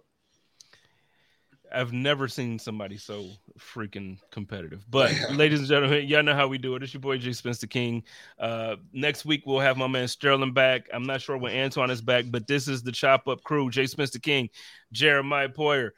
I've 1.72 1.92
never 1.92 2.28
seen 2.28 2.58
somebody 2.58 2.96
so 2.96 3.26
freaking 3.58 4.18
competitive. 4.30 4.84
But 4.90 5.14
ladies 5.32 5.60
and 5.60 5.68
gentlemen, 5.68 6.06
y'all 6.06 6.22
know 6.22 6.34
how 6.34 6.48
we 6.48 6.58
do 6.58 6.74
it. 6.74 6.82
It's 6.82 6.94
your 6.94 7.00
boy 7.00 7.18
Jay 7.18 7.32
Spencer 7.32 7.66
King. 7.66 8.02
Uh, 8.38 8.76
next 8.92 9.24
week 9.24 9.42
we'll 9.46 9.60
have 9.60 9.76
my 9.76 9.86
man 9.86 10.08
Sterling 10.08 10.52
back. 10.52 10.88
I'm 10.92 11.04
not 11.04 11.20
sure 11.20 11.36
when 11.36 11.56
Antoine 11.56 11.90
is 11.90 12.00
back, 12.02 12.26
but 12.28 12.46
this 12.46 12.68
is 12.68 12.82
the 12.82 12.92
chop 12.92 13.28
up 13.28 13.42
crew: 13.42 13.70
Jay 13.70 13.86
Spencer 13.86 14.18
King, 14.18 14.48
Jeremiah 14.92 15.48
Poyer, 15.48 15.90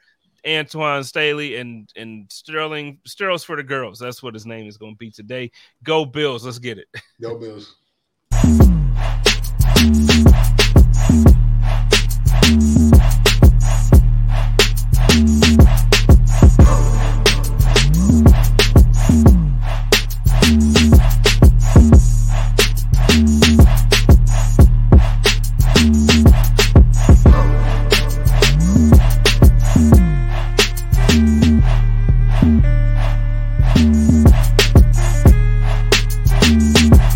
Antoine 0.47 1.03
Staley, 1.03 1.55
and 1.57 1.89
and 1.95 2.31
Sterling. 2.31 2.99
Sterling's 3.05 3.43
for 3.43 3.55
the 3.55 3.63
girls. 3.63 3.99
That's 3.99 4.21
what 4.21 4.33
his 4.33 4.45
name 4.45 4.67
is 4.67 4.77
going 4.77 4.93
to 4.93 4.97
be 4.97 5.11
today. 5.11 5.51
Go 5.83 6.05
Bills! 6.05 6.45
Let's 6.45 6.59
get 6.59 6.77
it. 6.77 6.87
Go 7.21 7.37
Bills. 7.37 7.75